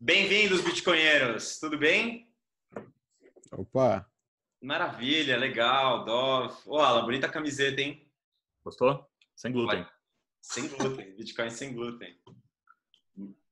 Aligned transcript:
Bem-vindos, 0.00 0.60
bitcoinheiros. 0.60 1.58
Tudo 1.58 1.76
bem? 1.76 2.30
Opa! 3.50 4.08
Maravilha, 4.62 5.36
legal, 5.36 6.04
Dov. 6.04 6.54
Ô, 6.66 6.78
Alan, 6.78 7.04
bonita 7.04 7.28
camiseta, 7.28 7.80
hein? 7.80 8.08
Gostou? 8.64 9.04
Sem 9.34 9.50
glúten. 9.50 9.82
Vai. 9.82 9.90
Sem 10.40 10.68
glúten, 10.68 11.16
Bitcoin 11.16 11.50
sem 11.50 11.74
glúten. 11.74 12.16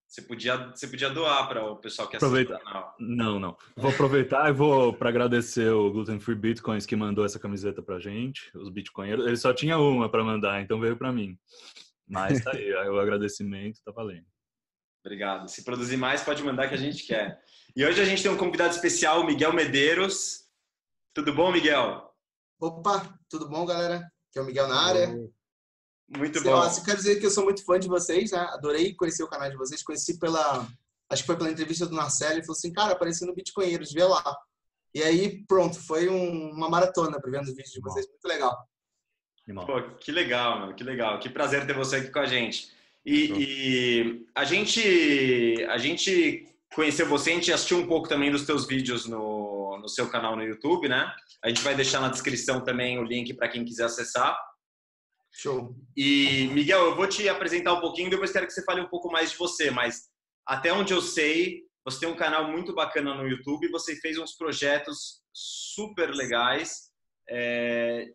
Você 0.06 0.22
podia, 0.22 0.68
você 0.68 0.86
podia 0.86 1.11
doar 1.11 1.48
para 1.48 1.64
o 1.64 1.77
pessoal 1.79 2.06
que 2.06 2.16
assiste 2.16 2.29
Aproveita. 2.29 2.56
o 2.56 2.64
canal. 2.64 2.94
Não, 3.00 3.40
não. 3.40 3.56
Vou 3.76 3.90
aproveitar 3.90 4.48
e 4.48 4.52
vou 4.52 4.94
para 4.94 5.08
agradecer 5.08 5.68
o 5.70 5.90
Gluten 5.90 6.20
Free 6.20 6.36
Bitcoins 6.36 6.86
que 6.86 6.94
mandou 6.94 7.24
essa 7.24 7.40
camiseta 7.40 7.82
pra 7.82 7.98
gente, 7.98 8.56
os 8.56 8.70
bitcoinheiros. 8.70 9.26
Ele 9.26 9.36
só 9.36 9.52
tinha 9.52 9.78
uma 9.78 10.08
para 10.08 10.22
mandar, 10.22 10.62
então 10.62 10.78
veio 10.78 10.96
para 10.96 11.12
mim. 11.12 11.36
Mas 12.06 12.40
tá 12.44 12.52
aí, 12.52 12.72
o 12.88 13.00
agradecimento 13.00 13.82
tá 13.85 13.90
valendo. 13.90 14.26
Obrigado. 15.06 15.48
Se 15.48 15.62
produzir 15.62 15.96
mais, 15.96 16.22
pode 16.22 16.42
mandar 16.42 16.68
que 16.68 16.74
a 16.74 16.78
gente 16.78 17.04
quer. 17.04 17.40
E 17.76 17.84
hoje 17.86 18.00
a 18.02 18.04
gente 18.04 18.20
tem 18.24 18.30
um 18.30 18.36
convidado 18.36 18.74
especial, 18.74 19.24
Miguel 19.24 19.52
Medeiros. 19.52 20.46
Tudo 21.14 21.32
bom, 21.32 21.52
Miguel? 21.52 22.12
Opa, 22.60 23.16
tudo 23.29 23.48
bom, 23.48 23.64
galera? 23.64 23.98
Aqui 23.98 24.38
é 24.38 24.42
o 24.42 24.44
Miguel 24.44 24.66
na 24.66 24.80
área. 24.80 25.08
Muito 26.08 26.40
Sei 26.40 26.50
bom. 26.50 26.56
lá, 26.58 26.68
quero 26.84 26.96
dizer 26.96 27.20
que 27.20 27.26
eu 27.26 27.30
sou 27.30 27.44
muito 27.44 27.64
fã 27.64 27.79
de 27.79 27.86
vocês, 27.86 28.32
né? 28.32 28.38
Adorei 28.50 28.94
conhecer 28.96 29.22
o 29.22 29.29
canal 29.29 29.48
de 29.48 29.56
vocês. 29.56 29.80
Conheci 29.84 30.18
pela. 30.18 30.66
Acho 31.08 31.22
que 31.22 31.26
foi 31.29 31.36
pela 31.36 31.50
entrevista 31.52 31.86
do 31.86 31.94
Marcelo. 31.94 32.32
Ele 32.34 32.42
falou 32.42 32.56
assim, 32.56 32.72
cara, 32.72 32.92
apareci 32.94 33.24
no 33.24 33.34
Bitcoinheiros, 33.34 33.92
vê 33.92 34.02
lá. 34.02 34.36
E 34.92 35.02
aí, 35.04 35.44
pronto, 35.46 35.78
foi 35.86 36.08
um- 36.08 36.50
uma 36.50 36.68
maratona 36.68 37.20
para 37.20 37.30
ver 37.30 37.41
os 37.42 37.48
vídeos 37.48 37.70
de 37.70 37.80
vocês. 37.80 38.08
Muito 38.08 38.27
legal. 38.27 38.56
Pô, 39.66 39.80
que 40.00 40.10
legal, 40.10 40.66
meu, 40.66 40.74
que 40.74 40.82
legal. 40.82 41.20
Que 41.20 41.28
prazer 41.28 41.64
ter 41.64 41.74
você 41.74 41.96
aqui 41.96 42.10
com 42.10 42.18
a 42.18 42.27
gente. 42.27 42.74
E, 43.06 43.33
e 43.38 44.27
a 44.34 44.44
gente 44.44 45.64
a 45.69 45.78
gente 45.78 46.44
conheceu 46.74 47.08
você, 47.08 47.30
a 47.30 47.34
gente 47.34 47.52
assistiu 47.52 47.78
um 47.78 47.86
pouco 47.86 48.08
também 48.08 48.32
dos 48.32 48.44
teus 48.44 48.66
vídeos 48.66 49.06
no, 49.06 49.78
no 49.80 49.88
seu 49.88 50.10
canal 50.10 50.36
no 50.36 50.42
YouTube, 50.42 50.88
né? 50.88 51.10
A 51.42 51.48
gente 51.48 51.62
vai 51.62 51.76
deixar 51.76 52.00
na 52.00 52.08
descrição 52.08 52.64
também 52.64 52.98
o 52.98 53.04
link 53.04 53.32
para 53.34 53.48
quem 53.48 53.64
quiser 53.64 53.84
acessar. 53.84 54.36
Show. 55.32 55.76
E, 55.96 56.48
Miguel, 56.48 56.80
eu 56.86 56.96
vou 56.96 57.06
te 57.06 57.28
apresentar 57.28 57.74
um 57.74 57.80
pouquinho, 57.80 58.10
depois 58.10 58.32
quero 58.32 58.46
que 58.46 58.52
você 58.52 58.64
fale 58.64 58.80
um 58.80 58.88
pouco 58.88 59.10
mais 59.10 59.30
de 59.30 59.36
você, 59.36 59.70
mas 59.70 60.08
até 60.46 60.72
onde 60.72 60.92
eu 60.92 61.00
sei, 61.00 61.62
você 61.84 62.00
tem 62.00 62.08
um 62.08 62.16
canal 62.16 62.50
muito 62.50 62.74
bacana 62.74 63.14
no 63.14 63.28
YouTube, 63.28 63.70
você 63.70 63.94
fez 63.96 64.18
uns 64.18 64.34
projetos 64.34 65.20
super 65.32 66.10
legais 66.10 66.91
é, 67.28 68.08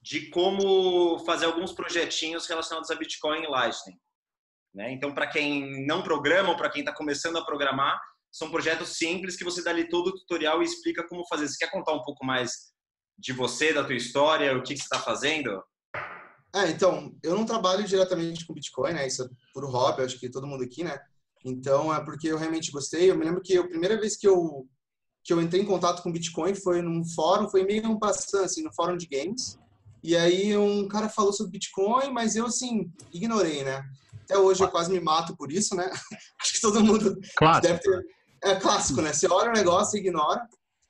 de 0.00 0.30
como 0.30 1.18
fazer 1.26 1.46
alguns 1.46 1.72
projetinhos 1.72 2.46
relacionados 2.46 2.90
a 2.90 2.94
Bitcoin 2.94 3.42
e 3.42 3.48
Lightning. 3.48 3.98
Né? 4.74 4.92
Então, 4.92 5.12
para 5.12 5.26
quem 5.26 5.86
não 5.86 6.02
programa 6.02 6.50
ou 6.50 6.56
para 6.56 6.70
quem 6.70 6.80
está 6.80 6.94
começando 6.94 7.36
a 7.36 7.44
programar, 7.44 8.00
são 8.30 8.50
projetos 8.50 8.96
simples 8.96 9.36
que 9.36 9.44
você 9.44 9.62
dá 9.62 9.70
ali 9.70 9.88
todo 9.88 10.08
o 10.08 10.14
tutorial 10.14 10.62
e 10.62 10.64
explica 10.64 11.06
como 11.06 11.26
fazer. 11.28 11.46
Você 11.46 11.58
quer 11.58 11.70
contar 11.70 11.92
um 11.92 12.02
pouco 12.02 12.24
mais 12.24 12.72
de 13.18 13.32
você, 13.32 13.72
da 13.72 13.84
tua 13.84 13.94
história, 13.94 14.56
o 14.56 14.62
que, 14.62 14.74
que 14.74 14.80
você 14.80 14.84
está 14.84 14.98
fazendo? 14.98 15.62
É, 16.54 16.68
então, 16.70 17.14
eu 17.22 17.34
não 17.34 17.44
trabalho 17.44 17.84
diretamente 17.84 18.46
com 18.46 18.54
Bitcoin, 18.54 18.94
né? 18.94 19.06
Isso 19.06 19.22
é 19.22 19.28
puro 19.52 19.68
hobby, 19.68 20.02
acho 20.02 20.18
que 20.18 20.30
todo 20.30 20.46
mundo 20.46 20.64
aqui, 20.64 20.82
né? 20.82 20.98
Então, 21.44 21.94
é 21.94 22.02
porque 22.04 22.28
eu 22.28 22.38
realmente 22.38 22.70
gostei. 22.70 23.10
Eu 23.10 23.16
me 23.16 23.24
lembro 23.24 23.42
que 23.42 23.56
a 23.56 23.66
primeira 23.66 23.98
vez 24.00 24.16
que 24.16 24.26
eu, 24.26 24.66
que 25.24 25.32
eu 25.32 25.40
entrei 25.40 25.62
em 25.62 25.66
contato 25.66 26.02
com 26.02 26.12
Bitcoin 26.12 26.54
foi 26.54 26.80
num 26.80 27.04
fórum, 27.14 27.48
foi 27.48 27.64
meio 27.64 27.88
um 27.90 27.98
passando, 27.98 28.44
assim, 28.44 28.62
no 28.62 28.72
fórum 28.74 28.96
de 28.96 29.06
games. 29.06 29.58
E 30.02 30.16
aí 30.16 30.56
um 30.56 30.88
cara 30.88 31.08
falou 31.08 31.32
sobre 31.32 31.52
Bitcoin, 31.52 32.10
mas 32.10 32.36
eu, 32.36 32.46
assim, 32.46 32.90
ignorei, 33.12 33.62
né? 33.64 33.82
Até 34.22 34.38
hoje 34.38 34.62
eu 34.62 34.68
quase 34.68 34.90
me 34.90 35.00
mato 35.00 35.36
por 35.36 35.52
isso, 35.52 35.74
né? 35.74 35.90
Acho 36.40 36.52
que 36.54 36.60
todo 36.60 36.82
mundo 36.84 37.16
Clássico. 37.36 37.66
deve 37.66 37.80
ter... 37.80 38.02
É 38.44 38.56
clássico, 38.56 39.00
né? 39.00 39.12
Você 39.12 39.28
olha 39.28 39.50
o 39.50 39.54
negócio 39.54 39.96
e 39.96 40.00
ignora. 40.00 40.44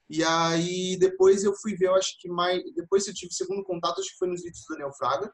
E 0.09 0.25
aí 0.25 0.97
depois 0.99 1.45
eu 1.45 1.55
fui 1.55 1.77
ver, 1.77 1.89
eu 1.89 1.95
acho 1.95 2.19
que 2.19 2.29
mais... 2.29 2.63
Depois 2.75 3.07
eu 3.07 3.13
tive 3.13 3.31
o 3.31 3.35
segundo 3.35 3.63
contato, 3.63 4.01
acho 4.01 4.11
que 4.11 4.17
foi 4.17 4.29
nos 4.29 4.43
vídeos 4.43 4.65
do 4.67 4.75
Daniel 4.75 4.93
Fraga. 4.97 5.31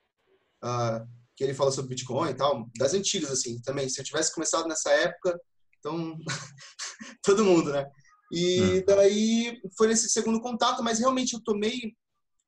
ah, 0.63 1.05
que 1.39 1.45
ele 1.45 1.55
fala 1.55 1.71
sobre 1.71 1.91
Bitcoin 1.91 2.31
e 2.31 2.35
tal, 2.35 2.69
das 2.77 2.95
antigas, 2.95 3.31
assim, 3.31 3.61
também. 3.63 3.89
Se 3.89 4.01
eu 4.01 4.05
tivesse 4.05 4.35
começado 4.35 4.67
nessa 4.67 4.91
época, 4.91 5.41
então, 5.79 6.19
todo 7.23 7.45
mundo, 7.45 7.71
né? 7.71 7.89
E 8.33 8.85
daí 8.85 9.61
foi 9.77 9.87
nesse 9.87 10.11
segundo 10.11 10.41
contato, 10.41 10.83
mas 10.83 10.99
realmente 10.99 11.35
eu 11.35 11.41
tomei, 11.43 11.95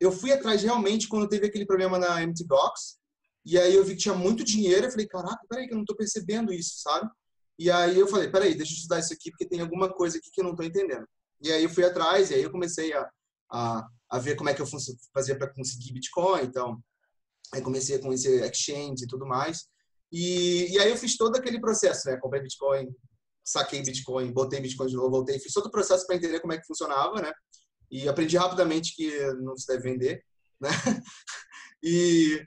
eu 0.01 0.11
fui 0.11 0.33
atrás 0.33 0.63
realmente 0.63 1.07
quando 1.07 1.29
teve 1.29 1.47
aquele 1.47 1.65
problema 1.65 1.99
na 1.99 2.21
Empty 2.21 2.45
Box, 2.45 2.99
e 3.45 3.59
aí 3.59 3.75
eu 3.75 3.85
vi 3.85 3.95
que 3.95 4.03
tinha 4.03 4.15
muito 4.15 4.45
dinheiro, 4.45 4.87
eu 4.87 4.91
falei, 4.91 5.07
caraca, 5.07 5.41
peraí 5.49 5.67
que 5.67 5.75
eu 5.75 5.79
não 5.79 5.85
tô 5.85 5.97
percebendo 5.97 6.53
isso, 6.53 6.81
sabe? 6.81 7.09
E 7.59 7.71
aí 7.71 7.99
eu 7.99 8.07
falei, 8.09 8.31
peraí, 8.31 8.55
deixa 8.55 8.73
eu 8.73 8.77
estudar 8.77 9.01
isso 9.01 9.13
aqui, 9.13 9.31
porque 9.31 9.49
tem 9.49 9.61
alguma 9.61 9.93
coisa 9.93 10.19
aqui 10.19 10.31
que 10.33 10.41
eu 10.41 10.45
não 10.45 10.55
tô 10.55 10.63
entendendo. 10.63 11.07
E 11.43 11.51
aí 11.53 11.63
eu 11.63 11.71
fui 11.71 11.85
atrás, 11.85 12.31
e 12.31 12.35
aí 12.35 12.43
eu 12.43 12.51
comecei 12.51 12.93
a, 12.93 13.09
a, 13.53 13.89
a 14.11 14.19
ver 14.19 14.37
como 14.37 14.49
é 14.49 14.55
que 14.55 14.63
eu 14.63 14.67
fazia 15.13 15.37
para 15.37 15.53
conseguir 15.53 15.93
Bitcoin, 15.93 16.43
então, 16.43 16.83
Aí 17.53 17.61
comecei 17.63 17.97
a 17.97 18.01
conhecer 18.01 18.45
exchange 18.45 19.05
e 19.05 19.09
tudo 19.09 19.27
mais. 19.27 19.67
E, 20.13 20.73
e 20.73 20.79
aí 20.79 20.91
eu 20.91 20.97
fiz 20.97 21.17
todo 21.17 21.37
aquele 21.37 21.61
processo, 21.61 22.09
né? 22.09 22.17
Comprei 22.17 22.43
Bitcoin, 22.43 22.89
saquei 23.45 23.83
Bitcoin, 23.83 24.33
botei 24.33 24.61
Bitcoin 24.61 24.87
de 24.87 24.97
novo, 24.97 25.11
voltei. 25.11 25.39
Fiz 25.39 25.53
todo 25.53 25.67
o 25.67 25.71
processo 25.71 26.07
para 26.07 26.17
entender 26.17 26.41
como 26.41 26.53
é 26.53 26.59
que 26.59 26.67
funcionava, 26.67 27.21
né? 27.21 27.33
E 27.91 28.09
aprendi 28.09 28.37
rapidamente 28.37 28.95
que 28.95 29.11
não 29.35 29.57
se 29.57 29.67
deve 29.67 29.83
vender, 29.83 30.25
né? 30.61 30.71
E, 31.83 32.47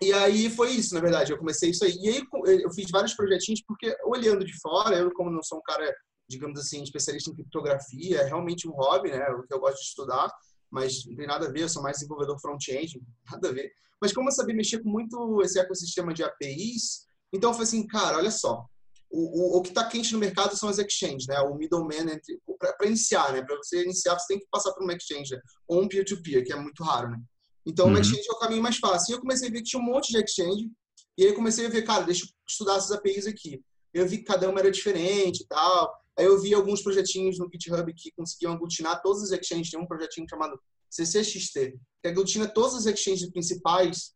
e 0.00 0.12
aí 0.12 0.50
foi 0.50 0.72
isso, 0.72 0.94
na 0.94 1.00
verdade. 1.00 1.32
Eu 1.32 1.38
comecei 1.38 1.70
isso 1.70 1.84
aí. 1.84 1.94
E 2.00 2.08
aí 2.08 2.22
eu 2.62 2.70
fiz 2.72 2.90
vários 2.90 3.14
projetinhos, 3.14 3.62
porque 3.66 3.96
olhando 4.04 4.44
de 4.44 4.58
fora, 4.60 4.96
eu 4.96 5.12
como 5.12 5.30
não 5.30 5.42
sou 5.42 5.58
um 5.58 5.62
cara, 5.62 5.92
digamos 6.28 6.58
assim, 6.60 6.82
especialista 6.82 7.30
em 7.30 7.34
criptografia, 7.34 8.20
é 8.20 8.24
realmente 8.24 8.68
um 8.68 8.72
hobby, 8.72 9.10
né? 9.10 9.28
O 9.30 9.42
que 9.42 9.54
eu 9.54 9.60
gosto 9.60 9.78
de 9.78 9.88
estudar 9.88 10.30
mas 10.70 11.04
não 11.06 11.16
tem 11.16 11.26
nada 11.26 11.46
a 11.46 11.50
ver, 11.50 11.62
eu 11.62 11.68
sou 11.68 11.82
mais 11.82 11.96
desenvolvedor 11.96 12.38
front-end, 12.40 13.00
nada 13.30 13.48
a 13.48 13.52
ver. 13.52 13.70
Mas 14.00 14.12
como 14.12 14.28
eu 14.28 14.32
sabia 14.32 14.54
mexer 14.54 14.82
com 14.82 14.88
muito 14.88 15.42
esse 15.42 15.58
ecossistema 15.58 16.14
de 16.14 16.22
APIs, 16.22 17.06
então 17.32 17.50
eu 17.50 17.54
falei 17.54 17.66
assim, 17.66 17.86
cara, 17.86 18.18
olha 18.18 18.30
só, 18.30 18.64
o, 19.10 19.56
o, 19.56 19.58
o 19.58 19.62
que 19.62 19.70
está 19.70 19.88
quente 19.88 20.12
no 20.12 20.18
mercado 20.18 20.56
são 20.56 20.68
as 20.68 20.78
exchanges, 20.78 21.26
né? 21.26 21.40
O 21.40 21.56
middleman 21.56 22.12
entre 22.12 22.40
para 22.58 22.86
iniciar, 22.86 23.32
né? 23.32 23.42
Para 23.42 23.56
você 23.56 23.82
iniciar, 23.82 24.18
você 24.18 24.26
tem 24.28 24.38
que 24.38 24.46
passar 24.50 24.72
por 24.72 24.84
uma 24.84 24.92
exchange 24.92 25.34
né? 25.34 25.40
ou 25.66 25.82
um 25.82 25.88
peer-to-peer, 25.88 26.44
que 26.44 26.52
é 26.52 26.56
muito 26.56 26.82
raro, 26.84 27.10
né? 27.10 27.18
Então, 27.68 27.84
Uhum. 27.84 27.92
uma 27.92 28.00
exchange 28.00 28.26
é 28.26 28.32
o 28.32 28.38
caminho 28.38 28.62
mais 28.62 28.78
fácil. 28.78 29.12
E 29.12 29.14
eu 29.16 29.20
comecei 29.20 29.48
a 29.48 29.50
ver 29.50 29.58
que 29.58 29.64
tinha 29.64 29.82
um 29.82 29.84
monte 29.84 30.10
de 30.10 30.18
exchange, 30.18 30.70
e 31.18 31.22
aí 31.24 31.28
eu 31.28 31.34
comecei 31.34 31.66
a 31.66 31.68
ver, 31.68 31.82
cara, 31.82 32.04
deixa 32.04 32.24
eu 32.24 32.28
estudar 32.48 32.76
essas 32.76 32.90
APIs 32.92 33.26
aqui. 33.26 33.62
Eu 33.92 34.08
vi 34.08 34.18
que 34.18 34.24
cada 34.24 34.48
uma 34.48 34.58
era 34.60 34.70
diferente 34.70 35.42
e 35.42 35.46
tal. 35.46 35.92
Aí 36.16 36.24
eu 36.24 36.40
vi 36.40 36.54
alguns 36.54 36.82
projetinhos 36.82 37.38
no 37.38 37.48
GitHub 37.52 37.92
que 37.94 38.10
conseguiam 38.12 38.52
aglutinar 38.52 39.02
todas 39.02 39.22
as 39.22 39.30
exchanges. 39.38 39.70
Tem 39.70 39.78
um 39.80 39.86
projetinho 39.86 40.26
chamado 40.28 40.58
CCXT, 40.90 41.78
que 42.02 42.08
aglutina 42.08 42.48
todas 42.48 42.74
as 42.74 42.86
exchanges 42.86 43.30
principais 43.30 44.14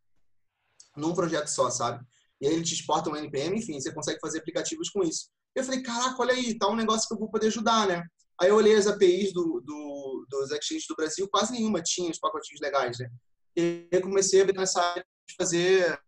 num 0.97 1.13
projeto 1.13 1.47
só, 1.47 1.69
sabe? 1.69 2.03
E 2.41 2.47
aí 2.47 2.53
ele 2.53 2.63
te 2.63 2.73
exporta 2.73 3.09
um 3.09 3.15
NPM, 3.15 3.57
enfim, 3.57 3.79
você 3.79 3.93
consegue 3.93 4.19
fazer 4.19 4.39
aplicativos 4.39 4.89
com 4.89 5.03
isso. 5.03 5.29
Eu 5.55 5.63
falei, 5.63 5.81
caraca, 5.83 6.19
olha 6.19 6.33
aí, 6.33 6.57
tá 6.57 6.67
um 6.67 6.75
negócio 6.75 7.07
que 7.07 7.13
eu 7.13 7.19
vou 7.19 7.29
poder 7.29 7.47
ajudar, 7.47 7.87
né? 7.87 8.03
Aí 8.41 8.49
eu 8.49 8.55
olhei 8.55 8.75
as 8.75 8.87
APIs 8.87 9.31
do, 9.31 9.61
do, 9.61 10.25
dos 10.29 10.51
exchanges 10.51 10.87
do 10.87 10.95
Brasil, 10.95 11.27
quase 11.29 11.51
nenhuma 11.51 11.81
tinha 11.81 12.09
os 12.09 12.19
pacotinhos 12.19 12.59
legais, 12.61 12.97
né? 12.99 13.09
E 13.55 13.87
eu 13.91 14.01
comecei 14.01 14.41
a 14.41 14.45
ver 14.45 14.55
nessa 14.55 14.81
área 14.81 15.05
de 15.27 15.35
fazer 15.35 15.99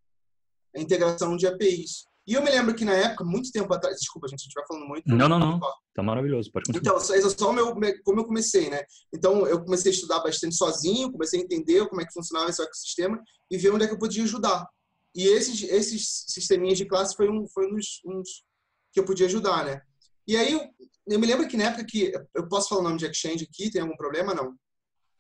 a 0.76 0.80
integração 0.80 1.36
de 1.38 1.48
APIs. 1.48 2.06
E 2.28 2.34
eu 2.34 2.44
me 2.44 2.50
lembro 2.50 2.74
que 2.74 2.84
na 2.84 2.94
época, 2.94 3.24
muito 3.24 3.52
tempo 3.52 3.72
atrás, 3.72 3.98
desculpa, 3.98 4.28
gente, 4.28 4.42
a 4.42 4.44
gente 4.46 4.54
vai 4.54 4.66
falando 4.68 4.88
muito. 4.88 5.08
Não, 5.08 5.30
não, 5.30 5.38
não. 5.38 5.60
Tá 5.94 6.02
maravilhoso, 6.02 6.52
pode 6.52 6.66
continuar. 6.66 6.98
Então, 6.98 7.16
esse 7.16 7.28
é 7.28 7.30
só 7.30 7.52
o 7.52 7.54
meu, 7.54 7.76
como 8.04 8.20
eu 8.20 8.26
comecei, 8.26 8.70
né? 8.70 8.82
Então, 9.14 9.46
eu 9.46 9.64
comecei 9.64 9.92
a 9.92 9.96
estudar 9.96 10.20
bastante 10.22 10.56
sozinho, 10.56 11.12
comecei 11.12 11.40
a 11.40 11.44
entender 11.44 11.88
como 11.88 12.02
é 12.02 12.06
que 12.06 12.14
funcionava 12.14 12.50
esse 12.50 12.62
ecossistema 12.64 13.22
e 13.50 13.58
ver 13.58 13.72
onde 13.72 13.86
é 13.86 13.88
que 13.88 13.94
eu 13.94 14.00
podia 14.00 14.24
ajudar. 14.24 14.68
E 15.14 15.28
esses, 15.28 15.62
esses 15.64 16.26
sisteminhas 16.28 16.80
de 16.80 16.86
classe 16.86 17.16
foi 17.16 17.30
um, 17.30 17.48
foi 17.48 17.70
dos, 17.70 18.02
uns 18.06 18.44
que 18.92 19.00
eu 19.00 19.06
podia 19.06 19.28
ajudar, 19.28 19.64
né? 19.64 19.82
E 20.28 20.36
aí, 20.36 20.60
eu 21.08 21.20
me 21.20 21.28
lembro 21.28 21.48
que 21.48 21.56
na 21.56 21.66
época 21.66 21.86
que... 21.86 22.12
Eu 22.34 22.50
posso 22.50 22.70
falar 22.70 22.82
o 22.82 22.84
nome 22.86 22.98
de 22.98 23.06
exchange 23.06 23.48
aqui? 23.48 23.70
Tem 23.70 23.82
algum 23.82 23.96
problema? 23.96 24.34
Não. 24.34 24.56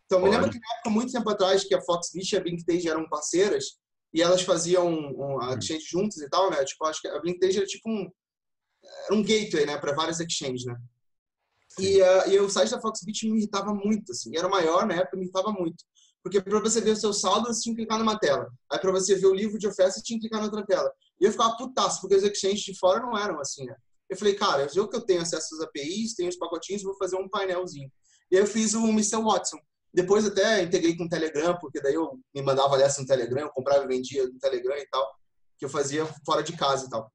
Então, 0.05 0.21
me 0.21 0.29
lembro 0.29 0.49
que 0.49 0.59
na 0.59 0.75
época, 0.75 0.89
muito 0.89 1.11
tempo 1.11 1.29
atrás, 1.29 1.63
que 1.63 1.73
a 1.73 1.81
Foxbit 1.81 2.33
e 2.33 2.37
a 2.37 2.41
Blinktage 2.41 2.87
eram 2.87 3.09
parceiras 3.09 3.77
e 4.13 4.21
elas 4.21 4.43
faziam 4.43 4.87
um, 4.87 5.41
a 5.41 5.55
exchange 5.55 5.85
juntas 5.85 6.17
e 6.17 6.29
tal, 6.29 6.49
né? 6.49 6.63
Tipo, 6.63 6.85
acho 6.85 7.01
que 7.01 7.07
a 7.07 7.19
Blinktage 7.19 7.57
era 7.57 7.65
tipo 7.65 7.89
um... 7.89 8.09
Era 9.05 9.15
um 9.15 9.23
gateway, 9.23 9.65
né? 9.65 9.77
Para 9.77 9.95
várias 9.95 10.19
exchanges, 10.19 10.65
né? 10.65 10.75
E, 11.79 12.01
uh, 12.01 12.29
e 12.29 12.39
o 12.39 12.49
site 12.49 12.71
da 12.71 12.79
Foxbit 12.79 13.27
me 13.27 13.39
irritava 13.39 13.73
muito, 13.73 14.11
assim. 14.11 14.37
Era 14.37 14.47
maior 14.47 14.85
na 14.85 14.95
época, 14.95 15.17
me 15.17 15.23
irritava 15.23 15.51
muito. 15.51 15.83
Porque 16.23 16.41
para 16.41 16.59
você 16.59 16.81
ver 16.81 16.91
o 16.91 16.95
seu 16.95 17.13
saldo, 17.13 17.47
você 17.47 17.61
tinha 17.61 17.75
que 17.75 17.81
clicar 17.81 17.99
numa 17.99 18.17
tela. 18.17 18.49
Aí 18.71 18.79
para 18.79 18.91
você 18.91 19.15
ver 19.15 19.27
o 19.27 19.33
livro 19.33 19.59
de 19.59 19.67
oferta, 19.67 19.93
você 19.93 20.01
tinha 20.01 20.17
que 20.17 20.27
clicar 20.27 20.39
na 20.39 20.45
outra 20.45 20.65
tela. 20.65 20.91
E 21.19 21.25
eu 21.25 21.31
ficava 21.31 21.57
putaço, 21.57 22.01
porque 22.01 22.15
os 22.15 22.23
exchanges 22.23 22.61
de 22.61 22.77
fora 22.77 22.99
não 22.99 23.17
eram 23.17 23.39
assim, 23.39 23.65
né? 23.65 23.75
Eu 24.09 24.17
falei, 24.17 24.35
cara, 24.35 24.67
eu 24.73 24.87
que 24.87 24.95
eu 24.95 25.01
tenho 25.01 25.21
acesso 25.21 25.55
às 25.55 25.61
APIs, 25.61 26.15
tenho 26.15 26.29
os 26.29 26.37
pacotinhos, 26.37 26.83
vou 26.83 26.95
fazer 26.97 27.15
um 27.17 27.29
painelzinho. 27.29 27.91
E 28.31 28.37
aí 28.37 28.41
eu 28.41 28.47
fiz 28.47 28.73
o 28.73 28.87
Mr. 28.87 29.17
Watson. 29.17 29.57
Depois 29.95 30.25
até 30.25 30.61
integrei 30.61 30.97
com 30.97 31.05
o 31.05 31.09
Telegram, 31.09 31.57
porque 31.57 31.81
daí 31.81 31.93
eu 31.93 32.19
me 32.33 32.41
mandava 32.41 32.77
dessa 32.77 32.99
no 32.99 33.07
Telegram, 33.07 33.43
eu 33.43 33.49
comprava 33.49 33.85
e 33.85 33.87
vendia 33.87 34.27
no 34.27 34.37
Telegram 34.37 34.75
e 34.75 34.85
tal, 34.87 35.09
que 35.57 35.63
eu 35.63 35.69
fazia 35.69 36.05
fora 36.25 36.43
de 36.43 36.51
casa 36.57 36.85
e 36.85 36.89
tal. 36.89 37.09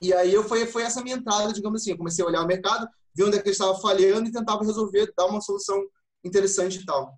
E 0.00 0.14
aí 0.14 0.32
eu 0.32 0.42
foi, 0.42 0.66
foi 0.66 0.84
essa 0.84 1.02
minha 1.02 1.16
entrada, 1.16 1.52
digamos 1.52 1.82
assim. 1.82 1.90
Eu 1.90 1.98
comecei 1.98 2.24
a 2.24 2.28
olhar 2.28 2.42
o 2.42 2.46
mercado, 2.46 2.88
ver 3.14 3.24
onde 3.24 3.36
é 3.36 3.42
que 3.42 3.48
ele 3.48 3.52
estava 3.52 3.78
falhando 3.78 4.26
e 4.26 4.32
tentava 4.32 4.64
resolver, 4.64 5.12
dar 5.14 5.26
uma 5.26 5.42
solução 5.42 5.78
interessante 6.24 6.78
e 6.78 6.86
tal. 6.86 7.14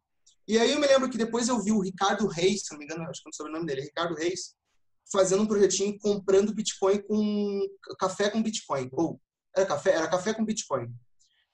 E 0.47 0.59
aí 0.59 0.73
eu 0.73 0.81
me 0.81 0.89
lembro 0.89 1.09
que 1.09 1.17
depois 1.17 1.47
eu 1.47 1.63
vi 1.63 1.71
o 1.71 1.81
Ricardo 1.81 2.27
Reis, 2.27 2.63
se 2.65 2.73
não 2.73 2.81
me 2.81 2.85
engano, 2.85 3.09
acho 3.09 3.23
que 3.23 3.29
não 3.29 3.33
sei 3.33 3.47
o 3.47 3.53
nome 3.53 3.67
dele, 3.67 3.83
Ricardo 3.83 4.17
Reis, 4.17 4.57
fazendo 5.11 5.45
um 5.45 5.47
projetinho 5.47 5.97
comprando 6.01 6.53
Bitcoin 6.53 7.01
com 7.03 7.61
café 7.99 8.29
com 8.29 8.43
Bitcoin. 8.43 8.91
Ou 8.93 9.21
era 9.57 9.67
café, 9.67 9.93
era 9.93 10.09
café 10.09 10.35
com 10.35 10.45
Bitcoin. 10.45 10.93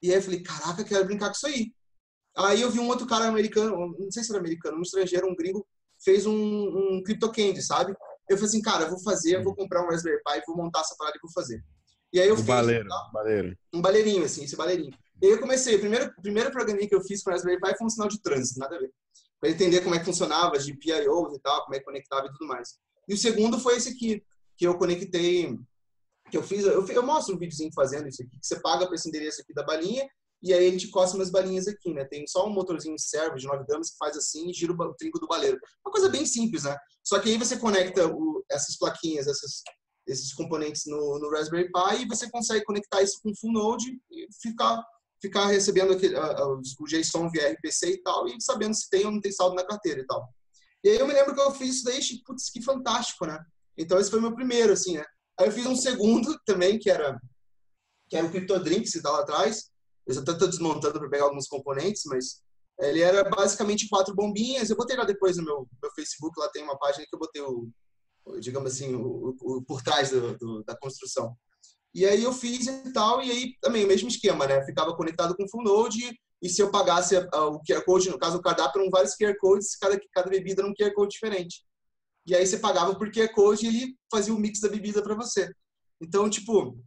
E 0.03 0.11
aí 0.11 0.17
eu 0.17 0.23
falei, 0.23 0.43
caraca, 0.43 0.83
quero 0.83 1.05
brincar 1.05 1.27
com 1.27 1.35
isso 1.35 1.47
aí. 1.47 1.75
Aí 2.37 2.61
eu 2.61 2.71
vi 2.71 2.79
um 2.79 2.89
outro 2.89 3.07
cara 3.07 3.27
americano, 3.27 3.95
não 3.99 4.11
sei 4.11 4.23
se 4.23 4.31
era 4.31 4.41
americano, 4.41 4.79
um 4.79 4.83
estrangeiro, 4.83 5.29
um 5.29 5.35
gringo, 5.35 5.67
fez 6.03 6.27
um, 6.27 6.35
um 6.35 7.03
CryptoCandy, 7.03 7.63
sabe? 7.63 7.95
Eu 8.29 8.37
falei 8.37 8.49
assim, 8.49 8.63
cara, 8.63 8.89
vou 8.89 9.01
fazer, 9.03 9.43
vou 9.43 9.55
comprar 9.55 9.83
um 9.83 9.91
Raspberry 9.91 10.21
Pi, 10.25 10.43
vou 10.47 10.57
montar 10.57 10.81
essa 10.81 10.95
parada 10.97 11.17
e 11.17 11.21
vou 11.21 11.33
fazer. 11.33 11.63
E 12.13 12.21
aí 12.21 12.29
eu 12.29 12.35
o 12.35 12.39
fiz 12.39 12.47
baleiro, 12.47 12.89
tá? 12.89 13.11
baleiro. 13.13 13.57
um 13.73 13.81
baleirinho, 13.81 14.25
assim, 14.25 14.45
esse 14.45 14.57
baleirinho. 14.57 14.93
E 15.21 15.27
aí 15.27 15.33
eu 15.33 15.41
comecei, 15.41 15.77
o 15.77 15.81
primeiro, 15.81 16.13
primeiro 16.23 16.51
programinha 16.51 16.89
que 16.89 16.95
eu 16.95 17.03
fiz 17.03 17.23
com 17.23 17.31
o 17.31 17.33
Raspberry 17.33 17.61
Pi 17.61 17.77
foi 17.77 17.87
um 17.87 17.91
sinal 17.91 18.09
de 18.09 18.21
trânsito, 18.23 18.59
nada 18.59 18.77
a 18.77 18.79
ver. 18.79 18.91
Para 19.41 19.51
entender 19.51 19.81
como 19.81 19.95
é 19.95 19.99
que 19.99 20.05
funcionava, 20.05 20.59
de 20.59 20.75
PIOs 20.75 21.35
e 21.35 21.41
tal, 21.41 21.65
como 21.65 21.75
é 21.75 21.79
que 21.79 21.85
conectava 21.85 22.27
e 22.27 22.33
tudo 22.33 22.47
mais. 22.47 22.79
E 23.09 23.15
o 23.15 23.19
segundo 23.19 23.59
foi 23.59 23.77
esse 23.77 23.91
aqui, 23.91 24.23
que 24.57 24.67
eu 24.67 24.77
conectei, 24.79 25.59
que 26.31 26.37
eu 26.37 26.43
fiz, 26.43 26.65
eu, 26.65 26.87
eu 26.87 27.03
mostro 27.03 27.35
um 27.35 27.39
videozinho 27.39 27.73
fazendo 27.75 28.09
isso 28.09 28.23
aqui, 28.23 28.39
que 28.39 28.47
você 28.47 28.61
paga 28.61 28.87
para 28.87 28.95
esse 28.95 29.09
endereço 29.09 29.43
aqui 29.43 29.53
da 29.53 29.65
balinha, 29.65 30.09
e 30.43 30.55
aí 30.55 30.65
ele 30.65 30.79
te 30.79 30.89
costa 30.89 31.17
umas 31.17 31.31
balinhas 31.31 31.69
aqui, 31.69 31.93
né? 31.93 32.05
Tem 32.05 32.27
só 32.27 32.47
um 32.47 32.53
motorzinho 32.53 32.99
servo 32.99 33.37
de 33.37 33.47
9 33.47 33.65
gramas 33.67 33.91
que 33.91 33.99
faz 33.99 34.17
assim 34.17 34.49
e 34.49 34.55
gira 34.55 34.73
o 34.73 34.95
trinco 34.95 35.19
do 35.19 35.27
baleiro. 35.27 35.59
Uma 35.85 35.93
coisa 35.93 36.09
bem 36.09 36.25
simples, 36.25 36.65
né? 36.65 36.77
Só 37.05 37.19
que 37.19 37.29
aí 37.29 37.37
você 37.37 37.59
conecta 37.59 38.07
o, 38.07 38.43
essas 38.51 38.77
plaquinhas, 38.79 39.27
essas, 39.27 39.63
esses 40.07 40.33
componentes 40.33 40.83
no, 40.87 41.19
no, 41.19 41.31
Raspberry 41.31 41.71
Pi 41.71 42.03
e 42.03 42.09
você 42.09 42.31
consegue 42.31 42.65
conectar 42.65 43.03
isso 43.03 43.21
com 43.23 43.35
Full 43.37 43.53
Node 43.53 44.01
e 44.11 44.27
ficar, 44.41 44.83
ficar 45.21 45.47
recebendo 45.47 45.93
aquele, 45.93 46.17
o 46.17 46.87
JSON 46.87 47.29
via 47.31 47.53
RPC 47.53 47.91
e 47.93 48.03
tal, 48.03 48.27
e 48.27 48.41
sabendo 48.41 48.75
se 48.75 48.89
tem 48.89 49.05
ou 49.05 49.13
não 49.13 49.21
tem 49.21 49.33
saldo 49.33 49.55
na 49.55 49.67
carteira 49.67 50.01
e 50.01 50.07
tal. 50.07 50.27
E 50.83 50.89
aí 50.89 50.99
eu 50.99 51.07
me 51.07 51.13
lembro 51.13 51.35
que 51.35 51.41
eu 51.41 51.53
fiz 51.53 51.77
isso 51.77 51.85
daí, 51.85 52.01
putz, 52.25 52.49
que 52.51 52.63
fantástico, 52.63 53.27
né? 53.27 53.39
Então 53.77 53.99
esse 53.99 54.11
foi 54.11 54.19
o 54.19 54.23
meu 54.23 54.35
primeiro, 54.35 54.73
assim, 54.73 54.97
né? 54.97 55.05
Aí 55.39 55.49
eu 55.49 55.53
fiz 55.53 55.67
um 55.67 55.77
segundo 55.77 56.39
também, 56.47 56.79
que 56.79 56.91
era, 56.91 57.21
que 58.09 58.17
era 58.17 58.27
o 58.27 58.31
CryptoDrink, 58.31 58.83
que 58.83 58.97
está 58.97 59.11
lá 59.11 59.21
atrás, 59.21 59.70
eu 60.17 60.23
até 60.23 60.33
estou 60.33 60.49
desmontando 60.49 60.99
para 60.99 61.09
pegar 61.09 61.25
alguns 61.25 61.47
componentes, 61.47 62.03
mas 62.07 62.43
ele 62.81 63.01
era 63.01 63.29
basicamente 63.29 63.89
quatro 63.89 64.15
bombinhas. 64.15 64.71
Eu 64.71 64.77
botei 64.77 64.97
lá 64.97 65.05
depois 65.05 65.37
no 65.37 65.45
meu, 65.45 65.69
meu 65.83 65.93
Facebook, 65.93 66.39
lá 66.39 66.49
tem 66.49 66.63
uma 66.63 66.79
página 66.79 67.05
que 67.09 67.15
eu 67.15 67.19
botei 67.19 67.43
o, 67.43 67.69
digamos 68.39 68.73
assim, 68.73 68.95
o, 68.95 69.37
o 69.41 69.63
por 69.63 69.83
trás 69.83 70.11
do, 70.11 70.37
do, 70.39 70.65
da 70.65 70.77
construção. 70.77 71.37
E 71.93 72.07
aí 72.07 72.23
eu 72.23 72.33
fiz 72.33 72.67
e 72.67 72.93
tal, 72.93 73.23
e 73.23 73.31
aí 73.31 73.55
também 73.61 73.85
o 73.85 73.89
mesmo 73.89 74.09
esquema, 74.09 74.47
né? 74.47 74.65
Ficava 74.65 74.97
conectado 74.97 75.37
com 75.37 75.45
o 75.45 75.49
Full 75.51 75.65
Node, 75.65 76.17
e 76.41 76.49
se 76.49 76.63
eu 76.63 76.71
pagasse 76.71 77.17
o 77.17 77.61
QR 77.61 77.85
Code, 77.85 78.11
no 78.11 78.19
caso 78.19 78.39
o 78.39 78.43
cardápio 78.43 78.81
eram 78.81 78.91
vários 78.91 79.15
QR 79.15 79.37
Codes, 79.39 79.77
cada, 79.77 80.01
cada 80.13 80.31
bebida 80.31 80.63
era 80.63 80.71
um 80.71 80.75
QR 80.75 80.95
Code 80.95 81.13
diferente. 81.13 81.65
E 82.27 82.35
aí 82.35 82.47
você 82.47 82.59
pagava 82.59 82.95
por 82.95 83.11
QR 83.11 83.33
Code 83.33 83.67
e 83.67 83.69
ele 83.69 83.99
fazia 84.11 84.33
o 84.33 84.39
mix 84.39 84.61
da 84.61 84.69
bebida 84.69 85.03
para 85.03 85.15
você. 85.15 85.53
Então, 86.01 86.31
tipo, 86.31 86.79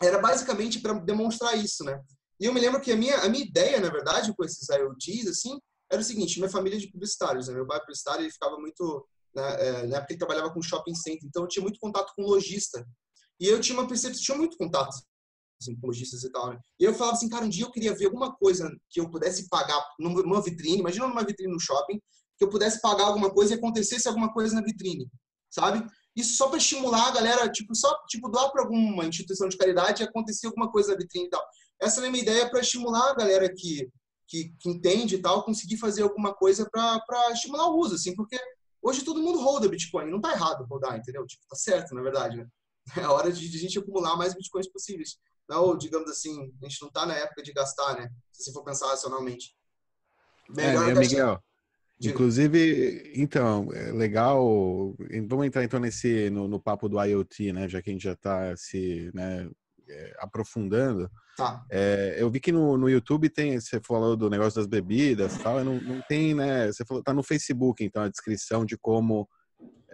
era 0.00 0.18
basicamente 0.18 0.80
para 0.80 0.94
demonstrar 0.94 1.56
isso, 1.58 1.84
né? 1.84 2.00
E 2.40 2.44
eu 2.44 2.52
me 2.52 2.60
lembro 2.60 2.80
que 2.80 2.92
a 2.92 2.96
minha, 2.96 3.18
a 3.18 3.28
minha 3.28 3.44
ideia, 3.44 3.80
na 3.80 3.90
verdade, 3.90 4.34
com 4.34 4.44
esses 4.44 4.68
IoTs, 4.68 5.28
assim, 5.28 5.58
era 5.90 6.00
o 6.00 6.04
seguinte, 6.04 6.38
minha 6.38 6.50
família 6.50 6.76
é 6.76 6.80
de 6.80 6.90
publicitários, 6.90 7.48
né? 7.48 7.54
meu 7.54 7.66
pai 7.66 7.78
é 7.78 7.80
publicitário, 7.80 8.22
ele 8.22 8.32
ficava 8.32 8.58
muito, 8.58 9.06
né, 9.34 9.56
é, 9.66 9.86
na 9.86 9.96
época 9.96 10.12
ele 10.12 10.18
trabalhava 10.18 10.52
com 10.52 10.62
shopping 10.62 10.94
center, 10.94 11.26
então 11.26 11.42
eu 11.42 11.48
tinha 11.48 11.62
muito 11.62 11.80
contato 11.80 12.12
com 12.14 12.22
lojista. 12.22 12.86
E 13.40 13.46
eu 13.46 13.60
tinha 13.60 13.78
uma 13.78 13.88
percepção, 13.88 14.22
tinha 14.22 14.36
muito 14.36 14.56
contato 14.56 14.94
assim, 15.60 15.76
com 15.76 15.88
lojistas 15.88 16.22
e 16.22 16.30
tal, 16.30 16.50
né? 16.50 16.58
E 16.78 16.84
eu 16.84 16.94
falava 16.94 17.16
assim, 17.16 17.28
cara, 17.28 17.44
um 17.44 17.48
dia 17.48 17.64
eu 17.64 17.70
queria 17.70 17.94
ver 17.94 18.06
alguma 18.06 18.34
coisa 18.34 18.70
que 18.88 19.00
eu 19.00 19.10
pudesse 19.10 19.48
pagar 19.48 19.84
numa 19.98 20.40
vitrine, 20.40 20.78
imagina 20.78 21.06
numa 21.06 21.24
vitrine 21.24 21.52
no 21.52 21.60
shopping, 21.60 22.00
que 22.36 22.44
eu 22.44 22.48
pudesse 22.48 22.80
pagar 22.80 23.04
alguma 23.04 23.30
coisa 23.30 23.54
e 23.54 23.58
acontecesse 23.58 24.06
alguma 24.06 24.32
coisa 24.32 24.54
na 24.54 24.62
vitrine, 24.62 25.10
sabe? 25.50 25.84
Isso 26.14 26.36
só 26.36 26.48
para 26.48 26.58
estimular 26.58 27.08
a 27.08 27.10
galera, 27.10 27.48
tipo, 27.50 27.74
só 27.74 27.92
tipo 28.08 28.28
doar 28.28 28.50
para 28.50 28.62
alguma 28.62 29.04
instituição 29.04 29.48
de 29.48 29.56
caridade 29.56 30.02
e 30.02 30.06
acontecer 30.06 30.46
alguma 30.46 30.70
coisa 30.70 30.92
na 30.92 30.98
vitrine 30.98 31.26
e 31.26 31.30
tal. 31.30 31.44
Essa 31.80 32.04
é 32.04 32.08
a 32.08 32.10
minha 32.10 32.22
ideia 32.22 32.48
para 32.48 32.60
estimular 32.60 33.10
a 33.10 33.14
galera 33.14 33.52
que, 33.54 33.88
que, 34.26 34.52
que, 34.58 34.68
entende 34.68 35.16
e 35.16 35.22
tal, 35.22 35.44
conseguir 35.44 35.76
fazer 35.76 36.02
alguma 36.02 36.34
coisa 36.34 36.68
para 36.70 37.32
estimular 37.32 37.68
o 37.68 37.78
uso, 37.78 37.94
assim, 37.94 38.14
porque 38.14 38.38
hoje 38.82 39.04
todo 39.04 39.22
mundo 39.22 39.40
roda 39.40 39.68
Bitcoin, 39.68 40.10
não 40.10 40.20
tá 40.20 40.32
errado 40.32 40.66
rodar, 40.68 40.96
entendeu? 40.96 41.26
Tipo, 41.26 41.42
tá 41.48 41.56
certo, 41.56 41.94
na 41.94 42.02
verdade, 42.02 42.36
né? 42.36 42.46
É 42.96 43.06
hora 43.06 43.30
de, 43.30 43.48
de 43.48 43.56
a 43.58 43.60
gente 43.60 43.78
acumular 43.78 44.16
mais 44.16 44.34
Bitcoins 44.34 44.70
possíveis. 44.70 45.18
Não, 45.48 45.76
digamos 45.76 46.10
assim, 46.10 46.52
a 46.62 46.68
gente 46.68 46.82
não 46.82 46.90
tá 46.90 47.06
na 47.06 47.14
época 47.14 47.42
de 47.42 47.52
gastar, 47.52 47.94
né? 47.96 48.10
Se 48.32 48.44
você 48.44 48.52
for 48.52 48.64
pensar 48.64 48.88
racionalmente. 48.88 49.54
Melhor 50.48 50.90
é, 50.90 50.94
Miguel, 50.94 51.42
Inclusive, 52.00 53.12
então, 53.16 53.68
é 53.72 53.90
legal. 53.90 54.94
Vamos 55.26 55.46
entrar 55.46 55.64
então 55.64 55.80
nesse 55.80 56.30
no, 56.30 56.46
no, 56.46 56.60
papo 56.60 56.88
do 56.88 57.02
IoT, 57.02 57.52
né? 57.52 57.68
Já 57.68 57.82
que 57.82 57.90
a 57.90 57.92
gente 57.92 58.04
já 58.04 58.12
está 58.12 58.56
se 58.56 59.10
né, 59.12 59.44
é, 59.44 59.50
aprofundando. 60.18 61.10
Tá. 61.36 61.64
É, 61.70 62.16
eu 62.18 62.30
vi 62.30 62.40
que 62.40 62.50
no, 62.50 62.76
no 62.76 62.88
YouTube 62.88 63.28
tem, 63.28 63.60
você 63.60 63.80
falou 63.80 64.16
do 64.16 64.28
negócio 64.28 64.56
das 64.56 64.66
bebidas 64.66 65.36
e 65.36 65.38
tal, 65.38 65.64
não, 65.64 65.80
não 65.80 66.02
tem, 66.08 66.34
né? 66.34 66.66
Você 66.66 66.84
falou, 66.84 67.02
tá 67.02 67.14
no 67.14 67.22
Facebook, 67.22 67.84
então, 67.84 68.02
a 68.02 68.08
descrição 68.08 68.64
de 68.64 68.76
como 68.76 69.28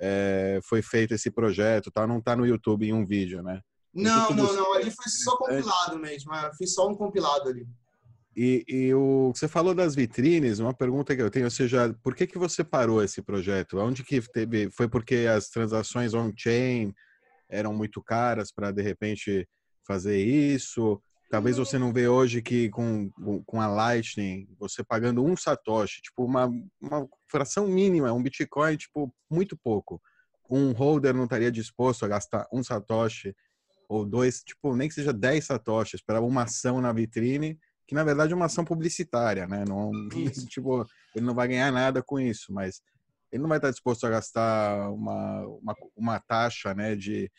é, 0.00 0.58
foi 0.64 0.82
feito 0.82 1.14
esse 1.14 1.30
projeto, 1.30 1.90
tá? 1.90 2.06
Não 2.06 2.20
tá 2.20 2.34
no 2.34 2.46
YouTube 2.46 2.86
em 2.86 2.92
um 2.92 3.04
vídeo, 3.04 3.42
né? 3.42 3.60
Não, 3.94 4.30
não, 4.30 4.52
não. 4.52 4.74
Ali 4.74 4.90
foi 4.90 5.06
só 5.06 5.36
compilado 5.36 5.98
mesmo. 5.98 6.34
Eu 6.34 6.54
fiz 6.54 6.74
só 6.74 6.88
um 6.88 6.94
compilado 6.94 7.48
ali. 7.48 7.66
E, 8.36 8.64
e, 8.66 8.94
o 8.94 9.32
você 9.32 9.46
falou 9.46 9.74
das 9.74 9.94
vitrines, 9.94 10.58
uma 10.58 10.74
pergunta 10.74 11.14
que 11.14 11.22
eu 11.22 11.30
tenho, 11.30 11.44
ou 11.44 11.50
seja, 11.50 11.94
por 12.02 12.16
que 12.16 12.26
que 12.26 12.36
você 12.36 12.64
parou 12.64 13.02
esse 13.02 13.22
projeto? 13.22 13.78
Onde 13.78 14.02
que 14.02 14.20
teve? 14.20 14.70
Foi 14.72 14.88
porque 14.88 15.26
as 15.32 15.48
transações 15.48 16.14
on-chain 16.14 16.92
eram 17.48 17.72
muito 17.72 18.02
caras 18.02 18.50
para 18.50 18.72
de 18.72 18.82
repente 18.82 19.48
fazer 19.86 20.18
isso? 20.18 21.00
Talvez 21.30 21.56
você 21.56 21.78
não 21.78 21.92
vê 21.92 22.06
hoje 22.06 22.42
que 22.42 22.68
com, 22.70 23.10
com 23.46 23.60
a 23.60 23.66
Lightning, 23.66 24.46
você 24.58 24.84
pagando 24.84 25.24
um 25.24 25.36
satoshi, 25.36 26.02
tipo 26.02 26.24
uma, 26.24 26.46
uma 26.80 27.08
fração 27.28 27.66
mínima, 27.66 28.12
um 28.12 28.22
Bitcoin, 28.22 28.76
tipo, 28.76 29.12
muito 29.30 29.56
pouco. 29.56 30.00
Um 30.48 30.72
holder 30.72 31.14
não 31.14 31.24
estaria 31.24 31.50
disposto 31.50 32.04
a 32.04 32.08
gastar 32.08 32.46
um 32.52 32.62
satoshi 32.62 33.34
ou 33.88 34.04
dois, 34.04 34.42
tipo, 34.42 34.76
nem 34.76 34.88
que 34.88 34.94
seja 34.94 35.12
10 35.12 35.44
satoshis 35.44 36.00
para 36.00 36.20
uma 36.20 36.42
ação 36.42 36.80
na 36.80 36.92
vitrine 36.92 37.58
que 37.86 37.94
na 37.94 38.04
verdade 38.04 38.32
é 38.32 38.36
uma 38.36 38.46
ação 38.46 38.64
publicitária, 38.64 39.46
né? 39.46 39.64
Não, 39.68 39.90
tipo, 40.48 40.86
ele 41.14 41.24
não 41.24 41.34
vai 41.34 41.48
ganhar 41.48 41.70
nada 41.70 42.02
com 42.02 42.18
isso, 42.18 42.52
mas 42.52 42.80
ele 43.30 43.42
não 43.42 43.48
vai 43.48 43.58
estar 43.58 43.70
disposto 43.70 44.04
a 44.04 44.10
gastar 44.10 44.90
uma, 44.90 45.46
uma, 45.46 45.74
uma 45.96 46.20
taxa, 46.20 46.72
né, 46.74 46.94
de 46.94 47.30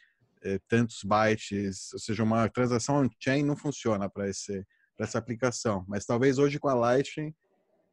eh, 0.46 0.60
tantos 0.68 1.04
bytes, 1.04 1.92
ou 1.94 2.00
seja, 2.00 2.24
uma 2.24 2.48
transação 2.50 2.98
on-chain 2.98 3.44
não 3.44 3.58
funciona 3.58 4.10
para 4.10 4.28
essa 4.28 5.18
aplicação, 5.18 5.84
mas 5.88 6.06
talvez 6.06 6.38
hoje 6.38 6.60
com 6.60 6.70
a 6.70 6.74
Lightning 6.74 7.34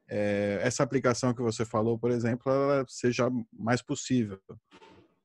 eh, 0.08 0.58
essa 0.62 0.82
aplicação 0.82 1.32
que 1.32 1.40
você 1.40 1.64
falou, 1.64 1.98
por 1.98 2.10
exemplo, 2.10 2.52
ela 2.52 2.84
seja 2.86 3.30
mais 3.50 3.80
possível. 3.80 4.38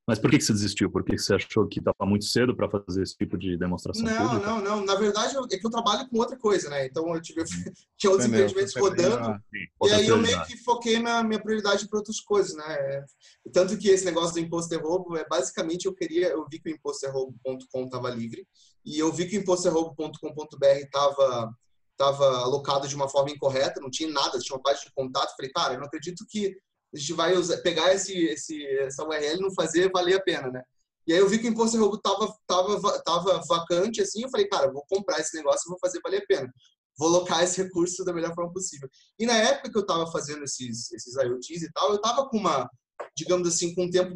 Mas 0.08 0.18
por 0.18 0.32
que, 0.32 0.38
que 0.38 0.44
você 0.46 0.54
desistiu? 0.54 0.90
Por 0.90 1.04
que, 1.04 1.12
que 1.12 1.22
você 1.22 1.34
achou 1.36 1.68
que 1.68 1.80
estava 1.80 2.06
muito 2.06 2.24
cedo 2.24 2.56
para 2.56 2.70
fazer 2.70 3.04
esse 3.04 3.14
tipo 3.18 3.38
de 3.38 3.58
demonstração 3.58 4.06
não, 4.06 4.30
pública? 4.30 4.48
Não, 4.48 4.62
não, 4.62 4.86
Na 4.86 4.96
verdade, 4.96 5.36
é 5.52 5.58
que 5.58 5.68
eu 5.68 5.70
trabalho 5.70 6.08
com 6.08 6.18
outra 6.18 6.38
coisa, 6.38 6.70
né? 6.70 6.86
Então, 6.86 7.14
eu 7.14 7.22
tive, 7.22 7.44
tinha 7.98 8.10
outros 8.10 8.30
empreendimentos 8.30 8.74
rodando. 8.74 9.38
e 9.84 9.92
aí 9.92 10.08
eu 10.08 10.18
meio 10.18 10.42
que 10.46 10.56
foquei 10.64 11.00
na 11.00 11.22
minha 11.24 11.42
prioridade 11.42 11.90
para 11.90 12.00
outras 12.00 12.22
coisas, 12.22 12.56
né? 12.56 13.06
Tanto 13.52 13.78
que 13.78 13.90
esse 13.90 14.06
negócio 14.06 14.34
do 14.34 14.40
imposto 14.40 14.74
é 14.74 14.78
roubo, 14.78 15.18
é 15.18 15.28
basicamente 15.28 15.88
eu 15.88 15.94
queria, 15.94 16.30
eu 16.30 16.48
vi 16.50 16.60
que 16.60 16.70
o 16.70 16.74
imposterroubo.com 16.74 17.84
estava 17.84 18.10
livre 18.10 18.48
e 18.86 18.98
eu 18.98 19.12
vi 19.12 19.28
que 19.28 19.38
o 19.38 19.42
imposterroubo.com.br 19.42 20.66
estava 20.66 21.54
estava 22.00 22.44
alocado 22.44 22.88
de 22.88 22.96
uma 22.96 23.10
forma 23.10 23.32
incorreta, 23.32 23.82
não 23.82 23.90
tinha 23.90 24.08
nada, 24.10 24.38
tinha 24.38 24.56
uma 24.56 24.62
página 24.62 24.86
de 24.86 24.94
contato. 24.94 25.36
Falei, 25.36 25.52
cara, 25.52 25.74
eu 25.74 25.80
não 25.80 25.88
acredito 25.88 26.24
que 26.30 26.56
a 26.94 26.98
gente 26.98 27.13
vai 27.13 27.36
usar, 27.36 27.58
pegar 27.58 27.94
esse, 27.94 28.15
esse, 28.25 28.65
essa 28.79 29.06
URL 29.06 29.38
e 29.38 29.41
não 29.41 29.53
fazer 29.53 29.91
valer 29.91 30.15
a 30.15 30.24
pena, 30.24 30.50
né? 30.50 30.63
E 31.06 31.13
aí 31.13 31.20
eu 31.20 31.29
vi 31.29 31.39
que 31.39 31.48
o 31.48 31.51
Imposto 31.51 31.77
Roubo 31.77 31.98
tava, 32.00 32.36
tava, 32.46 33.03
tava 33.03 33.41
vacante, 33.48 34.01
assim, 34.01 34.24
eu 34.24 34.29
falei, 34.29 34.48
cara, 34.48 34.72
vou 34.72 34.86
comprar 34.89 35.20
esse 35.20 35.38
negócio 35.38 35.67
e 35.67 35.70
vou 35.70 35.79
fazer 35.79 36.01
valer 36.03 36.22
a 36.22 36.25
pena. 36.25 36.53
Vou 36.98 37.08
alocar 37.08 37.44
esse 37.44 37.62
recurso 37.62 38.03
da 38.03 38.12
melhor 38.12 38.34
forma 38.36 38.51
possível. 38.51 38.89
E 39.17 39.25
na 39.25 39.36
época 39.36 39.72
que 39.72 39.77
eu 39.77 39.84
estava 39.84 40.12
fazendo 40.12 40.44
esses, 40.44 40.91
esses 40.91 41.15
IoTs 41.15 41.63
e 41.63 41.72
tal, 41.72 41.91
eu 41.91 41.96
estava 41.96 42.27
com 42.27 42.38
uma, 42.38 42.70
digamos 43.15 43.48
assim, 43.48 43.74
com 43.74 43.86
um 43.86 43.89
tempo 43.89 44.15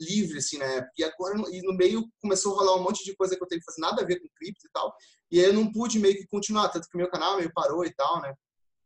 livre, 0.00 0.38
assim, 0.38 0.58
na 0.58 0.64
época. 0.64 0.92
E 0.98 1.04
agora, 1.04 1.36
e 1.50 1.62
no 1.62 1.74
meio, 1.74 2.08
começou 2.20 2.54
a 2.54 2.58
rolar 2.58 2.76
um 2.76 2.82
monte 2.82 3.04
de 3.04 3.14
coisa 3.14 3.36
que 3.36 3.42
eu 3.42 3.46
tenho 3.46 3.60
que 3.60 3.66
fazer, 3.66 3.80
nada 3.80 4.02
a 4.02 4.04
ver 4.04 4.18
com 4.18 4.26
cripto 4.34 4.66
e 4.66 4.70
tal. 4.72 4.92
E 5.30 5.38
aí 5.38 5.46
eu 5.46 5.52
não 5.52 5.70
pude 5.70 5.98
meio 6.00 6.16
que 6.16 6.26
continuar, 6.26 6.70
tanto 6.70 6.88
que 6.88 6.96
meu 6.96 7.10
canal 7.10 7.36
meio 7.36 7.52
parou 7.54 7.84
e 7.84 7.94
tal, 7.94 8.20
né? 8.20 8.34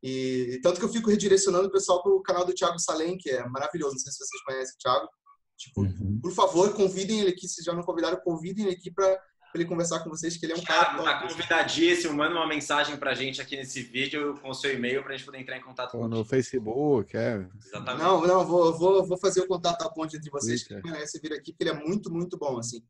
E 0.06 0.60
tanto 0.62 0.78
que 0.78 0.84
eu 0.84 0.92
fico 0.92 1.10
redirecionando 1.10 1.66
o 1.66 1.72
pessoal 1.72 2.00
para 2.00 2.12
o 2.12 2.22
canal 2.22 2.44
do 2.44 2.54
Thiago 2.54 2.78
Salem, 2.78 3.18
que 3.18 3.28
é 3.28 3.44
maravilhoso. 3.48 3.94
Não 3.94 3.98
sei 3.98 4.12
se 4.12 4.18
vocês 4.18 4.42
conhecem 4.44 4.74
o 4.74 4.78
Thiago. 4.78 5.08
Tipo, 5.56 5.80
uhum. 5.82 6.20
por 6.22 6.32
favor, 6.32 6.72
convidem 6.74 7.20
ele 7.20 7.30
aqui. 7.30 7.48
Se 7.48 7.60
já 7.64 7.72
não 7.72 7.82
convidaram, 7.82 8.20
convidem 8.20 8.66
ele 8.66 8.74
aqui 8.74 8.90
para 8.90 9.20
para 9.52 9.62
ele 9.62 9.68
conversar 9.68 10.00
com 10.00 10.10
vocês, 10.10 10.36
que 10.36 10.44
ele 10.44 10.52
é 10.52 10.56
um 10.56 10.62
cara. 10.62 10.90
Thiago, 10.90 11.04
tá 11.04 11.28
convidadíssimo. 11.28 12.14
Manda 12.14 12.34
uma 12.34 12.46
mensagem 12.46 12.96
pra 12.96 13.14
gente 13.14 13.40
aqui 13.40 13.56
nesse 13.56 13.80
vídeo 13.80 14.38
com 14.40 14.50
o 14.50 14.54
seu 14.54 14.72
e-mail 14.74 15.02
pra 15.02 15.16
gente 15.16 15.24
poder 15.24 15.40
entrar 15.40 15.56
em 15.56 15.62
contato 15.62 15.92
com 15.92 16.06
No 16.06 16.24
Facebook, 16.24 17.16
é. 17.16 17.46
Exatamente. 17.64 18.02
Não, 18.02 18.26
não, 18.26 18.44
vou, 18.44 18.76
vou, 18.76 19.06
vou 19.06 19.18
fazer 19.18 19.40
o 19.40 19.46
contato 19.46 19.82
a 19.82 19.90
ponte 19.90 20.16
entre 20.16 20.30
vocês, 20.30 20.62
que 20.62 20.74
merece 20.82 21.18
vir 21.20 21.32
aqui, 21.32 21.52
porque 21.52 21.64
ele 21.64 21.70
é 21.70 21.84
muito, 21.84 22.12
muito 22.12 22.36
bom, 22.36 22.58
assim. 22.58 22.82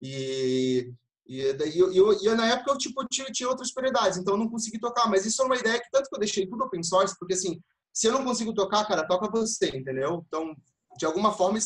E, 0.00 0.92
e, 1.26 1.52
daí, 1.54 1.78
eu, 1.78 1.92
eu, 1.92 2.36
na 2.36 2.46
época 2.46 2.72
eu 2.72 2.78
tipo, 2.78 3.04
tinha, 3.08 3.26
tinha 3.32 3.48
outras 3.48 3.72
prioridades, 3.72 4.18
então 4.18 4.34
eu 4.34 4.38
não 4.38 4.48
consegui 4.48 4.78
tocar. 4.78 5.08
Mas 5.08 5.24
isso 5.24 5.42
é 5.42 5.46
uma 5.46 5.56
ideia 5.56 5.80
que 5.80 5.90
tanto 5.90 6.08
que 6.08 6.14
eu 6.14 6.20
deixei 6.20 6.46
tudo 6.46 6.64
open 6.64 6.82
source, 6.82 7.16
porque 7.18 7.34
assim, 7.34 7.60
se 7.92 8.06
eu 8.06 8.12
não 8.12 8.24
consigo 8.24 8.52
tocar, 8.52 8.84
cara, 8.86 9.06
toca 9.06 9.30
você, 9.30 9.68
entendeu? 9.68 10.22
Então, 10.26 10.54
de 10.98 11.06
alguma 11.06 11.32
forma, 11.32 11.58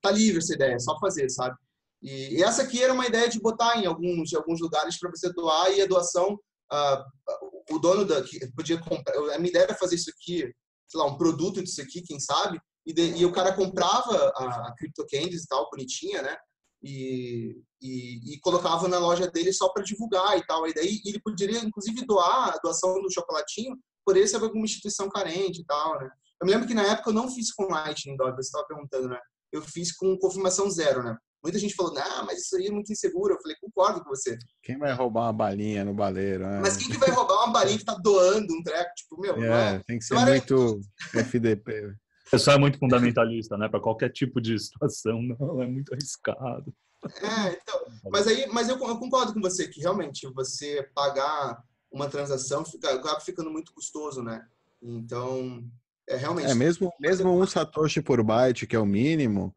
tá 0.00 0.10
livre 0.10 0.38
essa 0.38 0.54
ideia, 0.54 0.74
é 0.74 0.78
só 0.78 0.98
fazer, 0.98 1.28
sabe? 1.30 1.56
E, 2.02 2.38
e 2.38 2.42
essa 2.42 2.62
aqui 2.62 2.82
era 2.82 2.92
uma 2.92 3.06
ideia 3.06 3.28
de 3.28 3.40
botar 3.40 3.76
em 3.76 3.86
alguns, 3.86 4.32
em 4.32 4.36
alguns 4.36 4.60
lugares 4.60 4.98
para 4.98 5.10
você 5.10 5.32
doar 5.32 5.70
e 5.72 5.82
a 5.82 5.86
doação, 5.86 6.38
uh, 6.72 7.74
o 7.74 7.78
dono 7.78 8.04
da 8.04 8.22
que 8.22 8.46
podia 8.52 8.78
comprar. 8.80 9.16
A 9.34 9.38
minha 9.38 9.50
ideia 9.50 9.64
era 9.64 9.74
fazer 9.74 9.96
isso 9.96 10.10
aqui, 10.10 10.50
sei 10.88 11.00
lá, 11.00 11.06
um 11.06 11.18
produto 11.18 11.62
disso 11.62 11.82
aqui, 11.82 12.02
quem 12.02 12.20
sabe, 12.20 12.60
e, 12.86 12.92
de, 12.92 13.16
e 13.16 13.24
o 13.24 13.32
cara 13.32 13.54
comprava 13.54 14.32
a, 14.36 14.68
a 14.68 14.74
Crypto 14.76 15.06
Candies 15.10 15.44
e 15.44 15.48
tal, 15.48 15.68
bonitinha, 15.70 16.22
né? 16.22 16.36
E, 16.82 17.56
e, 17.84 18.34
e, 18.34 18.40
colocava 18.40 18.88
na 18.88 18.98
loja 18.98 19.30
dele 19.30 19.52
só 19.52 19.68
para 19.68 19.84
divulgar 19.84 20.38
e 20.38 20.46
tal. 20.46 20.66
E 20.66 20.72
daí 20.72 21.02
ele 21.04 21.20
poderia, 21.20 21.58
inclusive, 21.58 22.06
doar 22.06 22.54
a 22.54 22.58
doação 22.62 22.94
do 23.02 23.12
chocolatinho 23.12 23.76
por 24.06 24.16
esse 24.16 24.34
alguma 24.34 24.64
instituição 24.64 25.08
carente 25.10 25.60
e 25.60 25.64
tal, 25.66 26.00
né? 26.00 26.08
Eu 26.40 26.46
me 26.46 26.52
lembro 26.52 26.66
que 26.66 26.74
na 26.74 26.82
época 26.82 27.10
eu 27.10 27.14
não 27.14 27.30
fiz 27.30 27.52
com 27.52 27.66
Lightning 27.66 28.16
Dog, 28.16 28.34
você 28.34 28.48
estava 28.48 28.66
perguntando, 28.66 29.08
né? 29.08 29.18
Eu 29.52 29.60
fiz 29.60 29.94
com 29.94 30.16
confirmação 30.18 30.70
zero, 30.70 31.02
né? 31.02 31.16
Muita 31.42 31.58
gente 31.58 31.74
falou, 31.74 31.92
não, 31.92 32.24
mas 32.24 32.40
isso 32.40 32.56
aí 32.56 32.68
é 32.68 32.70
muito 32.70 32.90
inseguro. 32.90 33.34
Eu 33.34 33.40
falei, 33.40 33.54
concordo 33.60 34.02
com 34.02 34.08
você. 34.08 34.38
Quem 34.62 34.78
vai 34.78 34.94
roubar 34.94 35.24
uma 35.24 35.32
balinha 35.32 35.84
no 35.84 35.92
baleiro? 35.92 36.42
Né? 36.42 36.60
Mas 36.60 36.78
quem 36.78 36.88
que 36.88 36.96
vai 36.96 37.10
roubar 37.10 37.44
uma 37.44 37.52
balinha 37.52 37.76
que 37.76 37.84
tá 37.84 37.94
doando 38.02 38.50
um 38.50 38.62
treco? 38.62 38.90
Tipo, 38.96 39.20
meu, 39.20 39.44
é, 39.44 39.74
é, 39.74 39.82
tem 39.86 39.98
que 39.98 40.04
ser 40.06 40.14
muito 40.14 40.80
FDP. 41.14 41.94
O 42.26 42.30
pessoal 42.30 42.56
é 42.56 42.60
muito 42.60 42.78
fundamentalista, 42.78 43.58
né? 43.58 43.68
Para 43.68 43.80
qualquer 43.80 44.10
tipo 44.10 44.40
de 44.40 44.58
situação, 44.58 45.20
não, 45.20 45.62
é 45.62 45.66
muito 45.66 45.92
arriscado. 45.92 46.74
É, 47.20 47.58
então, 47.60 47.80
mas 48.10 48.26
aí, 48.26 48.46
mas 48.46 48.68
eu, 48.68 48.76
eu 48.78 48.98
concordo 48.98 49.34
com 49.34 49.40
você 49.40 49.68
que 49.68 49.80
realmente 49.80 50.26
você 50.28 50.88
pagar 50.94 51.62
uma 51.92 52.08
transação 52.08 52.64
fica, 52.64 52.92
acaba 52.92 53.20
ficando 53.20 53.50
muito 53.50 53.72
custoso, 53.72 54.22
né? 54.22 54.46
Então, 54.82 55.64
é 56.08 56.16
realmente. 56.16 56.50
É 56.50 56.54
mesmo, 56.54 56.92
mesmo 57.00 57.30
um 57.30 57.46
satoshi 57.46 58.02
por 58.02 58.22
byte, 58.22 58.66
que 58.66 58.76
é 58.76 58.78
o 58.78 58.86
mínimo, 58.86 59.54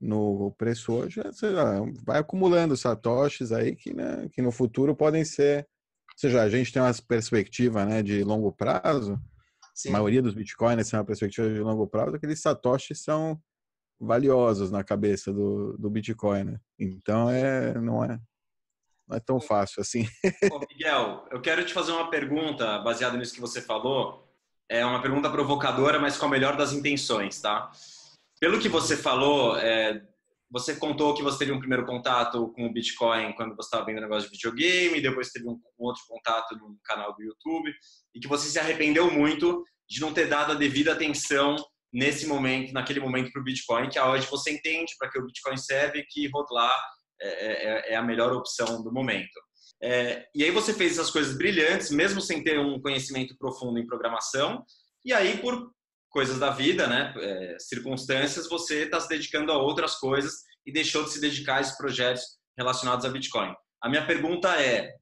no 0.00 0.52
preço 0.58 0.92
hoje, 0.92 1.20
lá, 1.42 1.80
vai 2.04 2.18
acumulando 2.18 2.76
satoshis 2.76 3.52
aí 3.52 3.74
que, 3.74 3.94
né, 3.94 4.28
que 4.32 4.42
no 4.42 4.52
futuro 4.52 4.94
podem 4.94 5.24
ser, 5.24 5.66
ou 6.12 6.18
seja, 6.18 6.42
a 6.42 6.48
gente 6.48 6.72
tem 6.72 6.82
uma 6.82 6.92
perspectiva 7.08 7.84
né, 7.84 8.02
de 8.02 8.22
longo 8.22 8.52
prazo, 8.52 9.18
Sim. 9.74 9.88
a 9.88 9.92
maioria 9.92 10.20
dos 10.20 10.34
bitcoins 10.34 10.90
tem 10.90 10.98
uma 10.98 11.06
perspectiva 11.06 11.48
de 11.48 11.60
longo 11.60 11.86
prazo, 11.86 12.16
aqueles 12.16 12.40
satoshis 12.40 13.02
são 13.02 13.40
valiosos 14.04 14.70
na 14.70 14.84
cabeça 14.84 15.32
do, 15.32 15.76
do 15.78 15.90
Bitcoin, 15.90 16.44
né? 16.44 16.60
Então 16.78 17.30
é, 17.30 17.74
não 17.74 18.04
é, 18.04 18.18
não 19.08 19.16
é 19.16 19.20
tão 19.20 19.40
fácil 19.40 19.80
assim. 19.80 20.06
Ô, 20.52 20.60
Miguel, 20.68 21.26
eu 21.30 21.40
quero 21.40 21.64
te 21.64 21.72
fazer 21.72 21.92
uma 21.92 22.10
pergunta 22.10 22.78
baseada 22.78 23.16
nisso 23.16 23.34
que 23.34 23.40
você 23.40 23.60
falou. 23.60 24.22
É 24.68 24.84
uma 24.84 25.02
pergunta 25.02 25.30
provocadora, 25.30 25.98
mas 25.98 26.16
com 26.16 26.26
a 26.26 26.28
melhor 26.28 26.56
das 26.56 26.72
intenções, 26.72 27.40
tá? 27.40 27.70
Pelo 28.40 28.58
que 28.58 28.68
você 28.68 28.96
falou, 28.96 29.56
é, 29.58 30.02
você 30.50 30.76
contou 30.76 31.14
que 31.14 31.22
você 31.22 31.38
teve 31.38 31.52
um 31.52 31.58
primeiro 31.58 31.84
contato 31.84 32.48
com 32.52 32.66
o 32.66 32.72
Bitcoin 32.72 33.32
quando 33.34 33.56
você 33.56 33.66
estava 33.66 33.84
vendo 33.84 34.00
negócio 34.00 34.30
de 34.30 34.36
videogame, 34.36 35.00
depois 35.00 35.30
teve 35.30 35.48
um, 35.48 35.60
um 35.78 35.84
outro 35.84 36.02
contato 36.08 36.56
no 36.56 36.78
canal 36.84 37.14
do 37.14 37.22
YouTube, 37.22 37.74
e 38.14 38.20
que 38.20 38.28
você 38.28 38.48
se 38.48 38.58
arrependeu 38.58 39.10
muito 39.10 39.64
de 39.88 40.00
não 40.00 40.12
ter 40.12 40.28
dado 40.28 40.52
a 40.52 40.54
devida 40.54 40.92
atenção 40.92 41.56
nesse 41.94 42.26
momento, 42.26 42.72
naquele 42.72 42.98
momento 42.98 43.30
para 43.30 43.40
o 43.40 43.44
Bitcoin, 43.44 43.88
que 43.88 44.00
hoje 44.00 44.26
você 44.26 44.50
entende 44.50 44.92
para 44.98 45.08
que 45.08 45.18
o 45.18 45.24
Bitcoin 45.24 45.56
serve, 45.56 46.04
que 46.10 46.28
rolar 46.28 46.76
é, 47.22 47.28
é, 47.28 47.92
é 47.92 47.96
a 47.96 48.02
melhor 48.02 48.32
opção 48.32 48.82
do 48.82 48.92
momento. 48.92 49.40
É, 49.80 50.26
e 50.34 50.42
aí 50.42 50.50
você 50.50 50.74
fez 50.74 50.92
essas 50.92 51.10
coisas 51.10 51.36
brilhantes, 51.38 51.90
mesmo 51.90 52.20
sem 52.20 52.42
ter 52.42 52.58
um 52.58 52.80
conhecimento 52.80 53.36
profundo 53.38 53.78
em 53.78 53.86
programação, 53.86 54.64
e 55.04 55.12
aí 55.12 55.38
por 55.38 55.70
coisas 56.10 56.38
da 56.38 56.50
vida, 56.50 56.86
né, 56.88 57.14
é, 57.16 57.56
circunstâncias, 57.58 58.48
você 58.48 58.84
está 58.84 59.00
se 59.00 59.08
dedicando 59.08 59.52
a 59.52 59.58
outras 59.58 59.96
coisas 59.96 60.32
e 60.66 60.72
deixou 60.72 61.04
de 61.04 61.10
se 61.10 61.20
dedicar 61.20 61.56
a 61.56 61.60
esses 61.60 61.76
projetos 61.76 62.22
relacionados 62.58 63.04
a 63.04 63.08
Bitcoin. 63.08 63.54
A 63.82 63.88
minha 63.88 64.06
pergunta 64.06 64.48
é, 64.60 64.92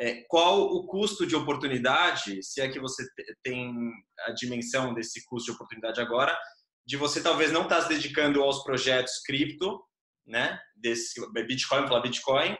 é, 0.00 0.24
qual 0.28 0.62
o 0.62 0.86
custo 0.86 1.26
de 1.26 1.36
oportunidade, 1.36 2.42
se 2.42 2.62
é 2.62 2.68
que 2.70 2.80
você 2.80 3.04
tem 3.44 3.92
a 4.20 4.32
dimensão 4.32 4.94
desse 4.94 5.22
custo 5.26 5.50
de 5.50 5.56
oportunidade 5.56 6.00
agora, 6.00 6.36
de 6.86 6.96
você 6.96 7.22
talvez 7.22 7.52
não 7.52 7.64
estar 7.64 7.76
tá 7.76 7.82
se 7.82 7.88
dedicando 7.90 8.42
aos 8.42 8.64
projetos 8.64 9.20
cripto, 9.22 9.78
né, 10.26 10.58
desse 10.74 11.20
Bitcoin, 11.46 11.86
falar 11.86 12.00
Bitcoin, 12.00 12.56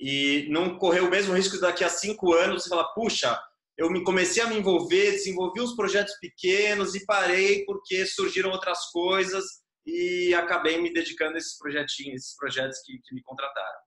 e 0.00 0.46
não 0.50 0.78
correr 0.78 1.00
o 1.00 1.10
mesmo 1.10 1.34
risco 1.34 1.60
daqui 1.60 1.84
a 1.84 1.90
cinco 1.90 2.32
anos 2.32 2.62
você 2.62 2.70
falar, 2.70 2.88
puxa, 2.94 3.38
eu 3.76 3.90
me 3.90 4.02
comecei 4.02 4.42
a 4.42 4.46
me 4.46 4.56
envolver, 4.56 5.12
desenvolvi 5.12 5.60
uns 5.60 5.76
projetos 5.76 6.14
pequenos 6.18 6.94
e 6.94 7.04
parei 7.04 7.66
porque 7.66 8.06
surgiram 8.06 8.50
outras 8.50 8.86
coisas 8.90 9.44
e 9.84 10.32
acabei 10.32 10.80
me 10.80 10.92
dedicando 10.92 11.34
a 11.34 11.38
esses 11.38 11.58
projetinhos, 11.58 12.22
esses 12.22 12.36
projetos 12.36 12.78
que, 12.84 12.98
que 13.04 13.14
me 13.14 13.22
contrataram. 13.22 13.80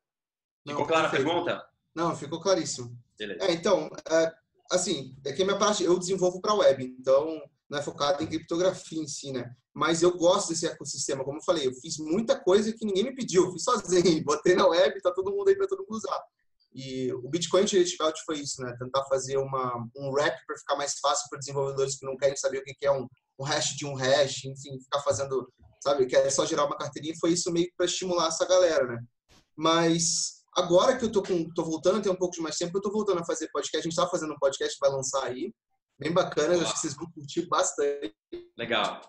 Ficou 0.67 0.81
não, 0.81 0.87
clara 0.87 1.07
a 1.07 1.11
pergunta? 1.11 1.71
Não, 1.95 2.15
ficou 2.15 2.41
claríssimo. 2.41 2.95
É, 3.19 3.51
então, 3.51 3.89
é, 4.09 4.33
assim, 4.71 5.15
é 5.25 5.33
que 5.33 5.41
a 5.41 5.45
minha 5.45 5.57
parte 5.57 5.83
eu 5.83 5.97
desenvolvo 5.99 6.41
para 6.41 6.53
web, 6.53 6.83
então 6.99 7.41
não 7.69 7.79
é 7.79 7.81
focado 7.81 8.23
em 8.23 8.27
criptografia 8.27 9.01
em 9.01 9.07
si, 9.07 9.31
né? 9.31 9.53
Mas 9.73 10.01
eu 10.01 10.17
gosto 10.17 10.49
desse 10.49 10.67
ecossistema, 10.67 11.23
como 11.23 11.37
eu 11.37 11.43
falei, 11.43 11.67
eu 11.67 11.73
fiz 11.75 11.97
muita 11.97 12.37
coisa 12.37 12.73
que 12.73 12.85
ninguém 12.85 13.05
me 13.05 13.15
pediu, 13.15 13.45
eu 13.45 13.51
fiz 13.53 13.63
sozinho, 13.63 14.23
botei 14.25 14.55
na 14.55 14.67
web, 14.67 15.01
tá 15.01 15.11
todo 15.11 15.31
mundo 15.31 15.47
aí 15.47 15.55
para 15.55 15.67
todo 15.67 15.83
mundo 15.83 15.95
usar. 15.95 16.21
E 16.73 17.11
o 17.13 17.29
Bitcoin 17.29 17.63
Utility 17.63 17.97
Belt 17.97 18.17
foi 18.25 18.39
isso, 18.39 18.61
né? 18.61 18.75
Tentar 18.79 19.03
fazer 19.05 19.37
uma, 19.37 19.87
um 19.95 20.09
wrap 20.11 20.37
para 20.45 20.57
ficar 20.57 20.75
mais 20.75 20.97
fácil 20.99 21.27
para 21.29 21.39
desenvolvedores 21.39 21.97
que 21.97 22.05
não 22.05 22.17
querem 22.17 22.35
saber 22.35 22.59
o 22.59 22.63
que 22.63 22.75
é 22.85 22.91
um, 22.91 23.07
um 23.39 23.43
hash 23.43 23.75
de 23.75 23.85
um 23.85 23.93
hash, 23.93 24.45
enfim, 24.45 24.79
ficar 24.81 25.01
fazendo, 25.01 25.51
sabe, 25.83 26.05
que 26.05 26.15
é 26.15 26.29
só 26.29 26.45
gerar 26.45 26.65
uma 26.65 26.77
carteirinha. 26.77 27.13
Foi 27.19 27.31
isso 27.31 27.51
meio 27.51 27.69
para 27.75 27.85
estimular 27.85 28.27
essa 28.27 28.45
galera, 28.45 28.87
né? 28.87 29.03
Mas 29.55 30.40
agora 30.55 30.97
que 30.97 31.05
eu 31.05 31.11
tô, 31.11 31.23
com, 31.23 31.49
tô 31.53 31.63
voltando, 31.63 32.01
tem 32.01 32.11
um 32.11 32.15
pouco 32.15 32.35
de 32.35 32.41
mais 32.41 32.57
tempo, 32.57 32.77
eu 32.77 32.81
tô 32.81 32.91
voltando 32.91 33.21
a 33.21 33.25
fazer 33.25 33.49
podcast. 33.51 33.87
A 33.87 33.89
gente 33.89 33.95
tá 33.95 34.07
fazendo 34.07 34.33
um 34.33 34.39
podcast, 34.39 34.77
vai 34.79 34.89
lançar 34.89 35.23
aí. 35.25 35.53
Bem 35.99 36.11
bacana, 36.11 36.55
acho 36.61 36.73
que 36.73 36.79
vocês 36.79 36.95
vão 36.95 37.09
curtir 37.11 37.47
bastante. 37.47 38.15
Legal. 38.57 39.01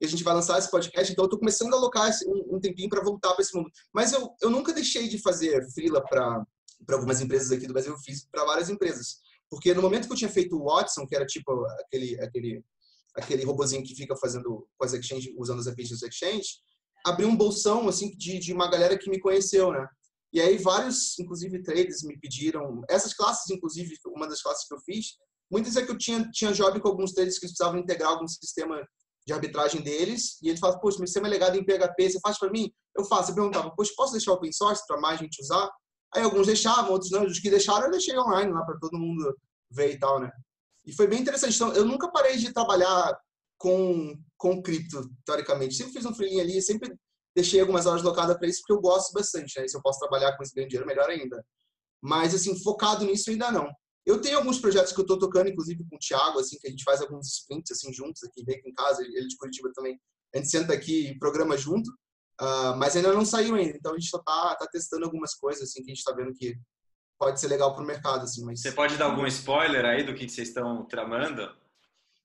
E 0.00 0.06
a 0.06 0.08
gente 0.08 0.22
vai 0.22 0.34
lançar 0.34 0.58
esse 0.58 0.70
podcast, 0.70 1.12
então 1.12 1.24
eu 1.24 1.26
estou 1.26 1.38
começando 1.38 1.74
a 1.74 1.76
alocar 1.76 2.10
um, 2.26 2.60
tempinho 2.60 2.88
para 2.88 3.02
voltar 3.02 3.32
para 3.34 3.42
esse 3.42 3.54
mundo. 3.56 3.70
Mas 3.92 4.12
eu, 4.12 4.34
eu 4.40 4.50
nunca 4.50 4.72
deixei 4.72 5.08
de 5.08 5.20
fazer 5.20 5.68
freela 5.72 6.02
para 6.02 6.46
algumas 6.92 7.20
empresas 7.20 7.50
aqui 7.50 7.66
do 7.66 7.72
Brasil, 7.72 7.92
eu 7.92 7.98
fiz 7.98 8.26
para 8.30 8.44
várias 8.44 8.70
empresas. 8.70 9.18
Porque 9.50 9.74
no 9.74 9.82
momento 9.82 10.06
que 10.06 10.12
eu 10.12 10.16
tinha 10.16 10.30
feito 10.30 10.56
o 10.56 10.64
Watson, 10.64 11.06
que 11.06 11.16
era 11.16 11.26
tipo 11.26 11.64
aquele, 11.80 12.20
aquele, 12.20 12.64
aquele 13.16 13.44
robozinho 13.44 13.82
que 13.82 13.94
fica 13.94 14.16
fazendo 14.16 14.68
com 14.76 14.84
as 14.84 14.92
exchange, 14.92 15.34
usando 15.36 15.58
as 15.58 15.66
APIs 15.66 15.88
dos 15.88 16.02
exchange, 16.02 16.60
abri 17.08 17.26
um 17.26 17.36
bolsão 17.36 17.88
assim 17.88 18.10
de, 18.16 18.38
de 18.38 18.52
uma 18.52 18.70
galera 18.70 18.98
que 18.98 19.10
me 19.10 19.20
conheceu, 19.20 19.72
né? 19.72 19.86
E 20.32 20.40
aí 20.40 20.58
vários, 20.58 21.18
inclusive 21.18 21.62
traders, 21.62 22.02
me 22.02 22.18
pediram 22.18 22.82
essas 22.88 23.14
classes, 23.14 23.50
inclusive 23.50 23.94
uma 24.08 24.28
das 24.28 24.42
classes 24.42 24.66
que 24.66 24.74
eu 24.74 24.80
fiz, 24.80 25.16
muitas 25.50 25.76
é 25.76 25.84
que 25.84 25.90
eu 25.90 25.98
tinha 25.98 26.28
tinha 26.30 26.52
job 26.52 26.78
com 26.80 26.88
alguns 26.88 27.12
traders 27.12 27.38
que 27.38 27.46
precisavam 27.46 27.80
integrar 27.80 28.10
algum 28.10 28.28
sistema 28.28 28.86
de 29.26 29.32
arbitragem 29.32 29.82
deles, 29.82 30.38
e 30.42 30.48
ele 30.48 30.58
fala, 30.58 30.80
poxa, 30.80 30.98
mas 31.00 31.12
você 31.12 31.18
é 31.18 31.22
legado 31.22 31.56
em 31.56 31.64
PHP, 31.64 32.10
você 32.10 32.20
faz 32.20 32.38
para 32.38 32.50
mim? 32.50 32.72
Eu 32.96 33.04
faço. 33.04 33.30
Eu 33.30 33.34
perguntava, 33.34 33.70
poxa, 33.76 33.92
posso 33.94 34.12
deixar 34.12 34.32
open 34.32 34.50
source 34.50 34.82
para 34.86 34.98
mais 34.98 35.20
gente 35.20 35.42
usar? 35.42 35.70
Aí 36.14 36.22
alguns 36.22 36.46
deixavam, 36.46 36.92
outros 36.92 37.10
não. 37.10 37.26
Os 37.26 37.38
que 37.38 37.50
deixaram, 37.50 37.86
eu 37.86 37.90
deixei 37.90 38.18
online 38.18 38.50
lá 38.50 38.64
para 38.64 38.78
todo 38.78 38.98
mundo 38.98 39.36
ver 39.70 39.92
e 39.92 39.98
tal, 39.98 40.18
né? 40.18 40.30
E 40.86 40.94
foi 40.94 41.06
bem 41.06 41.20
interessante. 41.20 41.54
Então, 41.54 41.72
eu 41.74 41.84
nunca 41.84 42.10
parei 42.10 42.38
de 42.38 42.52
trabalhar 42.54 43.14
com, 43.58 44.16
com 44.36 44.62
cripto, 44.62 45.10
teoricamente. 45.26 45.74
Sempre 45.74 45.94
fiz 45.94 46.06
um 46.06 46.14
freelinho 46.14 46.40
ali, 46.40 46.62
sempre 46.62 46.94
deixei 47.34 47.60
algumas 47.60 47.86
horas 47.86 48.02
locadas 48.02 48.36
para 48.36 48.48
isso, 48.48 48.60
porque 48.60 48.72
eu 48.72 48.80
gosto 48.80 49.12
bastante, 49.12 49.58
né? 49.58 49.66
E 49.66 49.68
se 49.68 49.76
eu 49.76 49.82
posso 49.82 49.98
trabalhar 49.98 50.36
com 50.36 50.42
esse 50.42 50.54
grande 50.54 50.70
dinheiro, 50.70 50.86
melhor 50.86 51.10
ainda. 51.10 51.44
Mas, 52.00 52.34
assim, 52.34 52.56
focado 52.62 53.04
nisso 53.04 53.30
ainda 53.30 53.50
não. 53.50 53.68
Eu 54.06 54.20
tenho 54.20 54.38
alguns 54.38 54.58
projetos 54.58 54.92
que 54.92 55.00
eu 55.00 55.02
estou 55.02 55.18
tocando, 55.18 55.50
inclusive 55.50 55.84
com 55.88 55.96
o 55.96 55.98
Thiago, 55.98 56.38
assim, 56.38 56.56
que 56.58 56.66
a 56.66 56.70
gente 56.70 56.82
faz 56.82 57.02
alguns 57.02 57.26
sprints 57.28 57.72
assim 57.72 57.92
juntos 57.92 58.22
aqui, 58.22 58.42
vem 58.42 58.56
aqui 58.56 58.70
em 58.70 58.72
casa, 58.72 59.02
ele 59.02 59.26
de 59.26 59.36
Curitiba 59.36 59.70
também. 59.74 60.00
A 60.34 60.38
gente 60.38 60.50
senta 60.50 60.72
aqui 60.72 61.08
e 61.08 61.18
programa 61.18 61.58
junto, 61.58 61.88
uh, 62.40 62.74
mas 62.78 62.96
ainda 62.96 63.12
não 63.12 63.24
saiu 63.24 63.54
ainda. 63.54 63.76
Então 63.76 63.92
a 63.92 63.98
gente 63.98 64.08
só 64.08 64.18
tá, 64.18 64.54
tá 64.54 64.66
testando 64.66 65.04
algumas 65.04 65.34
coisas 65.34 65.64
assim 65.64 65.82
que 65.82 65.90
a 65.90 65.94
gente 65.94 65.98
está 65.98 66.12
vendo 66.12 66.32
que 66.32 66.56
pode 67.18 67.38
ser 67.38 67.48
legal 67.48 67.74
para 67.74 67.84
o 67.84 67.86
mercado, 67.86 68.22
assim. 68.22 68.44
Mas... 68.44 68.62
Você 68.62 68.72
pode 68.72 68.96
dar 68.96 69.06
algum 69.06 69.26
spoiler 69.26 69.84
aí 69.84 70.04
do 70.04 70.14
que 70.14 70.28
vocês 70.28 70.48
estão 70.48 70.86
tramando? 70.86 71.54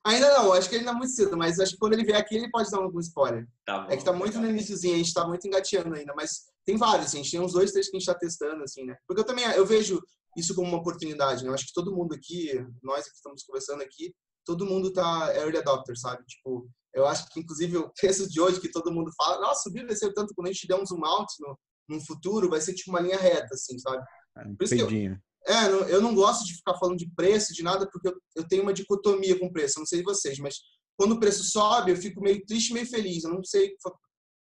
Ainda 0.06 0.38
não, 0.38 0.52
acho 0.52 0.70
que 0.70 0.76
ainda 0.76 0.92
é 0.92 0.94
muito 0.94 1.14
cedo, 1.14 1.38
mas 1.38 1.60
acho 1.60 1.74
que 1.74 1.78
quando 1.78 1.94
ele 1.94 2.04
vier 2.04 2.18
aqui 2.18 2.36
ele 2.36 2.52
pode 2.52 2.70
dar 2.70 2.80
algum 2.80 3.00
spoiler. 3.00 3.48
Tá 3.66 3.80
bom, 3.80 3.92
É 3.92 3.96
que 3.96 4.04
tá 4.04 4.12
muito 4.12 4.38
no 4.40 4.50
iníciozinho, 4.50 4.96
a 4.96 4.98
gente 4.98 5.14
tá 5.14 5.26
muito 5.26 5.48
engateando 5.48 5.96
ainda, 5.96 6.14
mas 6.14 6.52
tem 6.66 6.76
vários, 6.76 7.08
assim, 7.08 7.20
a 7.20 7.24
gente 7.24 7.32
tem 7.32 7.40
uns 7.40 7.54
dois, 7.54 7.72
três 7.72 7.90
que 7.90 7.96
a 7.96 8.00
gente 8.00 8.08
tá 8.08 8.16
testando, 8.16 8.64
assim, 8.64 8.84
né? 8.84 8.98
Porque 9.08 9.22
eu 9.22 9.26
também, 9.26 9.46
eu 9.46 9.66
vejo 9.66 10.02
isso 10.36 10.54
como 10.56 10.68
uma 10.68 10.80
oportunidade, 10.80 11.44
né? 11.44 11.50
Eu 11.50 11.54
acho 11.54 11.68
que 11.68 11.74
todo 11.74 11.96
mundo 11.96 12.14
aqui, 12.14 12.52
nós 12.82 13.06
que 13.06 13.16
estamos 13.16 13.44
conversando 13.44 13.82
aqui, 13.82 14.14
todo 14.46 14.66
mundo 14.66 14.92
tá 14.92 15.34
early 15.36 15.58
adopter, 15.58 15.98
sabe? 15.98 16.24
Tipo, 16.26 16.68
eu 16.94 17.08
acho 17.08 17.30
que, 17.30 17.40
inclusive, 17.40 17.78
o 17.78 17.92
preço 17.94 18.30
de 18.30 18.42
hoje 18.42 18.60
que 18.60 18.72
todo 18.72 18.92
mundo 18.92 19.12
fala, 19.16 19.40
nossa, 19.40 19.64
subiu, 19.64 19.88
desceu 19.88 20.14
tanto, 20.14 20.34
quando 20.36 20.48
a 20.48 20.52
gente 20.52 20.68
der 20.68 20.76
um 20.76 20.86
zoom 20.86 21.06
out 21.06 21.32
no, 21.40 21.58
no 21.90 22.06
futuro, 22.06 22.50
vai 22.50 22.60
ser 22.60 22.74
tipo 22.74 22.92
uma 22.92 23.00
linha 23.00 23.18
reta, 23.18 23.54
assim, 23.54 23.80
sabe? 23.80 24.04
Um 24.46 24.56
Por 24.56 24.66
isso 24.66 24.76
que 24.76 24.82
eu-. 24.82 25.18
É, 25.46 25.66
eu 25.94 26.02
não 26.02 26.16
gosto 26.16 26.46
de 26.46 26.56
ficar 26.56 26.76
falando 26.76 26.98
de 26.98 27.10
preço, 27.16 27.54
de 27.54 27.64
nada, 27.64 27.90
porque 27.92 28.08
eu, 28.36 28.48
tenho 28.48 28.64
uma 28.64 28.74
dicotomia 28.74 29.38
com 29.38 29.52
preço. 29.52 29.80
Não 29.80 29.86
sei 29.86 30.02
vocês, 30.02 30.40
mas 30.40 30.56
quando 30.98 31.14
o 31.14 31.20
preço 31.20 31.44
sobe, 31.44 31.92
eu 31.92 31.98
fico 31.98 32.22
meio 32.22 32.46
triste, 32.46 32.74
meio 32.74 32.86
feliz. 32.86 33.24
Eu 33.24 33.34
não 33.34 33.44
sei. 33.44 33.76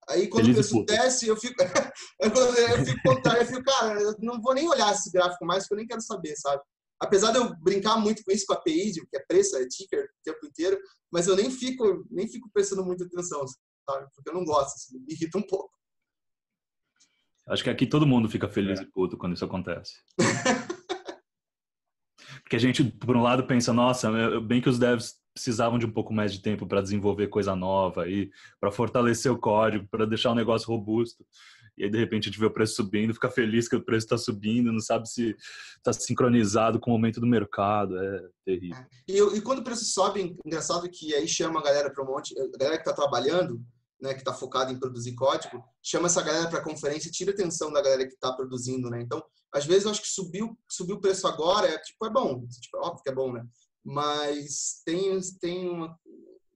Aí 0.09 0.29
quando 0.29 0.45
Feliz 0.47 0.71
o 0.71 0.85
preço 0.85 1.03
desce, 1.03 1.27
eu 1.27 1.37
fico. 1.37 1.55
eu, 2.21 2.85
fico 2.85 3.01
contrário, 3.03 3.43
eu 3.43 3.47
fico, 3.47 3.65
cara, 3.65 4.01
eu 4.01 4.15
não 4.21 4.41
vou 4.41 4.55
nem 4.55 4.69
olhar 4.69 4.93
esse 4.93 5.11
gráfico 5.11 5.45
mais, 5.45 5.65
porque 5.65 5.75
eu 5.75 5.79
nem 5.79 5.87
quero 5.87 6.03
saber, 6.03 6.37
sabe? 6.37 6.63
Apesar 7.01 7.33
de 7.33 7.39
eu 7.39 7.57
brincar 7.59 7.99
muito 7.99 8.23
com 8.23 8.31
isso 8.31 8.47
com 8.47 8.53
a 8.53 8.57
API, 8.57 8.93
que 8.93 9.17
é 9.17 9.25
preço, 9.27 9.57
é 9.57 9.67
ticker 9.67 10.05
o 10.05 10.23
tempo 10.23 10.47
inteiro, 10.47 10.79
mas 11.11 11.27
eu 11.27 11.35
nem 11.35 11.51
fico, 11.51 12.07
nem 12.11 12.29
fico 12.29 12.49
prestando 12.53 12.85
muita 12.85 13.05
atenção, 13.05 13.45
sabe? 13.89 14.07
Porque 14.15 14.31
eu 14.31 14.35
não 14.35 14.45
gosto, 14.45 14.75
assim, 14.75 14.99
me 14.99 15.13
irrita 15.13 15.39
um 15.39 15.43
pouco. 15.43 15.71
Acho 17.49 17.65
que 17.65 17.71
aqui 17.71 17.87
todo 17.87 18.07
mundo 18.07 18.29
fica 18.29 18.49
feliz 18.49 18.81
e 18.81 18.87
puto 18.87 19.19
quando 19.19 19.35
isso 19.35 19.45
acontece. 19.45 19.95
Porque 22.45 22.57
a 22.57 22.61
gente, 22.61 22.85
por 22.85 23.17
um 23.17 23.23
lado, 23.23 23.47
pensa, 23.47 23.73
nossa, 23.73 24.11
bem 24.41 24.61
que 24.61 24.69
os 24.69 24.79
devs 24.79 25.15
precisavam 25.35 25.79
de 25.79 25.87
um 25.87 25.91
pouco 25.91 26.13
mais 26.13 26.33
de 26.33 26.41
tempo 26.41 26.67
para 26.67 26.81
desenvolver 26.81 27.27
coisa 27.27 27.57
nova 27.57 28.09
e 28.09 28.31
para 28.61 28.71
fortalecer 28.71 29.33
o 29.33 29.39
código, 29.39 29.89
para 29.91 30.07
deixar 30.07 30.31
o 30.31 30.35
negócio 30.35 30.69
robusto. 30.69 31.25
E 31.77 31.85
aí, 31.85 31.91
de 31.91 31.99
repente, 31.99 32.29
a 32.29 32.31
gente 32.31 32.39
vê 32.39 32.47
o 32.47 32.53
preço 32.53 32.77
subindo, 32.77 33.15
fica 33.15 33.29
feliz 33.29 33.67
que 33.67 33.75
o 33.75 33.83
preço 33.83 34.07
está 34.07 34.17
subindo, 34.17 34.73
não 34.73 34.79
sabe 34.79 35.09
se 35.09 35.35
está 35.77 35.93
sincronizado 35.93 36.79
com 36.79 36.91
o 36.91 36.93
momento 36.93 37.21
do 37.21 37.27
mercado. 37.27 37.99
É 37.99 38.29
terrível. 38.45 38.85
E, 39.09 39.19
e 39.19 39.41
quando 39.41 39.59
o 39.59 39.65
preço 39.65 39.85
sobe, 39.85 40.37
engraçado 40.45 40.89
que 40.89 41.13
aí 41.15 41.27
chama 41.27 41.59
a 41.59 41.63
galera 41.65 41.91
para 41.91 42.05
um 42.05 42.07
monte, 42.07 42.33
a 42.39 42.59
galera 42.59 42.77
que 42.77 42.89
está 42.89 42.93
trabalhando, 42.93 43.61
né, 44.05 44.13
que 44.13 44.21
está 44.21 44.35
focada 44.35 44.71
em 44.71 44.79
produzir 44.79 45.15
código, 45.15 45.65
chama 45.83 46.09
essa 46.09 46.23
galera 46.23 46.51
para 46.51 46.63
conferência, 46.63 47.09
e 47.09 47.11
tira 47.11 47.31
a 47.31 47.35
atenção 47.35 47.73
da 47.73 47.81
galera 47.81 48.07
que 48.07 48.13
está 48.13 48.31
produzindo, 48.35 48.91
né? 48.91 49.01
Então, 49.01 49.25
às 49.51 49.65
vezes 49.65 49.87
eu 49.87 49.91
acho 49.91 50.03
que 50.03 50.09
subiu, 50.09 50.59
subiu 50.69 50.97
o 50.97 51.01
preço 51.01 51.27
agora, 51.27 51.67
é 51.67 51.79
tipo 51.79 52.05
é 52.05 52.11
bom, 52.11 52.47
tipo, 52.47 52.77
é 52.77 52.81
óbvio 52.81 53.03
que 53.03 53.09
é 53.09 53.15
bom, 53.15 53.33
né? 53.33 53.43
Mas 53.83 54.83
tem 54.85 55.19
tem 55.41 55.71
uma, 55.71 55.99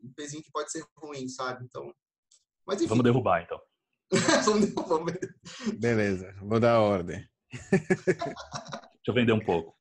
um 0.04 0.12
pezinho 0.14 0.42
que 0.42 0.52
pode 0.52 0.70
ser 0.70 0.84
ruim, 0.98 1.26
sabe? 1.26 1.64
Então, 1.64 1.90
mas 2.66 2.82
enfim, 2.82 2.90
Vamos 2.90 3.04
derrubar, 3.04 3.42
então. 3.42 3.58
vamos, 4.44 4.74
vamos 4.74 5.12
Beleza, 5.80 6.34
vou 6.42 6.60
dar 6.60 6.74
a 6.74 6.80
ordem. 6.82 7.26
Deixa 7.50 9.08
eu 9.08 9.14
vender 9.14 9.32
um 9.32 9.44
pouco. 9.44 9.74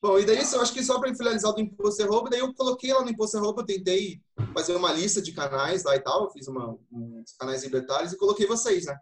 Bom, 0.00 0.18
e 0.18 0.24
daí 0.24 0.38
eu 0.52 0.60
acho 0.60 0.72
que 0.72 0.82
só 0.84 1.00
para 1.00 1.12
finalizar 1.14 1.52
do 1.52 1.60
Imposter 1.60 2.08
Roubo, 2.08 2.30
daí 2.30 2.38
eu 2.40 2.54
coloquei 2.54 2.92
lá 2.92 3.02
no 3.02 3.10
Imposter 3.10 3.40
Roubo, 3.40 3.60
eu 3.62 3.66
tentei 3.66 4.20
fazer 4.54 4.76
uma 4.76 4.92
lista 4.92 5.20
de 5.20 5.32
canais 5.32 5.82
lá 5.82 5.96
e 5.96 6.00
tal, 6.00 6.24
eu 6.24 6.30
fiz 6.30 6.46
uma, 6.46 6.78
uns 6.92 7.32
canais 7.38 7.64
libertários 7.64 8.12
e 8.12 8.16
coloquei 8.16 8.46
vocês, 8.46 8.86
né? 8.86 8.96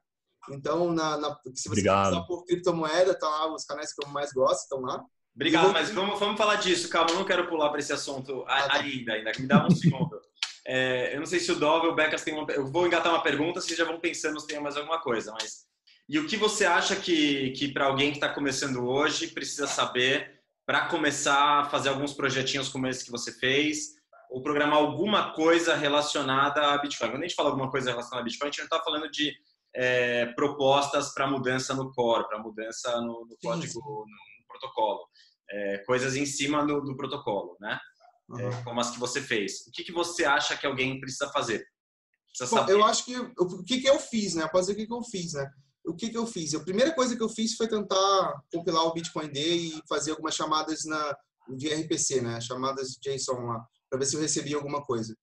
Então, 0.50 0.92
na, 0.94 1.18
na- 1.18 1.36
se 1.54 1.64
você 1.64 1.68
Obrigado. 1.68 2.14
quiser 2.14 2.26
por 2.26 2.44
criptomoeda, 2.44 3.18
tá 3.18 3.28
lá 3.28 3.54
os 3.54 3.64
canais 3.64 3.92
que 3.92 4.06
eu 4.06 4.10
mais 4.10 4.32
gosto, 4.32 4.62
estão 4.62 4.80
lá. 4.80 5.02
Obrigado, 5.34 5.64
vou- 5.64 5.72
mas 5.74 5.90
vamos, 5.90 6.18
vamos 6.18 6.38
falar 6.38 6.54
disso. 6.56 6.88
Calma, 6.88 7.10
eu 7.10 7.16
não 7.16 7.24
quero 7.26 7.46
pular 7.48 7.68
para 7.68 7.78
esse 7.80 7.92
assunto 7.92 8.42
Ah, 8.48 8.62
tá. 8.68 8.74
ainda, 8.76 9.12
ainda. 9.12 9.32
Me 9.38 9.46
dá 9.46 9.66
um 9.66 9.70
segundo. 9.70 10.18
É, 10.68 11.14
eu 11.14 11.20
não 11.20 11.26
sei 11.26 11.38
se 11.38 11.52
o 11.52 11.54
Dove 11.60 11.86
ou 11.86 11.92
o 11.92 11.94
Becas 11.94 12.24
tem 12.24 12.34
uma. 12.34 12.44
Eu 12.50 12.66
vou 12.66 12.88
engatar 12.88 13.12
uma 13.12 13.22
pergunta, 13.22 13.60
vocês 13.60 13.78
já 13.78 13.84
vão 13.84 14.00
pensando 14.00 14.40
se 14.40 14.48
tem 14.48 14.58
mais 14.60 14.76
alguma 14.76 15.00
coisa, 15.00 15.30
mas. 15.32 15.64
E 16.08 16.18
o 16.18 16.26
que 16.26 16.37
você 16.37 16.64
acha 16.64 16.96
que, 16.96 17.52
que 17.52 17.68
para 17.72 17.87
alguém 17.87 18.11
que 18.11 18.16
está 18.16 18.28
começando 18.28 18.85
hoje 18.85 19.28
precisa 19.28 19.68
saber 19.68 20.36
para 20.66 20.88
começar 20.88 21.61
a 21.61 21.64
fazer 21.64 21.88
alguns 21.88 22.12
projetinhos 22.12 22.68
como 22.68 22.88
esse 22.88 23.05
que 23.05 23.11
você 23.11 23.33
fez, 23.33 23.94
ou 24.29 24.42
programar 24.42 24.79
alguma 24.79 25.33
coisa 25.33 25.76
relacionada 25.76 26.72
a 26.72 26.79
Bitcoin? 26.79 27.11
Quando 27.11 27.22
a 27.22 27.26
gente 27.26 27.37
fala 27.37 27.50
alguma 27.50 27.70
coisa 27.70 27.90
relacionada 27.90 28.22
a 28.22 28.24
Bitcoin, 28.24 28.48
a 28.48 28.50
gente 28.50 28.59
não 28.59 28.64
está 28.64 28.83
falando 28.83 29.09
de 29.11 29.33
é, 29.74 30.26
propostas 30.33 31.14
para 31.14 31.31
mudança 31.31 31.72
no 31.74 31.92
core, 31.92 32.26
para 32.26 32.42
mudança 32.42 33.00
no, 33.00 33.26
no 33.26 33.37
código, 33.40 33.72
sim. 33.72 33.79
no, 33.79 34.00
no 34.00 34.46
protocolo. 34.48 35.07
É, 35.48 35.79
coisas 35.87 36.16
em 36.16 36.26
cima 36.26 36.66
do, 36.66 36.81
do 36.81 36.96
protocolo, 36.96 37.57
né? 37.61 37.79
É, 38.40 38.62
como 38.64 38.81
as 38.81 38.90
que 38.90 38.98
você 38.98 39.20
fez. 39.20 39.64
O 39.68 39.70
que, 39.70 39.85
que 39.85 39.92
você 39.92 40.24
acha 40.24 40.57
que 40.57 40.66
alguém 40.66 40.98
precisa 40.98 41.29
fazer? 41.31 41.64
Precisa 42.37 42.64
Bom, 42.64 42.68
eu 42.68 42.85
acho 42.85 43.05
que 43.05 43.16
o 43.16 43.64
que 43.64 43.81
que 43.81 43.88
eu 43.88 44.00
fiz, 44.00 44.35
né? 44.35 44.48
Posso 44.48 44.66
dizer 44.66 44.72
o 44.72 44.76
que 44.76 44.87
que 44.87 44.92
eu 44.92 45.02
fiz, 45.05 45.35
né? 45.35 45.48
O 45.87 45.94
que 45.94 46.11
que 46.11 46.18
eu 46.18 46.27
fiz? 46.27 46.55
A 46.55 46.61
primeira 46.61 46.92
coisa 46.94 47.16
que 47.16 47.22
eu 47.22 47.29
fiz 47.29 47.55
foi 47.55 47.68
tentar 47.68 48.42
compilar 48.53 48.85
o 48.85 48.92
Bitcoin 48.92 49.29
D 49.31 49.40
e 49.40 49.81
fazer 49.88 50.11
algumas 50.11 50.35
chamadas 50.35 50.85
na 50.85 51.16
via 51.57 51.79
RPC, 51.79 52.20
né? 52.20 52.40
Chamadas 52.40 52.96
JSON 53.01 53.40
lá, 53.46 53.64
para 53.88 53.99
ver 54.01 54.07
se 54.07 54.16
eu 54.16 54.20
recebia 54.20 54.57
alguma 54.57 54.83
coisa. 54.85 55.14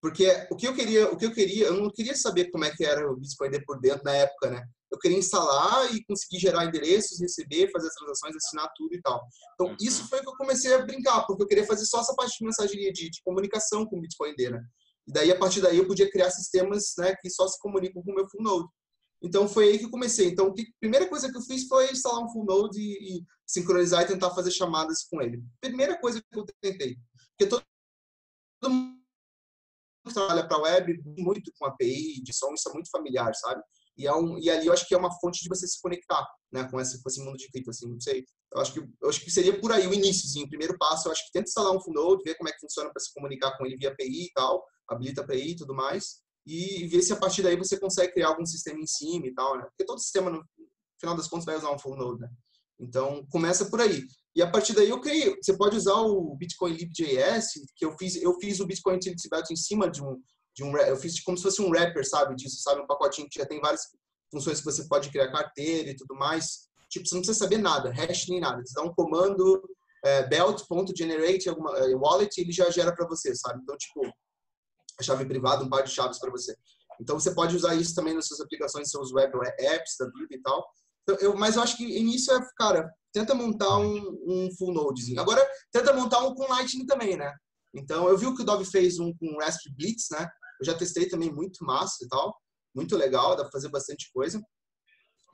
Porque 0.00 0.28
o 0.50 0.56
que 0.56 0.66
eu 0.66 0.74
queria, 0.74 1.10
o 1.12 1.16
que 1.16 1.26
eu 1.26 1.32
queria, 1.32 1.66
eu 1.66 1.80
não 1.82 1.90
queria 1.90 2.14
saber 2.16 2.50
como 2.50 2.64
é 2.64 2.70
que 2.74 2.84
era 2.84 3.10
o 3.10 3.16
Bitcoin 3.16 3.50
D 3.50 3.64
por 3.64 3.80
dentro 3.80 4.04
na 4.04 4.12
época, 4.12 4.50
né? 4.50 4.64
Eu 4.90 4.98
queria 4.98 5.18
instalar 5.18 5.94
e 5.94 6.02
conseguir 6.04 6.38
gerar 6.38 6.64
endereços, 6.64 7.20
receber, 7.20 7.70
fazer 7.70 7.88
as 7.88 7.94
transações, 7.94 8.36
assinar 8.36 8.70
tudo 8.76 8.94
e 8.94 9.02
tal. 9.02 9.20
Então, 9.54 9.66
Uhum. 9.68 9.76
isso 9.80 10.08
foi 10.08 10.20
que 10.20 10.28
eu 10.28 10.36
comecei 10.36 10.72
a 10.72 10.84
brincar, 10.84 11.26
porque 11.26 11.42
eu 11.42 11.46
queria 11.46 11.66
fazer 11.66 11.84
só 11.84 12.00
essa 12.00 12.14
parte 12.14 12.38
de 12.38 12.44
mensageria, 12.44 12.92
de, 12.92 13.10
de 13.10 13.20
comunicação 13.22 13.84
com 13.84 13.98
o 13.98 14.00
Bitcoin 14.00 14.34
D, 14.34 14.50
né? 14.50 14.62
E 15.06 15.12
daí, 15.12 15.30
a 15.30 15.38
partir 15.38 15.60
daí, 15.60 15.78
eu 15.78 15.86
podia 15.86 16.10
criar 16.10 16.30
sistemas 16.30 16.92
né, 16.98 17.14
que 17.20 17.28
só 17.30 17.46
se 17.48 17.58
comunicam 17.60 18.02
com 18.02 18.12
o 18.12 18.14
meu 18.14 18.28
full 18.28 18.42
node. 18.42 18.68
Então, 19.22 19.48
foi 19.48 19.68
aí 19.68 19.78
que 19.78 19.84
eu 19.84 19.90
comecei. 19.90 20.28
Então, 20.28 20.48
a 20.48 20.54
primeira 20.80 21.08
coisa 21.08 21.30
que 21.30 21.36
eu 21.36 21.42
fiz 21.42 21.66
foi 21.66 21.90
instalar 21.90 22.24
um 22.24 22.28
full 22.28 22.44
node 22.44 22.80
e, 22.80 23.18
e 23.18 23.24
sincronizar 23.46 24.02
e 24.02 24.06
tentar 24.06 24.30
fazer 24.30 24.50
chamadas 24.50 25.04
com 25.04 25.20
ele. 25.20 25.42
Primeira 25.60 25.98
coisa 25.98 26.20
que 26.20 26.38
eu 26.38 26.46
tentei. 26.60 26.96
Porque 27.36 27.48
todo, 27.48 27.64
mundo 28.70 28.98
que 30.06 30.14
trabalha 30.14 30.46
para 30.46 30.62
web, 30.62 31.02
muito 31.18 31.52
com 31.58 31.66
API, 31.66 32.22
de 32.22 32.32
som, 32.32 32.52
isso 32.54 32.68
é 32.68 32.72
muito 32.72 32.90
familiar, 32.90 33.34
sabe? 33.34 33.62
E, 33.96 34.06
é 34.06 34.14
um, 34.14 34.38
e 34.38 34.48
ali 34.48 34.66
eu 34.66 34.72
acho 34.72 34.86
que 34.86 34.94
é 34.94 34.98
uma 34.98 35.12
fonte 35.18 35.42
de 35.42 35.48
você 35.48 35.66
se 35.66 35.80
conectar 35.82 36.24
né, 36.52 36.68
com, 36.70 36.80
esse, 36.80 37.02
com 37.02 37.08
esse 37.08 37.20
mundo 37.20 37.36
de 37.36 37.48
cripto, 37.50 37.70
assim, 37.70 37.90
não 37.90 38.00
sei. 38.00 38.24
Eu 38.54 38.60
acho, 38.60 38.72
que, 38.72 38.80
eu 38.80 39.08
acho 39.08 39.20
que 39.20 39.30
seria 39.30 39.60
por 39.60 39.72
aí 39.72 39.86
o 39.86 39.92
iníciozinho, 39.92 40.46
o 40.46 40.48
primeiro 40.48 40.78
passo. 40.78 41.08
Eu 41.08 41.12
acho 41.12 41.26
que 41.26 41.32
tenta 41.32 41.48
instalar 41.48 41.72
um 41.72 41.80
full 41.80 41.92
node, 41.92 42.22
ver 42.22 42.36
como 42.36 42.48
é 42.48 42.52
que 42.52 42.60
funciona 42.60 42.90
para 42.90 43.00
se 43.00 43.12
comunicar 43.12 43.58
com 43.58 43.66
ele 43.66 43.76
via 43.76 43.90
API 43.90 44.26
e 44.26 44.32
tal, 44.32 44.64
habilita 44.88 45.22
API 45.22 45.50
e 45.50 45.56
tudo 45.56 45.74
mais, 45.74 46.22
e 46.48 46.86
ver 46.86 47.02
se 47.02 47.12
a 47.12 47.16
partir 47.16 47.42
daí 47.42 47.56
você 47.56 47.78
consegue 47.78 48.14
criar 48.14 48.28
algum 48.28 48.46
sistema 48.46 48.80
em 48.80 48.86
cima 48.86 49.26
e 49.26 49.34
tal, 49.34 49.58
né? 49.58 49.64
Porque 49.64 49.84
todo 49.84 50.00
sistema, 50.00 50.30
no 50.30 50.42
final 50.98 51.14
das 51.14 51.28
contas, 51.28 51.44
vai 51.44 51.56
usar 51.56 51.70
um 51.70 51.78
full 51.78 51.94
node, 51.94 52.22
né? 52.22 52.30
Então, 52.80 53.26
começa 53.30 53.66
por 53.66 53.82
aí. 53.82 54.02
E 54.34 54.40
a 54.40 54.50
partir 54.50 54.72
daí 54.72 54.88
eu 54.88 55.00
criei, 55.00 55.36
você 55.36 55.54
pode 55.54 55.76
usar 55.76 56.00
o 56.00 56.34
Bitcoin 56.36 56.72
Lib.js, 56.72 57.46
que 57.76 57.84
eu 57.84 57.94
fiz, 57.98 58.16
eu 58.16 58.32
fiz 58.40 58.60
o 58.60 58.66
Bitcoin 58.66 58.96
Utility 58.96 59.28
Belt 59.28 59.50
em 59.50 59.56
cima 59.56 59.90
de 59.90 60.02
um, 60.02 60.16
de 60.56 60.64
um, 60.64 60.74
eu 60.78 60.96
fiz 60.96 61.20
como 61.20 61.36
se 61.36 61.42
fosse 61.42 61.60
um 61.60 61.68
wrapper, 61.68 62.08
sabe, 62.08 62.34
disso, 62.34 62.62
sabe, 62.62 62.80
um 62.80 62.86
pacotinho 62.86 63.28
que 63.30 63.38
já 63.38 63.44
tem 63.44 63.60
várias 63.60 63.82
funções 64.32 64.60
que 64.60 64.64
você 64.64 64.88
pode 64.88 65.10
criar 65.10 65.30
carteira 65.30 65.90
e 65.90 65.96
tudo 65.96 66.14
mais. 66.14 66.68
Tipo, 66.88 67.06
você 67.06 67.14
não 67.14 67.22
precisa 67.22 67.38
saber 67.44 67.58
nada, 67.58 67.92
hash 67.92 68.26
nem 68.28 68.40
nada. 68.40 68.62
Você 68.64 68.72
dá 68.74 68.82
um 68.82 68.94
comando 68.94 69.60
é, 70.02 70.26
belt.generate 70.26 71.48
alguma 71.50 71.76
é, 71.76 71.94
wallet 71.94 72.38
e 72.38 72.40
ele 72.42 72.52
já 72.52 72.70
gera 72.70 72.94
para 72.94 73.06
você, 73.06 73.34
sabe? 73.34 73.60
Então, 73.62 73.76
tipo, 73.76 74.00
a 74.98 75.02
chave 75.02 75.24
privada, 75.24 75.64
um 75.64 75.68
par 75.68 75.82
de 75.82 75.90
chaves 75.90 76.18
para 76.18 76.30
você. 76.30 76.56
Então, 77.00 77.18
você 77.18 77.32
pode 77.32 77.54
usar 77.54 77.74
isso 77.74 77.94
também 77.94 78.14
nas 78.14 78.26
suas 78.26 78.40
aplicações, 78.40 78.90
seus 78.90 79.12
web 79.12 79.32
apps 79.60 79.96
da 79.98 80.06
vida 80.06 80.28
e 80.30 80.40
tal. 80.42 80.66
Então, 81.02 81.16
eu, 81.20 81.36
mas 81.36 81.56
eu 81.56 81.62
acho 81.62 81.76
que 81.76 81.84
início 81.84 82.34
é, 82.34 82.40
cara, 82.56 82.90
tenta 83.12 83.34
montar 83.34 83.78
um, 83.78 84.18
um 84.26 84.48
full 84.56 84.72
nodezinho. 84.72 85.20
Agora, 85.20 85.46
tenta 85.72 85.92
montar 85.92 86.20
um 86.20 86.34
com 86.34 86.48
Lightning 86.48 86.86
também, 86.86 87.16
né? 87.16 87.32
Então, 87.74 88.08
eu 88.08 88.18
vi 88.18 88.26
o 88.26 88.34
que 88.34 88.42
o 88.42 88.44
Dove 88.44 88.64
fez 88.64 88.98
um 88.98 89.14
com 89.16 89.38
Raspberry 89.38 89.76
Blitz, 89.76 90.08
né? 90.10 90.26
Eu 90.60 90.66
já 90.66 90.74
testei 90.74 91.08
também 91.08 91.32
muito 91.32 91.64
massa 91.64 92.04
e 92.04 92.08
tal. 92.08 92.36
Muito 92.74 92.96
legal, 92.96 93.36
dá 93.36 93.42
para 93.42 93.52
fazer 93.52 93.68
bastante 93.68 94.10
coisa. 94.12 94.42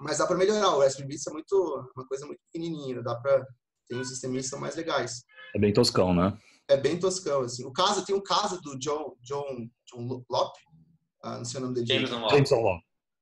Mas 0.01 0.19
dá 0.19 0.27
para 0.27 0.37
melhorar. 0.37 0.77
O 0.77 0.81
Raspberry 0.81 1.09
Blitz 1.09 1.27
é 1.27 1.33
muito, 1.33 1.91
uma 1.97 2.07
coisa 2.07 2.27
muito 2.27 2.41
pequenininha. 2.53 3.03
Dá 3.03 3.15
para 3.17 3.45
tem 3.89 3.99
uns 3.99 4.09
sistemas 4.09 4.43
que 4.43 4.49
são 4.49 4.61
mais 4.61 4.77
legais. 4.77 5.23
É 5.55 5.59
bem 5.59 5.73
toscão, 5.73 6.15
né? 6.15 6.37
É 6.69 6.77
bem 6.77 6.99
toscão, 6.99 7.43
assim. 7.43 7.65
O 7.65 7.73
caso, 7.73 8.05
tem 8.05 8.15
o 8.15 8.23
caso 8.23 8.61
do 8.63 8.79
John, 8.79 9.17
John, 9.23 9.69
John 9.87 10.25
Lop. 10.31 10.55
Ah, 11.23 11.39
não 11.39 11.45
sei 11.45 11.59
o 11.61 11.63
nome 11.65 11.75
dele. 11.75 11.87
Jameson 11.87 12.21
Law. 12.21 12.31
Jameson 12.31 12.61
Law. 12.61 12.81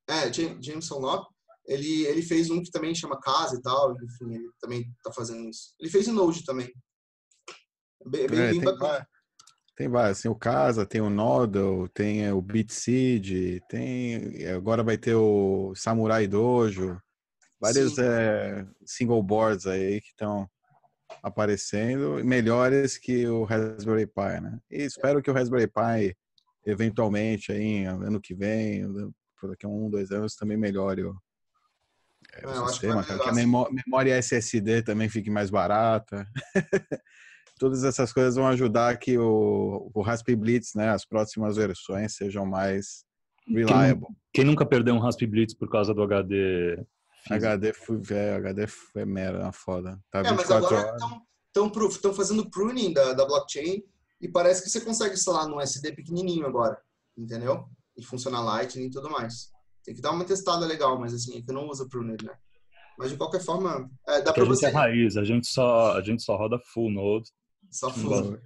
É, 0.08 0.32
Jam- 0.32 0.62
Jameson 0.62 0.98
Lop. 0.98 1.26
Ele, 1.66 2.06
ele 2.06 2.22
fez 2.22 2.50
um 2.50 2.62
que 2.62 2.70
também 2.70 2.94
chama 2.94 3.20
Casa 3.20 3.56
e 3.56 3.62
tal. 3.62 3.92
Enfim, 4.02 4.34
ele 4.34 4.50
também 4.60 4.84
tá 5.02 5.12
fazendo 5.12 5.48
isso. 5.48 5.74
Ele 5.78 5.90
fez 5.90 6.06
o 6.08 6.12
Node 6.12 6.44
também. 6.44 6.72
Bem, 8.06 8.26
bem, 8.26 8.38
É, 8.40 8.50
bem 8.50 8.60
tem, 8.60 8.64
bacana. 8.64 9.08
tem 9.76 9.88
vários, 9.88 10.20
tem 10.20 10.30
o 10.30 10.34
Casa, 10.36 10.84
tem 10.86 11.00
o 11.00 11.08
Nodal, 11.10 11.88
tem 11.88 12.24
é, 12.24 12.32
o 12.32 12.42
BitSeed, 12.42 13.60
tem 13.68 14.44
agora 14.48 14.82
vai 14.82 14.98
ter 14.98 15.14
o 15.14 15.72
Samurai 15.76 16.26
Dojo, 16.26 17.00
vários 17.60 17.96
é, 17.98 18.66
single 18.84 19.22
boards 19.22 19.66
aí 19.66 20.00
que 20.00 20.08
estão 20.08 20.48
aparecendo, 21.22 22.24
melhores 22.24 22.96
que 22.96 23.26
o 23.26 23.44
Raspberry 23.44 24.06
Pi, 24.06 24.40
né? 24.40 24.58
E 24.70 24.82
espero 24.82 25.22
que 25.22 25.30
o 25.30 25.34
Raspberry 25.34 25.66
Pi, 25.66 26.16
eventualmente, 26.64 27.52
aí, 27.52 27.84
ano 27.84 28.20
que 28.20 28.34
vem, 28.34 28.84
daqui 29.42 29.66
a 29.66 29.68
um, 29.68 29.90
dois 29.90 30.10
anos, 30.10 30.36
também 30.36 30.56
melhore 30.56 31.04
o, 31.04 31.16
é, 32.34 32.46
o 32.46 32.68
sistema, 32.68 33.02
que, 33.02 33.18
que 33.18 33.28
a 33.28 33.32
memória 33.32 34.16
SSD 34.18 34.82
também 34.82 35.08
fique 35.08 35.30
mais 35.30 35.50
barata. 35.50 36.26
Todas 37.58 37.84
essas 37.84 38.12
coisas 38.12 38.36
vão 38.36 38.48
ajudar 38.48 38.98
que 38.98 39.18
o, 39.18 39.90
o 39.94 40.00
Raspberry 40.02 40.36
Blitz, 40.36 40.74
né, 40.74 40.90
as 40.90 41.04
próximas 41.04 41.56
versões 41.56 42.14
sejam 42.14 42.44
mais 42.46 43.04
reliable. 43.46 44.06
Quem, 44.06 44.16
quem 44.32 44.44
nunca 44.44 44.66
perdeu 44.66 44.94
um 44.94 44.98
Raspberry 44.98 45.30
Blitz 45.30 45.54
por 45.54 45.70
causa 45.70 45.94
do 45.94 46.02
HD 46.02 46.84
HD 47.30 47.72
fui 47.72 47.98
velho, 47.98 48.36
HD 48.36 48.66
é 48.96 49.04
merda, 49.04 49.52
foda. 49.52 50.00
Tá 50.10 50.20
é, 50.20 50.32
mas 50.32 50.50
agora 50.50 50.96
estão 51.54 52.14
fazendo 52.14 52.50
pruning 52.50 52.92
da, 52.92 53.12
da 53.12 53.24
blockchain 53.24 53.82
e 54.20 54.28
parece 54.28 54.62
que 54.62 54.70
você 54.70 54.80
consegue 54.80 55.14
instalar 55.14 55.48
num 55.48 55.60
SD 55.60 55.92
pequenininho 55.92 56.46
agora, 56.46 56.80
entendeu? 57.16 57.64
E 57.96 58.04
funcionar 58.04 58.42
Lightning 58.42 58.86
e 58.86 58.90
tudo 58.90 59.10
mais. 59.10 59.50
Tem 59.84 59.94
que 59.94 60.00
dar 60.00 60.12
uma 60.12 60.24
testada 60.24 60.64
legal, 60.66 60.98
mas 60.98 61.12
assim, 61.12 61.38
é 61.38 61.42
que 61.42 61.50
eu 61.50 61.54
não 61.54 61.68
uso 61.68 61.88
pruning, 61.88 62.16
né? 62.22 62.34
Mas 62.98 63.10
de 63.10 63.16
qualquer 63.16 63.40
forma, 63.40 63.90
é, 64.06 64.20
dá 64.22 64.32
para 64.32 64.44
você. 64.44 64.66
A 64.66 64.68
gente 64.68 64.76
é 64.76 64.80
raiz, 64.80 65.16
a 65.16 65.24
gente 65.24 65.46
só 65.46 65.96
a 65.96 66.02
gente 66.02 66.22
só 66.22 66.36
roda 66.36 66.58
full 66.72 66.90
node. 66.90 67.30
Só 67.70 67.90
full. 67.90 68.38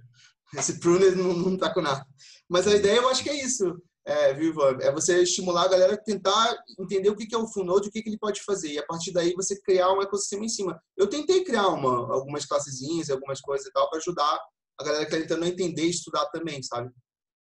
Esse 0.55 0.79
pruner 0.79 1.15
não, 1.15 1.33
não 1.33 1.57
tá 1.57 1.73
com 1.73 1.81
nada. 1.81 2.05
Mas 2.49 2.67
a 2.67 2.75
ideia 2.75 2.97
eu 2.97 3.09
acho 3.09 3.21
que 3.21 3.29
é 3.29 3.43
isso. 3.43 3.79
É, 4.07 4.33
viu, 4.33 4.55
É 4.79 4.89
você 4.89 5.21
estimular 5.21 5.63
a 5.63 5.67
galera 5.67 5.95
a 5.95 5.97
tentar 5.97 6.57
entender 6.79 7.09
o 7.09 7.15
que 7.15 7.35
é 7.35 7.37
o 7.37 7.45
full 7.45 7.65
node, 7.65 7.89
o 7.89 7.91
que 7.91 8.01
ele 8.05 8.17
pode 8.17 8.41
fazer. 8.41 8.71
E 8.71 8.79
a 8.79 8.85
partir 8.85 9.11
daí 9.11 9.33
você 9.33 9.59
criar 9.61 9.91
um 9.91 10.01
ecossistema 10.01 10.45
em 10.45 10.49
cima. 10.49 10.81
Eu 10.95 11.09
tentei 11.09 11.43
criar 11.43 11.67
uma, 11.67 12.13
algumas 12.13 12.45
classezinhas, 12.45 13.09
algumas 13.09 13.41
coisas 13.41 13.67
e 13.67 13.71
tal, 13.73 13.89
para 13.89 13.99
ajudar 13.99 14.39
a 14.79 14.83
galera 14.83 15.05
que 15.05 15.13
está 15.13 15.27
tentando 15.27 15.45
entender 15.45 15.83
e 15.83 15.89
estudar 15.89 16.25
também, 16.27 16.63
sabe? 16.63 16.89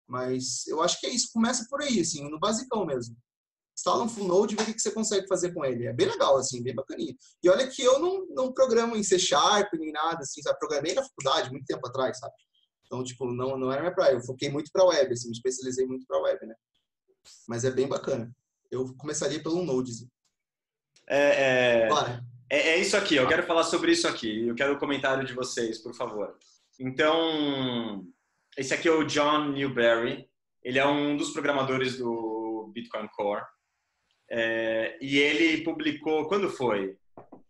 Mas 0.07 0.65
eu 0.65 0.81
acho 0.81 0.99
que 0.99 1.05
é 1.05 1.11
isso. 1.11 1.29
Começa 1.31 1.67
por 1.69 1.83
aí, 1.83 1.99
assim, 1.99 2.27
no 2.27 2.39
basicão 2.39 2.83
mesmo. 2.83 3.15
Instala 3.77 4.03
um 4.03 4.09
full 4.09 4.27
node 4.27 4.55
e 4.55 4.57
vê 4.57 4.71
o 4.71 4.73
que 4.73 4.81
você 4.81 4.89
consegue 4.89 5.27
fazer 5.27 5.53
com 5.53 5.63
ele. 5.63 5.85
É 5.85 5.93
bem 5.93 6.07
legal, 6.07 6.35
assim, 6.35 6.63
bem 6.63 6.73
bacaninha. 6.73 7.13
E 7.43 7.49
olha 7.49 7.67
que 7.67 7.83
eu 7.83 7.99
não, 7.99 8.25
não 8.29 8.51
programo 8.51 8.95
em 8.95 9.03
C 9.03 9.19
Sharp 9.19 9.71
nem 9.73 9.91
nada, 9.91 10.21
assim, 10.21 10.41
sabe? 10.41 10.57
Programei 10.57 10.95
na 10.95 11.03
faculdade 11.03 11.51
muito 11.51 11.65
tempo 11.67 11.87
atrás, 11.87 12.17
sabe? 12.17 12.33
Então, 12.85 13.03
tipo, 13.03 13.25
não, 13.25 13.57
não 13.57 13.71
era 13.71 13.81
minha 13.81 13.93
praia. 13.93 14.13
Eu 14.13 14.21
foquei 14.21 14.49
muito 14.49 14.71
para 14.71 14.85
web, 14.85 15.13
assim, 15.13 15.27
me 15.27 15.33
especializei 15.33 15.85
muito 15.85 16.05
para 16.05 16.21
web, 16.21 16.45
né? 16.45 16.55
Mas 17.47 17.63
é 17.63 17.71
bem 17.71 17.87
bacana. 17.87 18.31
Eu 18.71 18.95
começaria 18.97 19.41
pelo 19.41 19.63
Node. 19.63 19.91
É, 21.07 21.87
é, 21.87 21.89
é, 22.49 22.57
é, 22.69 22.77
isso 22.79 22.95
aqui. 22.95 23.15
Eu 23.15 23.27
quero 23.27 23.43
falar 23.43 23.63
sobre 23.63 23.91
isso 23.91 24.07
aqui. 24.07 24.47
Eu 24.47 24.55
quero 24.55 24.73
o 24.73 24.79
comentário 24.79 25.25
de 25.25 25.33
vocês, 25.33 25.79
por 25.79 25.93
favor. 25.93 26.37
Então, 26.79 28.05
esse 28.57 28.73
aqui 28.73 28.87
é 28.87 28.91
o 28.91 29.05
John 29.05 29.49
Newberry. 29.49 30.29
Ele 30.63 30.79
é 30.79 30.87
um 30.87 31.15
dos 31.15 31.31
programadores 31.31 31.97
do 31.97 32.71
Bitcoin 32.73 33.07
Core. 33.09 33.45
É, 34.29 34.97
e 35.01 35.17
ele 35.17 35.63
publicou, 35.63 36.27
quando 36.27 36.49
foi? 36.49 36.97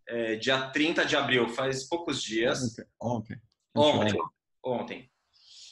É, 0.08 0.36
dia 0.36 0.69
30 0.69 1.06
de 1.06 1.15
abril, 1.15 1.48
faz 1.50 1.88
poucos 1.88 2.21
dias. 2.21 2.76
Ontem. 3.02 3.41
Ontem. 3.76 4.19
Ontem. 4.63 5.12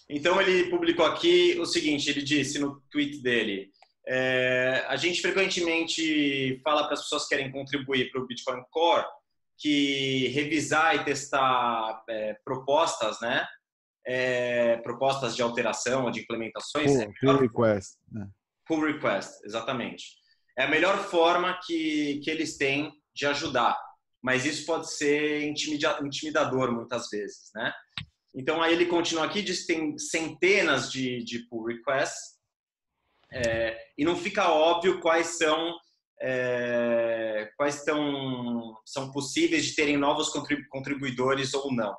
Então 0.10 0.40
ele 0.42 0.70
publicou 0.70 1.06
aqui 1.06 1.58
o 1.60 1.66
seguinte, 1.66 2.10
ele 2.10 2.22
disse 2.22 2.60
no 2.60 2.82
tweet 2.92 3.22
dele, 3.22 3.72
é, 4.06 4.86
a 4.88 4.96
gente 4.96 5.22
frequentemente 5.22 6.60
fala 6.64 6.84
para 6.84 6.94
as 6.94 7.04
pessoas 7.04 7.24
que 7.24 7.36
querem 7.36 7.52
contribuir 7.52 8.12
para 8.12 8.22
o 8.22 8.28
Bitcoin 8.28 8.62
Core 8.70 9.06
que 9.58 10.28
revisar 10.30 10.96
e 10.96 11.06
testar 11.06 12.04
é, 12.10 12.36
propostas, 12.44 13.20
né? 13.22 13.46
É, 14.06 14.78
propostas 14.78 15.36
de 15.36 15.42
alteração 15.42 16.04
ou 16.04 16.12
de 16.12 16.20
implementações. 16.20 16.92
Pull, 16.92 17.02
é 17.02 17.12
pull 17.22 17.38
request. 17.38 17.98
Né? 18.12 18.28
Pull 18.68 18.82
request, 18.82 19.40
exatamente. 19.46 20.04
É 20.58 20.66
a 20.66 20.70
melhor 20.70 20.98
forma 21.06 21.58
que, 21.66 22.20
que 22.22 22.30
eles 22.30 22.58
têm 22.58 22.92
de 23.16 23.26
ajudar. 23.26 23.80
Mas 24.22 24.46
isso 24.46 24.66
pode 24.66 24.92
ser 24.92 25.44
intimidador 25.44 26.72
muitas 26.72 27.10
vezes, 27.10 27.50
né? 27.56 27.74
Então, 28.36 28.62
aí 28.62 28.74
ele 28.74 28.86
continua 28.86 29.26
aqui, 29.26 29.42
diz 29.42 29.62
que 29.62 29.74
tem 29.74 29.98
centenas 29.98 30.92
de, 30.92 31.24
de 31.24 31.48
pull 31.48 31.66
requests 31.66 32.34
é, 33.32 33.78
e 33.98 34.04
não 34.04 34.16
fica 34.16 34.50
óbvio 34.50 35.00
quais 35.00 35.38
são 35.38 35.78
é, 36.22 37.52
quais 37.58 37.76
estão, 37.76 38.80
são 38.86 39.12
possíveis 39.12 39.66
de 39.66 39.76
terem 39.76 39.98
novos 39.98 40.30
contribuidores 40.70 41.54
ou 41.54 41.72
não, 41.74 41.96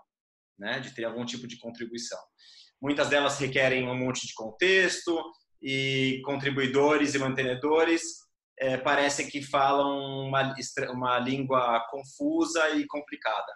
né? 0.59 0.81
de 0.81 0.95
ter 0.95 1.05
algum 1.05 1.27
tipo 1.27 1.47
de 1.47 1.59
contribuição. 1.59 2.19
Muitas 2.81 3.09
delas 3.09 3.39
requerem 3.39 3.87
um 3.87 3.95
monte 3.95 4.27
de 4.27 4.33
contexto 4.33 5.23
e 5.63 6.23
contribuidores 6.25 7.15
e 7.15 7.19
mantenedores 7.19 8.03
é, 8.59 8.77
parecem 8.77 9.29
que 9.29 9.43
falam 9.43 10.29
uma, 10.29 10.55
uma 10.91 11.19
língua 11.19 11.85
confusa 11.91 12.71
e 12.71 12.87
complicada. 12.87 13.53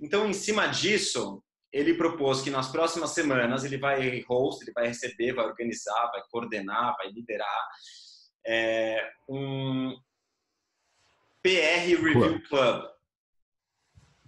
Então, 0.00 0.28
em 0.28 0.32
cima 0.32 0.68
disso, 0.68 1.42
ele 1.72 1.94
propôs 1.94 2.40
que 2.40 2.50
nas 2.50 2.70
próximas 2.70 3.10
semanas 3.10 3.64
ele 3.64 3.76
vai 3.76 4.20
host, 4.26 4.64
ele 4.64 4.72
vai 4.72 4.88
receber, 4.88 5.34
vai 5.34 5.46
organizar, 5.46 6.10
vai 6.10 6.22
coordenar, 6.30 6.96
vai 6.96 7.10
liderar 7.10 7.68
é, 8.46 9.10
um 9.28 9.94
PR 11.42 11.86
Review 11.86 12.42
Club, 12.48 12.84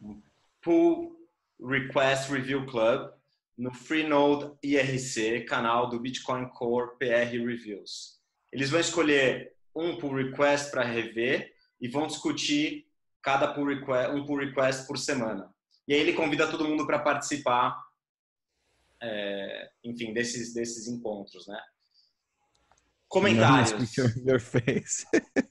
um 0.02 0.22
Pull 0.60 1.16
Request 1.62 2.30
Review 2.30 2.66
Club 2.66 3.12
no 3.56 3.72
Freenode 3.72 4.56
IRC, 4.62 5.44
canal 5.44 5.88
do 5.88 6.00
Bitcoin 6.00 6.48
Core 6.48 6.96
PR 6.98 7.30
Reviews. 7.30 8.18
Eles 8.52 8.70
vão 8.70 8.80
escolher 8.80 9.54
um 9.74 9.96
pull 9.98 10.14
request 10.14 10.70
para 10.70 10.82
rever 10.82 11.54
e 11.80 11.88
vão 11.88 12.06
discutir 12.06 12.86
cada 13.22 13.52
pull 13.52 13.66
request, 13.66 14.12
um 14.12 14.24
pull 14.24 14.38
request 14.38 14.86
por 14.86 14.98
semana. 14.98 15.54
E 15.90 15.92
aí 15.92 15.98
ele 16.02 16.12
convida 16.12 16.48
todo 16.48 16.68
mundo 16.68 16.86
para 16.86 17.00
participar, 17.00 17.76
é, 19.02 19.70
enfim, 19.82 20.12
desses, 20.12 20.54
desses 20.54 20.86
encontros, 20.86 21.48
né? 21.48 21.58
Comentários. 23.08 23.96
Your 24.24 24.38
face. 24.40 25.04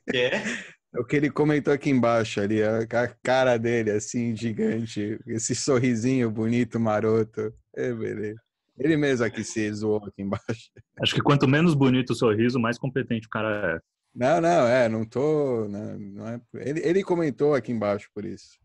Que? 0.09 0.31
O 0.97 1.05
que 1.05 1.17
ele 1.17 1.29
comentou 1.29 1.71
aqui 1.71 1.91
embaixo 1.91 2.41
ali, 2.41 2.63
a 2.63 2.87
cara 3.21 3.59
dele 3.59 3.91
assim, 3.91 4.35
gigante, 4.35 5.19
esse 5.27 5.53
sorrisinho 5.53 6.31
bonito, 6.31 6.79
maroto. 6.79 7.53
É, 7.77 7.93
beleza. 7.93 8.41
Ele 8.75 8.97
mesmo 8.97 9.23
aqui 9.23 9.43
se 9.43 9.71
zoou 9.71 9.97
aqui 9.97 10.23
embaixo. 10.23 10.71
Acho 10.99 11.13
que 11.13 11.21
quanto 11.21 11.47
menos 11.47 11.75
bonito 11.75 12.09
o 12.09 12.15
sorriso, 12.15 12.59
mais 12.59 12.79
competente 12.79 13.27
o 13.27 13.29
cara 13.29 13.75
é. 13.75 13.79
Não, 14.15 14.41
não, 14.41 14.67
é, 14.67 14.89
não 14.89 15.05
tô. 15.05 15.67
Não, 15.67 15.99
não 15.99 16.27
é, 16.27 16.41
ele, 16.55 16.79
ele 16.79 17.03
comentou 17.03 17.53
aqui 17.53 17.71
embaixo 17.71 18.09
por 18.11 18.25
isso. 18.25 18.57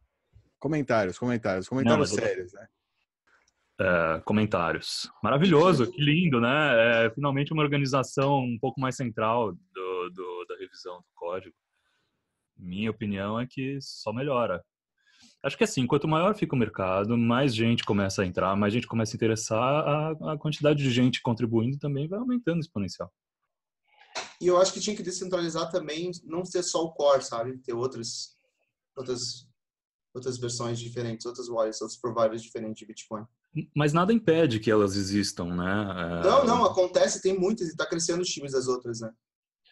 Comentários, 0.64 1.18
comentários, 1.18 1.68
comentários 1.68 2.10
Não, 2.10 2.16
sérios, 2.16 2.54
né? 2.54 2.66
É, 3.78 4.22
comentários. 4.24 5.10
Maravilhoso, 5.22 5.92
que 5.92 6.00
lindo, 6.00 6.40
né? 6.40 7.04
É 7.04 7.10
finalmente 7.10 7.52
uma 7.52 7.62
organização 7.62 8.38
um 8.38 8.58
pouco 8.58 8.80
mais 8.80 8.96
central 8.96 9.52
do, 9.52 10.10
do, 10.10 10.46
da 10.48 10.56
revisão 10.56 10.96
do 10.96 11.06
código. 11.14 11.54
Minha 12.56 12.90
opinião 12.90 13.38
é 13.38 13.46
que 13.46 13.78
só 13.78 14.10
melhora. 14.10 14.64
Acho 15.42 15.58
que 15.58 15.64
assim, 15.64 15.86
quanto 15.86 16.08
maior 16.08 16.34
fica 16.34 16.56
o 16.56 16.58
mercado, 16.58 17.18
mais 17.18 17.54
gente 17.54 17.84
começa 17.84 18.22
a 18.22 18.26
entrar, 18.26 18.56
mais 18.56 18.72
gente 18.72 18.86
começa 18.86 19.14
a 19.14 19.18
interessar, 19.18 19.60
a, 19.60 20.32
a 20.32 20.38
quantidade 20.38 20.82
de 20.82 20.90
gente 20.90 21.20
contribuindo 21.20 21.78
também 21.78 22.08
vai 22.08 22.18
aumentando 22.18 22.60
exponencial. 22.60 23.12
E 24.40 24.46
eu 24.46 24.56
acho 24.56 24.72
que 24.72 24.80
tinha 24.80 24.96
que 24.96 25.02
descentralizar 25.02 25.70
também, 25.70 26.10
não 26.24 26.42
ser 26.42 26.62
só 26.62 26.82
o 26.82 26.92
core, 26.94 27.22
sabe? 27.22 27.58
Ter 27.58 27.74
outras, 27.74 28.34
outras 28.96 29.46
outras 30.14 30.38
versões 30.38 30.78
diferentes, 30.78 31.26
outras 31.26 31.48
wallets, 31.48 31.80
outros 31.82 31.98
providers 32.00 32.40
diferentes 32.40 32.78
de 32.78 32.86
Bitcoin. 32.86 33.24
Mas 33.74 33.92
nada 33.92 34.12
impede 34.12 34.60
que 34.60 34.70
elas 34.70 34.96
existam, 34.96 35.46
né? 35.46 36.22
É... 36.22 36.26
Não, 36.26 36.44
não, 36.44 36.64
acontece, 36.64 37.20
tem 37.20 37.38
muitas 37.38 37.68
e 37.68 37.70
está 37.70 37.84
crescendo 37.84 38.22
os 38.22 38.28
times 38.28 38.52
das 38.52 38.68
outras, 38.68 39.00
né? 39.00 39.12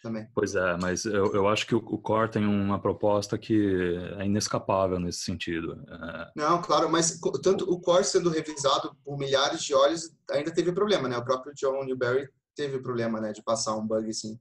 Também. 0.02 0.26
Pois 0.34 0.56
é, 0.56 0.76
mas 0.78 1.04
eu, 1.04 1.32
eu 1.32 1.46
acho 1.46 1.64
que 1.64 1.76
o, 1.76 1.78
o 1.78 1.96
Core 1.96 2.28
tem 2.28 2.44
uma 2.44 2.80
proposta 2.80 3.38
que 3.38 3.96
é 4.18 4.26
inescapável 4.26 4.98
nesse 4.98 5.20
sentido. 5.20 5.80
É... 5.88 6.32
Não, 6.34 6.60
claro, 6.60 6.90
mas 6.90 7.20
tanto 7.40 7.70
o 7.72 7.80
Core 7.80 8.04
sendo 8.04 8.28
revisado 8.28 8.96
por 9.04 9.16
milhares 9.16 9.62
de 9.62 9.72
olhos 9.72 10.12
ainda 10.28 10.52
teve 10.52 10.72
problema, 10.72 11.08
né? 11.08 11.16
O 11.16 11.24
próprio 11.24 11.54
John 11.54 11.84
Newberry 11.84 12.28
teve 12.56 12.80
problema, 12.80 13.20
né? 13.20 13.32
De 13.32 13.44
passar 13.44 13.76
um 13.76 13.86
bug 13.86 14.10
assim, 14.10 14.40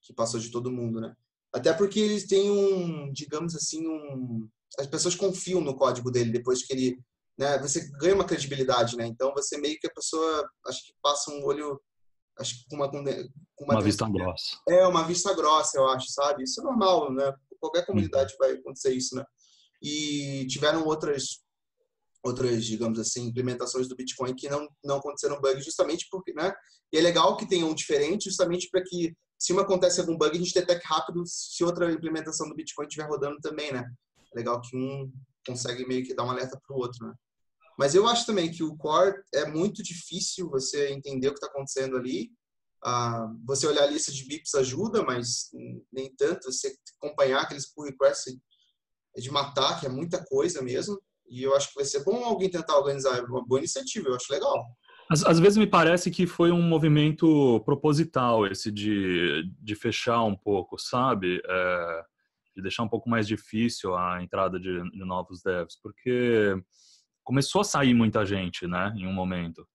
que 0.00 0.12
passou 0.12 0.38
de 0.38 0.48
todo 0.48 0.70
mundo, 0.70 1.00
né? 1.00 1.12
Até 1.52 1.72
porque 1.72 1.98
eles 1.98 2.28
têm 2.28 2.48
um, 2.48 3.12
digamos 3.12 3.56
assim, 3.56 3.84
um 3.88 4.48
as 4.78 4.86
pessoas 4.86 5.14
confiam 5.14 5.60
no 5.60 5.76
código 5.76 6.10
dele 6.10 6.30
depois 6.30 6.64
que 6.64 6.72
ele, 6.72 6.98
né, 7.38 7.58
você 7.58 7.90
ganha 7.98 8.14
uma 8.14 8.26
credibilidade, 8.26 8.96
né? 8.96 9.06
Então 9.06 9.32
você 9.34 9.58
meio 9.58 9.78
que 9.78 9.86
a 9.86 9.94
pessoa 9.94 10.48
acho 10.66 10.84
que 10.86 10.92
passa 11.02 11.30
um 11.30 11.44
olho 11.44 11.80
acho 12.38 12.58
que 12.58 12.68
com 12.68 12.76
uma 12.76 12.90
com 12.90 13.64
uma, 13.64 13.74
uma 13.74 13.82
vista 13.82 14.08
grossa. 14.08 14.58
É, 14.68 14.86
uma 14.86 15.04
vista 15.04 15.34
grossa, 15.34 15.78
eu 15.78 15.88
acho, 15.88 16.10
sabe? 16.10 16.44
Isso 16.44 16.60
é 16.60 16.64
normal, 16.64 17.12
né? 17.12 17.32
Qualquer 17.58 17.84
comunidade 17.84 18.32
uhum. 18.32 18.38
vai 18.38 18.52
acontecer 18.52 18.94
isso, 18.94 19.14
né? 19.14 19.24
E 19.82 20.46
tiveram 20.48 20.84
outras 20.86 21.40
outras, 22.22 22.66
digamos 22.66 22.98
assim, 22.98 23.26
implementações 23.26 23.88
do 23.88 23.96
Bitcoin 23.96 24.34
que 24.34 24.48
não, 24.48 24.68
não 24.84 24.96
aconteceram 24.96 25.40
bug 25.40 25.60
justamente 25.62 26.06
porque, 26.10 26.32
né? 26.34 26.52
E 26.92 26.98
é 26.98 27.00
legal 27.00 27.36
que 27.36 27.48
tenham 27.48 27.70
um 27.70 27.74
diferente 27.74 28.24
justamente 28.24 28.68
para 28.70 28.82
que 28.82 29.14
se 29.38 29.54
uma 29.54 29.62
acontece 29.62 30.00
algum 30.00 30.18
bug, 30.18 30.36
a 30.36 30.38
gente 30.38 30.52
detecte 30.52 30.86
rápido 30.86 31.22
se 31.26 31.64
outra 31.64 31.90
implementação 31.90 32.46
do 32.46 32.54
Bitcoin 32.54 32.86
estiver 32.86 33.08
rodando 33.08 33.38
também, 33.40 33.72
né? 33.72 33.90
É 34.32 34.38
legal 34.38 34.60
que 34.60 34.76
um 34.76 35.12
consegue 35.46 35.86
meio 35.86 36.04
que 36.04 36.14
dar 36.14 36.24
um 36.24 36.30
alerta 36.30 36.60
para 36.60 36.76
o 36.76 36.78
outro, 36.78 37.06
né? 37.06 37.14
Mas 37.78 37.94
eu 37.94 38.06
acho 38.06 38.26
também 38.26 38.50
que 38.50 38.62
o 38.62 38.76
core 38.76 39.14
é 39.32 39.46
muito 39.46 39.82
difícil 39.82 40.50
você 40.50 40.90
entender 40.90 41.28
o 41.28 41.30
que 41.30 41.38
está 41.38 41.46
acontecendo 41.46 41.96
ali. 41.96 42.30
Ah, 42.84 43.26
você 43.46 43.66
olhar 43.66 43.84
a 43.84 43.86
lista 43.86 44.12
de 44.12 44.26
bips 44.26 44.54
ajuda, 44.54 45.02
mas 45.02 45.48
nem 45.90 46.14
tanto. 46.14 46.52
Você 46.52 46.76
acompanhar 47.00 47.40
aqueles 47.40 47.72
pull 47.72 47.86
requests 47.86 48.36
é 49.16 49.20
de 49.20 49.30
matar, 49.30 49.80
que 49.80 49.86
é 49.86 49.88
muita 49.88 50.22
coisa 50.26 50.60
mesmo. 50.60 51.00
E 51.28 51.42
eu 51.42 51.56
acho 51.56 51.68
que 51.68 51.76
vai 51.76 51.84
ser 51.84 52.04
bom 52.04 52.22
alguém 52.24 52.50
tentar 52.50 52.76
organizar 52.76 53.24
uma 53.24 53.46
boa 53.46 53.60
iniciativa, 53.60 54.08
eu 54.08 54.14
acho 54.14 54.30
legal. 54.30 54.62
Às, 55.10 55.24
às, 55.24 55.38
vezes 55.38 55.56
me 55.56 55.66
parece 55.66 56.10
que 56.10 56.26
foi 56.26 56.52
um 56.52 56.62
movimento 56.62 57.60
proposital 57.64 58.46
esse 58.46 58.70
de, 58.70 59.42
de 59.60 59.74
fechar 59.74 60.22
um 60.22 60.36
pouco, 60.36 60.78
sabe? 60.78 61.40
É, 61.44 62.04
de 62.60 62.62
deixar 62.62 62.82
um 62.82 62.88
pouco 62.88 63.08
mais 63.08 63.26
difícil 63.26 63.96
a 63.96 64.22
entrada 64.22 64.58
de, 64.58 64.82
de, 64.90 65.04
novos 65.04 65.42
devs, 65.42 65.78
porque 65.82 66.54
começou 67.24 67.62
a 67.62 67.64
sair 67.64 67.94
muita 67.94 68.24
gente, 68.24 68.66
né, 68.66 68.92
em 68.96 69.06
um 69.06 69.12
momento. 69.12 69.66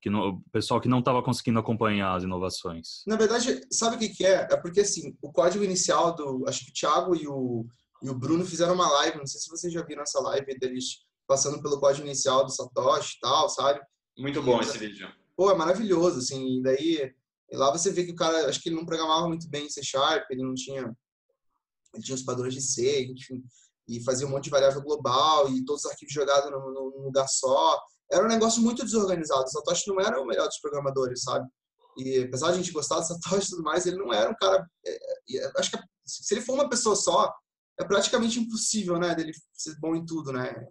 Que 0.00 0.08
no, 0.08 0.28
o 0.28 0.42
pessoal 0.52 0.80
que 0.80 0.88
não 0.88 1.00
estava 1.00 1.22
conseguindo 1.22 1.58
acompanhar 1.58 2.14
as 2.14 2.22
inovações. 2.22 3.02
Na 3.06 3.16
verdade, 3.16 3.60
sabe 3.70 3.96
o 3.96 3.98
que, 3.98 4.10
que 4.10 4.24
é? 4.24 4.46
É 4.50 4.56
porque, 4.56 4.80
assim, 4.80 5.16
o 5.20 5.32
código 5.32 5.64
inicial 5.64 6.14
do... 6.14 6.44
Acho 6.46 6.64
que 6.64 6.70
o 6.70 6.74
Thiago 6.74 7.16
e 7.16 7.26
o, 7.26 7.66
e 8.02 8.08
o 8.08 8.14
Bruno 8.14 8.44
fizeram 8.44 8.74
uma 8.74 8.88
live, 8.88 9.18
não 9.18 9.26
sei 9.26 9.40
se 9.40 9.50
vocês 9.50 9.72
já 9.72 9.82
viram 9.82 10.02
essa 10.02 10.20
live 10.20 10.56
deles 10.58 11.04
passando 11.26 11.60
pelo 11.60 11.80
código 11.80 12.06
inicial 12.06 12.44
do 12.44 12.52
Satoshi 12.52 13.16
e 13.16 13.20
tal, 13.20 13.48
sabe? 13.48 13.80
Muito 14.16 14.42
bom 14.42 14.60
esse 14.60 14.78
vídeo. 14.78 15.08
Pô, 15.36 15.50
é 15.50 15.54
maravilhoso, 15.54 16.18
assim, 16.18 16.58
e 16.58 16.62
daí 16.62 17.14
lá 17.52 17.70
você 17.70 17.92
vê 17.92 18.04
que 18.04 18.12
o 18.12 18.16
cara, 18.16 18.48
acho 18.48 18.60
que 18.60 18.68
ele 18.68 18.76
não 18.76 18.86
programava 18.86 19.28
muito 19.28 19.48
bem 19.48 19.66
em 19.66 19.70
C 19.70 19.82
Sharp, 19.82 20.24
ele 20.30 20.42
não 20.42 20.54
tinha, 20.54 20.94
ele 21.94 22.02
tinha 22.02 22.14
os 22.14 22.22
padrões 22.22 22.54
de 22.54 22.60
C, 22.60 23.06
enfim, 23.06 23.42
e 23.88 24.02
fazia 24.04 24.26
um 24.26 24.30
monte 24.30 24.44
de 24.44 24.50
variável 24.50 24.82
global 24.82 25.48
e 25.50 25.64
todos 25.64 25.84
os 25.84 25.90
arquivos 25.90 26.12
jogados 26.12 26.50
num, 26.50 27.04
lugar 27.04 27.26
só. 27.28 27.80
Era 28.10 28.24
um 28.24 28.28
negócio 28.28 28.62
muito 28.62 28.84
desorganizado. 28.84 29.44
O 29.44 29.48
Satoshi 29.48 29.88
não 29.88 30.00
era 30.00 30.20
o 30.20 30.26
melhor 30.26 30.46
dos 30.46 30.60
programadores, 30.60 31.22
sabe? 31.22 31.48
E 31.96 32.20
apesar 32.20 32.48
de 32.48 32.54
a 32.54 32.56
gente 32.56 32.72
gostar 32.72 33.00
do 33.00 33.06
Satoshi 33.06 33.46
e 33.46 33.50
tudo 33.50 33.62
mais, 33.62 33.86
ele 33.86 33.96
não 33.96 34.12
era 34.12 34.30
um 34.30 34.34
cara. 34.34 34.66
É, 34.86 34.94
é, 35.36 35.52
acho 35.56 35.70
que 35.70 35.78
se 36.06 36.34
ele 36.34 36.42
for 36.42 36.54
uma 36.54 36.68
pessoa 36.68 36.94
só, 36.94 37.32
é 37.78 37.84
praticamente 37.84 38.38
impossível, 38.38 38.98
né, 38.98 39.14
dele 39.14 39.32
ser 39.52 39.78
bom 39.78 39.94
em 39.94 40.04
tudo, 40.04 40.32
né? 40.32 40.66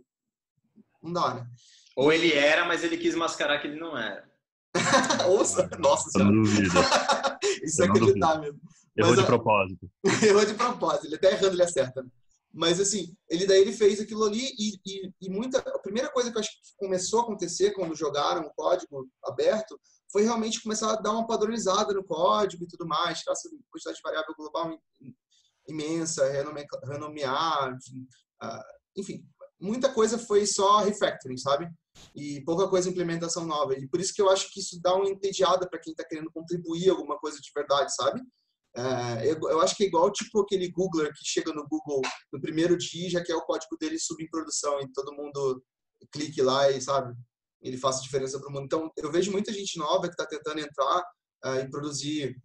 Não 1.01 1.13
dá, 1.13 1.35
né? 1.35 1.47
Ou 1.95 2.11
ele 2.11 2.33
era, 2.33 2.65
mas 2.65 2.83
ele 2.83 2.97
quis 2.97 3.15
mascarar 3.15 3.59
que 3.59 3.67
ele 3.67 3.79
não 3.79 3.97
era. 3.97 4.27
Ouça, 5.29 5.67
nossa 5.79 6.09
senhora. 6.09 6.31
Isso 7.63 7.81
é 7.81 7.85
acreditar 7.85 8.39
mesmo. 8.39 8.59
Errou 8.97 9.11
mas, 9.11 9.19
de 9.19 9.25
propósito. 9.25 9.91
Errou 10.27 10.45
de 10.45 10.53
propósito. 10.53 11.05
Ele 11.05 11.15
até 11.15 11.31
errando, 11.31 11.55
ele 11.55 11.63
acerta. 11.63 12.05
Mas 12.53 12.79
assim, 12.79 13.15
ele 13.29 13.45
daí 13.45 13.61
ele 13.61 13.73
fez 13.73 13.99
aquilo 13.99 14.23
ali 14.23 14.51
e, 14.57 14.79
e, 14.85 15.11
e, 15.21 15.29
muita. 15.29 15.59
A 15.59 15.79
primeira 15.79 16.09
coisa 16.09 16.31
que 16.31 16.37
eu 16.37 16.39
acho 16.39 16.49
que 16.49 16.75
começou 16.77 17.19
a 17.19 17.23
acontecer 17.23 17.71
quando 17.71 17.95
jogaram 17.95 18.43
o 18.43 18.53
código 18.53 19.07
aberto 19.23 19.79
foi 20.11 20.23
realmente 20.23 20.63
começar 20.63 20.91
a 20.91 20.95
dar 20.95 21.11
uma 21.11 21.27
padronizada 21.27 21.93
no 21.93 22.03
código 22.03 22.63
e 22.63 22.67
tudo 22.67 22.87
mais, 22.87 23.19
tirar 23.19 23.33
essa 23.33 23.49
quantidade 23.69 23.97
de 23.97 24.01
variável 24.01 24.33
global 24.35 24.79
imensa, 25.67 26.25
renomear, 26.85 27.75
enfim, 27.75 28.07
uh, 28.41 28.63
enfim, 28.95 29.25
muita 29.59 29.93
coisa 29.93 30.17
foi 30.17 30.45
só 30.45 30.79
refactoring, 30.79 31.37
sabe? 31.37 31.69
E 32.15 32.41
pouca 32.45 32.67
coisa 32.67 32.89
implementação 32.89 33.45
nova. 33.45 33.77
E 33.77 33.87
por 33.87 33.99
isso 33.99 34.13
que 34.13 34.21
eu 34.21 34.29
acho 34.29 34.51
que 34.51 34.59
isso 34.59 34.79
dá 34.81 34.95
uma 34.95 35.09
entediada 35.09 35.67
para 35.69 35.79
quem 35.79 35.91
está 35.91 36.05
querendo 36.05 36.31
contribuir 36.31 36.89
alguma 36.89 37.17
coisa 37.19 37.39
de 37.39 37.51
verdade, 37.53 37.93
sabe? 37.93 38.21
É, 38.77 39.31
eu, 39.31 39.39
eu, 39.49 39.59
acho 39.59 39.75
que 39.75 39.85
é 39.85 39.87
igual 39.87 40.11
tipo 40.11 40.39
aquele 40.39 40.69
Googler 40.69 41.11
que 41.11 41.25
chega 41.25 41.51
no 41.51 41.67
Google 41.67 41.99
no 42.31 42.39
primeiro 42.39 42.77
dia 42.77 43.09
já 43.09 43.23
quer 43.23 43.35
o 43.35 43.41
código 43.41 43.75
dele 43.79 43.97
sub 43.97 44.23
em 44.23 44.29
produção 44.29 44.79
e 44.79 44.91
todo 44.93 45.15
mundo 45.15 45.63
clique 46.11 46.43
lá 46.43 46.69
e 46.69 46.79
sabe 46.79 47.15
ele 47.59 47.75
faça 47.75 48.03
diferença 48.03 48.39
para 48.39 48.49
o 48.49 48.51
mundo. 48.51 48.65
Então 48.65 48.91
eu 48.95 49.11
vejo 49.11 49.31
muita 49.31 49.51
gente 49.51 49.79
nova 49.79 50.07
que 50.07 50.13
está 50.13 50.27
tentando 50.27 50.59
entrar 50.59 50.99
uh, 51.45 51.55
e 51.59 51.69
produzir 51.69 52.37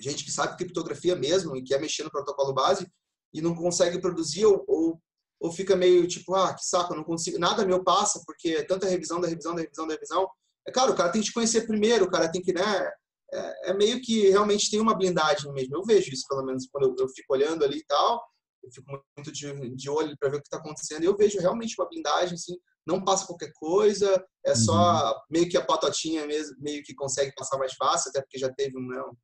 gente 0.00 0.24
que 0.24 0.32
sabe 0.32 0.56
criptografia 0.56 1.14
mesmo 1.14 1.56
e 1.56 1.62
quer 1.62 1.80
mexer 1.80 2.02
no 2.02 2.10
protocolo 2.10 2.52
base 2.52 2.86
e 3.32 3.40
não 3.40 3.54
consegue 3.54 4.00
produzir 4.00 4.44
ou, 4.46 4.64
ou, 4.66 5.00
ou 5.40 5.52
fica 5.52 5.76
meio 5.76 6.08
tipo, 6.08 6.34
ah, 6.34 6.54
que 6.54 6.64
saco, 6.64 6.94
não 6.94 7.04
consigo, 7.04 7.38
nada 7.38 7.64
meu 7.64 7.84
passa 7.84 8.20
porque 8.26 8.48
é 8.48 8.64
tanta 8.64 8.88
revisão 8.88 9.20
da 9.20 9.28
revisão 9.28 9.54
da 9.54 9.62
revisão 9.62 9.86
da 9.86 9.94
revisão. 9.94 10.28
É 10.66 10.72
claro, 10.72 10.92
o 10.92 10.96
cara 10.96 11.12
tem 11.12 11.20
que 11.20 11.28
te 11.28 11.32
conhecer 11.32 11.66
primeiro, 11.66 12.04
o 12.04 12.10
cara 12.10 12.30
tem 12.30 12.42
que, 12.42 12.52
né, 12.52 12.90
é, 13.32 13.70
é 13.70 13.74
meio 13.74 14.00
que 14.00 14.28
realmente 14.30 14.70
tem 14.70 14.80
uma 14.80 14.96
blindagem 14.96 15.52
mesmo. 15.52 15.76
Eu 15.76 15.84
vejo 15.84 16.12
isso, 16.12 16.26
pelo 16.28 16.44
menos, 16.44 16.68
quando 16.70 16.88
eu, 16.88 16.96
eu 16.98 17.08
fico 17.08 17.34
olhando 17.34 17.64
ali 17.64 17.78
e 17.78 17.86
tal, 17.86 18.24
eu 18.62 18.70
fico 18.72 19.04
muito 19.16 19.32
de, 19.32 19.74
de 19.74 19.90
olho 19.90 20.16
para 20.18 20.30
ver 20.30 20.36
o 20.36 20.40
que 20.40 20.46
está 20.46 20.58
acontecendo 20.58 21.02
e 21.02 21.06
eu 21.06 21.16
vejo 21.16 21.38
realmente 21.38 21.74
uma 21.78 21.88
blindagem, 21.88 22.34
assim, 22.34 22.56
não 22.86 23.04
passa 23.04 23.26
qualquer 23.26 23.52
coisa, 23.54 24.24
é 24.44 24.54
só 24.54 25.10
uhum. 25.10 25.20
meio 25.30 25.48
que 25.48 25.56
a 25.56 25.64
patotinha 25.64 26.26
mesmo, 26.26 26.56
meio 26.58 26.82
que 26.84 26.94
consegue 26.94 27.32
passar 27.34 27.58
mais 27.58 27.74
fácil, 27.74 28.10
até 28.10 28.20
porque 28.20 28.38
já 28.38 28.52
teve 28.52 28.78
um, 28.78 28.82
não, 28.82 29.16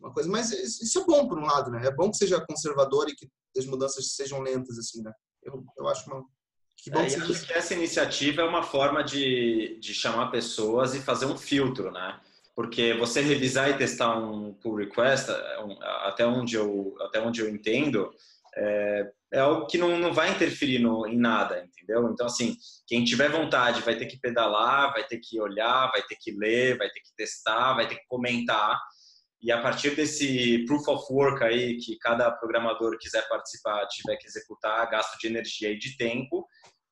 uma 0.00 0.12
coisa. 0.12 0.28
Mas 0.28 0.50
isso 0.52 1.00
é 1.00 1.04
bom 1.04 1.28
por 1.28 1.38
um 1.38 1.44
lado, 1.44 1.70
né? 1.70 1.86
É 1.86 1.90
bom 1.90 2.10
que 2.10 2.16
seja 2.16 2.44
conservador 2.46 3.08
e 3.08 3.14
que 3.14 3.28
as 3.56 3.66
mudanças 3.66 4.14
sejam 4.14 4.40
lentas, 4.40 4.78
assim, 4.78 5.02
né? 5.02 5.12
Eu, 5.42 5.64
eu 5.78 5.88
acho 5.88 6.10
uma. 6.10 6.24
Que 6.76 6.90
bom 6.90 7.00
é, 7.00 7.06
que, 7.06 7.14
acho 7.14 7.46
que 7.46 7.52
essa 7.52 7.74
iniciativa 7.74 8.42
é 8.42 8.44
uma 8.44 8.62
forma 8.62 9.02
de, 9.04 9.78
de 9.80 9.94
chamar 9.94 10.30
pessoas 10.30 10.94
e 10.94 11.00
fazer 11.00 11.26
um 11.26 11.36
filtro, 11.36 11.90
né? 11.92 12.20
Porque 12.54 12.94
você 12.94 13.20
revisar 13.20 13.70
e 13.70 13.76
testar 13.76 14.16
um 14.16 14.54
pull 14.54 14.76
request, 14.76 15.30
é 15.30 15.58
até 16.04 16.24
onde 16.24 16.54
eu, 16.54 16.94
até 17.00 17.20
onde 17.20 17.40
eu 17.40 17.48
entendo, 17.48 18.10
é, 18.56 19.10
é 19.32 19.40
algo 19.40 19.66
que 19.66 19.76
não, 19.76 19.98
não 19.98 20.12
vai 20.12 20.30
interferir 20.30 20.78
no, 20.78 21.06
em 21.06 21.18
nada, 21.18 21.64
entendeu? 21.64 22.08
Então, 22.12 22.26
assim, 22.26 22.56
quem 22.86 23.04
tiver 23.04 23.28
vontade 23.28 23.82
vai 23.82 23.96
ter 23.96 24.06
que 24.06 24.18
pedalar, 24.20 24.92
vai 24.92 25.04
ter 25.04 25.18
que 25.18 25.40
olhar, 25.40 25.90
vai 25.90 26.02
ter 26.02 26.16
que 26.20 26.30
ler, 26.30 26.78
vai 26.78 26.88
ter 26.88 27.00
que 27.00 27.14
testar, 27.16 27.74
vai 27.74 27.88
ter 27.88 27.96
que 27.96 28.06
comentar. 28.06 28.78
E 29.42 29.50
a 29.50 29.60
partir 29.60 29.96
desse 29.96 30.64
proof 30.66 30.86
of 30.88 31.12
work 31.12 31.42
aí, 31.42 31.76
que 31.78 31.98
cada 31.98 32.30
programador 32.30 32.96
quiser 32.98 33.28
participar, 33.28 33.86
tiver 33.88 34.16
que 34.16 34.26
executar, 34.26 34.88
gasto 34.88 35.18
de 35.18 35.26
energia 35.26 35.70
e 35.70 35.78
de 35.78 35.96
tempo, 35.96 36.46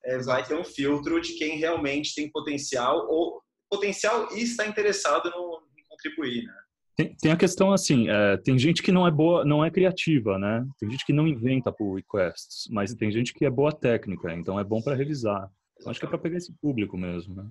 é, 0.04 0.18
vai 0.18 0.44
ter 0.44 0.54
um 0.54 0.64
filtro 0.64 1.20
de 1.20 1.34
quem 1.34 1.58
realmente 1.58 2.14
tem 2.14 2.30
potencial 2.30 3.06
ou 3.08 3.40
potencial 3.72 4.28
e 4.36 4.42
está 4.42 4.66
interessado 4.66 5.30
no, 5.30 5.62
em 5.78 5.84
contribuir, 5.88 6.44
né? 6.44 6.54
Tem, 6.94 7.16
tem, 7.16 7.32
a 7.32 7.36
questão 7.36 7.72
assim, 7.72 8.10
é, 8.10 8.36
tem 8.36 8.58
gente 8.58 8.82
que 8.82 8.92
não 8.92 9.06
é 9.06 9.10
boa, 9.10 9.46
não 9.46 9.64
é 9.64 9.70
criativa, 9.70 10.38
né? 10.38 10.62
Tem 10.78 10.90
gente 10.90 11.06
que 11.06 11.12
não 11.12 11.26
inventa 11.26 11.72
pull 11.72 11.94
requests, 11.94 12.68
mas 12.70 12.94
tem 12.94 13.10
gente 13.10 13.32
que 13.32 13.46
é 13.46 13.50
boa 13.50 13.72
técnica, 13.72 14.34
então 14.34 14.60
é 14.60 14.64
bom 14.64 14.82
para 14.82 14.94
revisar. 14.94 15.50
Então, 15.78 15.90
acho 15.90 15.98
que 15.98 16.04
é 16.04 16.08
para 16.08 16.18
pegar 16.18 16.36
esse 16.36 16.52
público 16.60 16.98
mesmo, 16.98 17.34
né? 17.34 17.48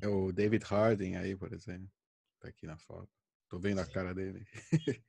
É 0.00 0.06
o 0.06 0.30
David 0.30 0.64
Harding 0.64 1.16
aí, 1.16 1.34
por 1.34 1.52
exemplo, 1.52 1.90
tá 2.40 2.48
aqui 2.48 2.64
na 2.64 2.78
foto. 2.78 3.08
Tô 3.50 3.58
vendo 3.58 3.80
a 3.80 3.86
cara 3.86 4.14
dele. 4.14 4.46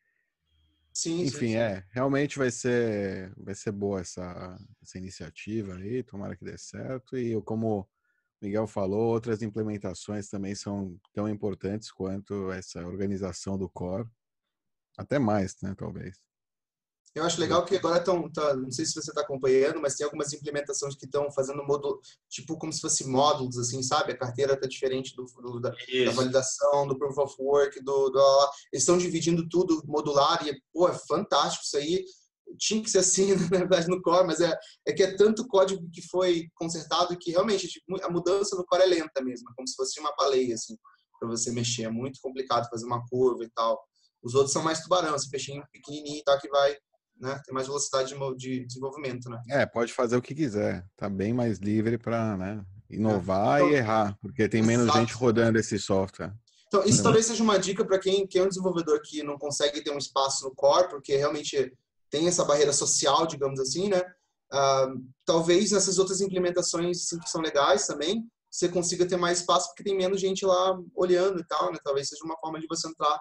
Sim, 0.91 1.21
Enfim, 1.21 1.29
sim, 1.29 1.37
sim. 1.49 1.55
é, 1.55 1.85
realmente 1.91 2.37
vai 2.37 2.51
ser, 2.51 3.31
vai 3.37 3.55
ser 3.55 3.71
boa 3.71 4.01
essa, 4.01 4.57
essa 4.81 4.97
iniciativa 4.97 5.75
aí, 5.75 6.03
tomara 6.03 6.35
que 6.35 6.43
dê 6.43 6.57
certo. 6.57 7.15
E 7.15 7.31
eu, 7.31 7.41
como 7.41 7.87
Miguel 8.41 8.67
falou, 8.67 9.13
outras 9.13 9.41
implementações 9.41 10.29
também 10.29 10.55
são 10.55 10.97
tão 11.13 11.27
importantes 11.27 11.91
quanto 11.91 12.51
essa 12.51 12.85
organização 12.85 13.57
do 13.57 13.69
core. 13.69 14.07
Até 14.97 15.19
mais, 15.19 15.55
né, 15.61 15.75
talvez. 15.77 16.17
Eu 17.15 17.23
acho 17.23 17.39
legal 17.39 17.65
que 17.65 17.75
agora 17.75 17.97
estão, 17.97 18.31
tá, 18.31 18.55
não 18.55 18.71
sei 18.71 18.85
se 18.85 18.93
você 18.93 19.09
está 19.09 19.21
acompanhando, 19.21 19.81
mas 19.81 19.95
tem 19.95 20.05
algumas 20.05 20.31
implementações 20.31 20.95
que 20.95 21.05
estão 21.05 21.29
fazendo 21.31 21.65
módulo, 21.65 21.99
tipo 22.29 22.57
como 22.57 22.71
se 22.71 22.79
fosse 22.79 23.05
módulos, 23.07 23.57
assim, 23.57 23.81
sabe? 23.81 24.11
A 24.11 24.17
carteira 24.17 24.53
está 24.53 24.67
diferente 24.67 25.15
do, 25.15 25.25
do 25.25 25.59
da, 25.59 25.71
da, 25.71 26.11
validação, 26.11 26.87
do 26.87 26.97
proof 26.97 27.17
of 27.17 27.35
work, 27.39 27.83
do, 27.83 28.09
do 28.09 28.49
eles 28.71 28.83
estão 28.83 28.97
dividindo 28.97 29.47
tudo 29.49 29.81
modular 29.87 30.45
e 30.47 30.61
pô, 30.71 30.87
é 30.87 30.93
fantástico 30.93 31.65
isso 31.65 31.77
aí. 31.77 32.05
Tinha 32.57 32.81
que 32.81 32.89
ser 32.89 32.99
assim, 32.99 33.33
na 33.35 33.47
verdade, 33.47 33.87
no 33.87 34.01
core, 34.01 34.27
mas 34.27 34.39
é, 34.39 34.57
é 34.87 34.93
que 34.93 35.03
é 35.03 35.15
tanto 35.15 35.47
código 35.47 35.89
que 35.91 36.01
foi 36.07 36.47
consertado 36.55 37.17
que 37.17 37.31
realmente 37.31 37.67
tipo, 37.67 38.03
a 38.03 38.09
mudança 38.09 38.55
no 38.55 38.65
core 38.65 38.83
é 38.83 38.85
lenta 38.85 39.21
mesmo, 39.21 39.49
é 39.49 39.53
como 39.55 39.67
se 39.67 39.75
fosse 39.75 39.99
uma 39.99 40.15
baleia, 40.15 40.55
assim, 40.55 40.77
para 41.19 41.29
você 41.29 41.51
mexer. 41.51 41.83
É 41.83 41.89
muito 41.89 42.19
complicado 42.21 42.69
fazer 42.69 42.85
uma 42.85 43.05
curva 43.07 43.43
e 43.43 43.49
tal. 43.49 43.79
Os 44.21 44.33
outros 44.35 44.51
são 44.51 44.63
mais 44.63 44.81
tubarão, 44.81 45.15
esse 45.15 45.29
peixinho 45.29 45.63
pequenininho 45.71 46.19
e 46.19 46.23
tal, 46.23 46.39
que 46.39 46.49
vai 46.49 46.75
né? 47.19 47.39
Tem 47.45 47.53
mais 47.53 47.67
velocidade 47.67 48.15
de, 48.37 48.65
desenvolvimento, 48.65 49.29
né? 49.29 49.41
É, 49.49 49.65
pode 49.65 49.93
fazer 49.93 50.15
o 50.15 50.21
que 50.21 50.33
quiser. 50.33 50.85
Tá 50.95 51.09
bem 51.09 51.33
mais 51.33 51.59
livre 51.59 51.97
para 51.97 52.37
né, 52.37 52.63
inovar 52.89 53.59
é. 53.59 53.63
então, 53.63 53.71
e 53.71 53.75
errar, 53.75 54.17
porque 54.21 54.47
tem 54.47 54.63
menos 54.63 54.85
exato. 54.85 54.99
gente 54.99 55.13
rodando 55.13 55.59
esse 55.59 55.77
software. 55.77 56.33
Então, 56.67 56.83
isso 56.83 57.01
talvez 57.01 57.25
seja 57.25 57.43
uma 57.43 57.57
dica 57.57 57.83
para 57.83 57.99
quem, 57.99 58.27
quem 58.27 58.41
é 58.41 58.45
um 58.45 58.47
desenvolvedor 58.47 59.01
que 59.03 59.23
não 59.23 59.37
consegue 59.37 59.83
ter 59.83 59.91
um 59.91 59.97
espaço 59.97 60.45
no 60.45 60.53
core, 60.53 60.87
porque 60.89 61.15
realmente 61.17 61.73
tem 62.09 62.27
essa 62.27 62.45
barreira 62.45 62.73
social, 62.73 63.25
digamos 63.27 63.59
assim, 63.59 63.89
né? 63.89 64.01
uh, 64.53 65.05
talvez 65.25 65.71
nessas 65.71 65.97
outras 65.99 66.21
implementações 66.21 67.03
assim, 67.03 67.19
que 67.19 67.29
são 67.29 67.41
legais 67.41 67.85
também, 67.85 68.27
você 68.49 68.67
consiga 68.67 69.07
ter 69.07 69.17
mais 69.17 69.39
espaço 69.39 69.67
porque 69.67 69.83
tem 69.83 69.95
menos 69.95 70.19
gente 70.19 70.45
lá 70.45 70.77
olhando 70.95 71.39
e 71.39 71.45
tal, 71.45 71.71
né? 71.71 71.77
Talvez 71.83 72.07
seja 72.09 72.23
uma 72.23 72.37
forma 72.39 72.59
de 72.59 72.65
você 72.67 72.87
entrar 72.87 73.15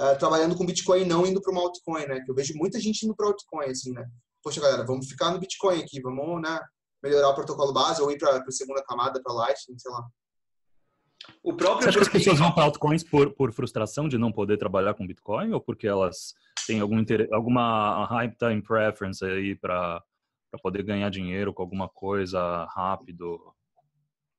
uh, 0.00 0.18
trabalhando 0.18 0.56
com 0.56 0.64
Bitcoin 0.64 1.02
e 1.02 1.04
não 1.04 1.26
indo 1.26 1.40
para 1.42 1.50
uma 1.50 1.62
altcoin, 1.62 2.06
né? 2.06 2.20
Que 2.20 2.30
eu 2.30 2.34
vejo 2.34 2.54
muita 2.56 2.78
gente 2.78 3.04
indo 3.04 3.14
para 3.14 3.26
altcoin, 3.26 3.70
assim, 3.70 3.92
né? 3.92 4.06
Poxa, 4.40 4.60
galera, 4.60 4.86
vamos 4.86 5.08
ficar 5.08 5.32
no 5.32 5.40
Bitcoin 5.40 5.82
aqui, 5.82 6.00
vamos, 6.00 6.40
né? 6.40 6.60
Melhorar 7.02 7.30
o 7.30 7.34
protocolo 7.34 7.72
base 7.72 8.00
ou 8.00 8.10
ir 8.12 8.18
para 8.18 8.36
a 8.36 8.50
segunda 8.52 8.82
camada, 8.84 9.20
para 9.20 9.32
Lightning, 9.32 9.78
sei 9.78 9.90
lá. 9.90 10.06
O 11.42 11.54
próprio 11.54 11.82
Você 11.82 11.88
acha 11.88 11.98
que 11.98 12.04
as 12.04 12.12
pessoas 12.12 12.38
vão 12.38 12.52
para 12.52 12.64
altcoins 12.64 13.02
por, 13.02 13.32
por 13.34 13.52
frustração 13.52 14.08
de 14.08 14.18
não 14.18 14.32
poder 14.32 14.56
trabalhar 14.56 14.94
com 14.94 15.06
Bitcoin 15.06 15.52
ou 15.52 15.60
porque 15.60 15.86
elas 15.86 16.34
têm 16.66 16.80
algum 16.80 16.98
interesse, 16.98 17.32
alguma 17.32 18.06
high 18.06 18.30
time 18.36 18.62
preference 18.62 19.24
aí 19.24 19.54
para 19.54 20.02
poder 20.62 20.82
ganhar 20.82 21.10
dinheiro 21.10 21.52
com 21.52 21.62
alguma 21.62 21.88
coisa 21.88 22.66
rápido? 22.74 23.40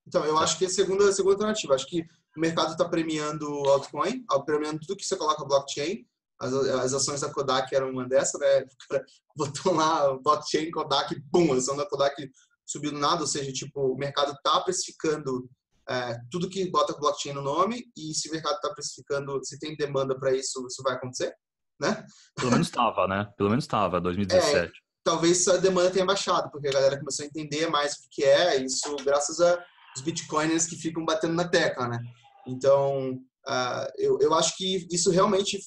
Então, 0.08 0.26
eu 0.26 0.38
acho 0.38 0.58
que 0.58 0.66
é 0.66 0.68
a 0.68 0.72
segunda, 0.72 1.08
a 1.08 1.14
segunda 1.14 1.36
alternativa. 1.36 1.76
Acho 1.76 1.88
que 1.88 2.02
o 2.36 2.40
mercado 2.40 2.72
está 2.72 2.88
premiando 2.88 3.46
altcoin, 3.70 4.26
premiando 4.46 4.80
tudo 4.80 4.98
que 4.98 5.06
você 5.06 5.16
coloca 5.16 5.46
blockchain. 5.46 6.06
As, 6.40 6.54
as 6.54 6.94
ações 6.94 7.22
da 7.22 7.32
Kodak 7.32 7.74
eram 7.76 7.92
uma 7.92 8.08
dessas, 8.08 8.40
né? 8.40 8.66
O 8.74 8.88
cara 8.88 9.06
botou 9.36 9.74
lá 9.74 10.18
blockchain, 10.18 10.72
Kodak, 10.72 11.16
pum, 11.32 11.54
a 11.54 11.58
ação 11.58 11.76
da 11.76 11.86
Kodak 11.86 12.30
subiu 12.66 12.92
do 12.92 12.98
nada. 12.98 13.22
Ou 13.22 13.28
seja, 13.28 13.52
tipo, 13.52 13.94
o 13.94 13.98
mercado 13.98 14.32
está 14.32 14.60
precificando 14.62 15.50
é, 15.90 16.20
tudo 16.30 16.50
que 16.50 16.70
bota 16.70 16.96
blockchain 16.98 17.34
no 17.34 17.42
nome 17.42 17.86
e 17.98 18.14
se 18.14 18.30
o 18.30 18.32
mercado 18.32 18.56
está 18.56 18.74
precificando, 18.74 19.44
se 19.44 19.58
tem 19.58 19.76
demanda 19.76 20.18
para 20.18 20.36
isso, 20.36 20.66
isso 20.68 20.84
vai 20.84 20.94
acontecer, 20.94 21.34
né? 21.80 22.06
Pelo 22.36 22.52
menos 22.52 22.68
estava, 22.68 23.08
né? 23.08 23.28
Pelo 23.38 23.50
menos 23.50 23.64
estava, 23.64 24.00
2017. 24.00 24.68
É, 24.68 24.72
talvez 25.04 25.48
a 25.48 25.58
demanda 25.58 25.90
tenha 25.90 26.06
baixado, 26.06 26.52
porque 26.52 26.68
a 26.68 26.74
galera 26.74 27.00
começou 27.00 27.24
a 27.24 27.28
entender 27.28 27.68
mais 27.68 27.94
o 27.94 28.08
que 28.12 28.24
é, 28.24 28.64
isso 28.64 28.96
graças 28.98 29.40
a 29.42 29.64
os 29.96 30.02
bitcoiners 30.02 30.68
que 30.68 30.76
ficam 30.76 31.04
batendo 31.04 31.34
na 31.34 31.48
tecla, 31.48 31.88
né? 31.88 32.00
Então, 32.48 33.14
uh, 33.48 33.88
eu, 33.98 34.20
eu 34.20 34.34
acho 34.34 34.56
que 34.56 34.88
isso 34.92 35.12
realmente 35.12 35.60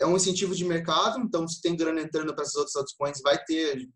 é 0.00 0.06
um 0.06 0.16
incentivo 0.16 0.54
de 0.54 0.64
mercado. 0.64 1.18
Então, 1.20 1.46
se 1.46 1.60
tem 1.60 1.76
grana 1.76 2.00
entrando 2.00 2.34
para 2.34 2.42
essas 2.42 2.56
outras 2.56 2.76
altcoins, 2.76 3.20
vai 3.22 3.42
ter 3.44 3.88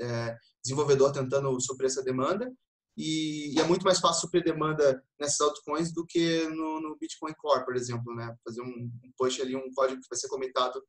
é, 0.00 0.36
desenvolvedor 0.62 1.12
tentando 1.12 1.58
suprir 1.60 1.86
essa 1.86 2.02
demanda. 2.02 2.50
E, 2.96 3.54
e, 3.54 3.60
é 3.60 3.64
muito 3.64 3.84
mais 3.84 3.98
fácil 3.98 4.20
suprir 4.20 4.44
demanda 4.44 5.02
nessas 5.18 5.40
altcoins 5.40 5.92
do 5.92 6.04
que 6.06 6.46
no, 6.48 6.80
no 6.80 6.96
Bitcoin 6.98 7.32
Core, 7.34 7.64
por 7.64 7.74
exemplo, 7.74 8.14
né? 8.14 8.36
Fazer 8.44 8.60
um, 8.60 8.66
um 8.66 9.12
push 9.16 9.40
ali, 9.40 9.56
um 9.56 9.72
código 9.74 10.00
que 10.00 10.08
vai 10.10 10.18
ser 10.18 10.28
comentado 10.28 10.82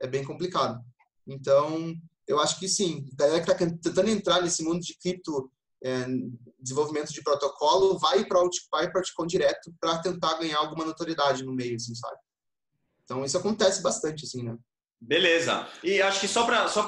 é 0.00 0.06
bem 0.06 0.24
complicado. 0.24 0.80
Então, 1.26 1.94
eu 2.26 2.40
acho 2.40 2.58
que 2.58 2.68
sim, 2.68 3.06
a 3.12 3.16
galera 3.16 3.44
que 3.44 3.50
está 3.50 3.66
tentando 3.66 4.08
entrar 4.08 4.40
nesse 4.40 4.64
mundo 4.64 4.80
de 4.80 4.96
cripto 4.98 5.50
é, 5.82 6.06
desenvolvimento 6.58 7.12
de 7.12 7.22
protocolo 7.22 7.98
vai 7.98 8.24
para 8.24 8.40
vai 8.70 8.90
para 8.90 9.02
o 9.18 9.26
direto 9.26 9.74
para 9.80 9.98
tentar 9.98 10.38
ganhar 10.38 10.58
alguma 10.58 10.84
notoriedade 10.84 11.44
no 11.44 11.52
meio, 11.52 11.76
assim, 11.76 11.94
sabe? 11.94 12.16
Então 13.04 13.24
isso 13.24 13.38
acontece 13.38 13.82
bastante, 13.82 14.24
assim, 14.24 14.42
né? 14.42 14.56
Beleza. 15.00 15.66
E 15.82 16.02
acho 16.02 16.20
que 16.20 16.28
só 16.28 16.44
para 16.44 16.68
só 16.68 16.86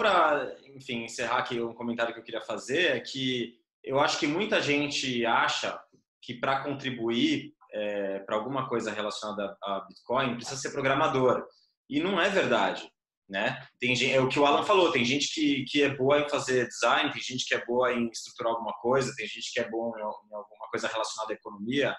enfim 0.75 1.05
encerrar 1.05 1.39
aqui 1.39 1.61
um 1.61 1.75
comentário 1.75 2.13
que 2.13 2.21
eu 2.21 2.25
queria 2.25 2.43
fazer 2.43 2.97
é 2.97 3.01
que 3.01 3.59
eu 3.83 4.01
acho 4.01 4.19
que 4.19 4.27
muita 4.27 4.61
gente 4.61 5.25
acha 5.27 5.79
que 6.21 6.35
para 6.35 6.63
contribuir 6.63 7.53
é, 7.73 8.21
para 8.21 8.37
alguma 8.37 8.69
coisa 8.69 8.93
relacionada 8.93 9.57
a 9.63 9.81
Bitcoin 9.89 10.37
precisa 10.37 10.61
ser 10.61 10.71
programador 10.71 11.45
e 11.89 12.01
não 12.01 12.21
é 12.21 12.29
verdade 12.29 12.93
né? 13.33 13.67
Tem 13.81 13.97
gente, 13.97 14.13
é 14.13 14.21
o 14.21 14.29
que 14.29 14.39
o 14.39 14.45
Alan 14.45 14.63
falou, 14.63 14.93
tem 14.93 15.05
gente 15.07 15.33
que, 15.33 15.65
que 15.65 15.83
é 15.83 15.97
boa 15.97 16.21
em 16.21 16.29
fazer 16.29 16.69
design, 16.69 17.11
tem 17.11 17.23
gente 17.23 17.47
que 17.47 17.55
é 17.55 17.65
boa 17.65 17.91
em 17.91 18.11
estruturar 18.11 18.53
alguma 18.53 18.75
coisa, 18.75 19.15
tem 19.17 19.27
gente 19.27 19.51
que 19.51 19.59
é 19.59 19.69
boa 19.71 19.99
em, 19.99 20.03
alguma 20.03 20.69
coisa 20.71 20.87
relacionada 20.87 21.33
à 21.33 21.35
economia. 21.35 21.97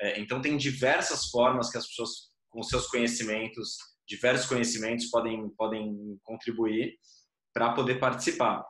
É, 0.00 0.20
então 0.20 0.40
tem 0.40 0.56
diversas 0.56 1.26
formas 1.30 1.68
que 1.68 1.78
as 1.78 1.86
pessoas 1.86 2.30
com 2.48 2.62
seus 2.62 2.86
conhecimentos, 2.86 3.76
diversos 4.06 4.46
conhecimentos 4.46 5.06
podem 5.06 5.48
podem 5.56 6.16
contribuir 6.22 6.96
para 7.52 7.72
poder 7.72 7.98
participar. 7.98 8.64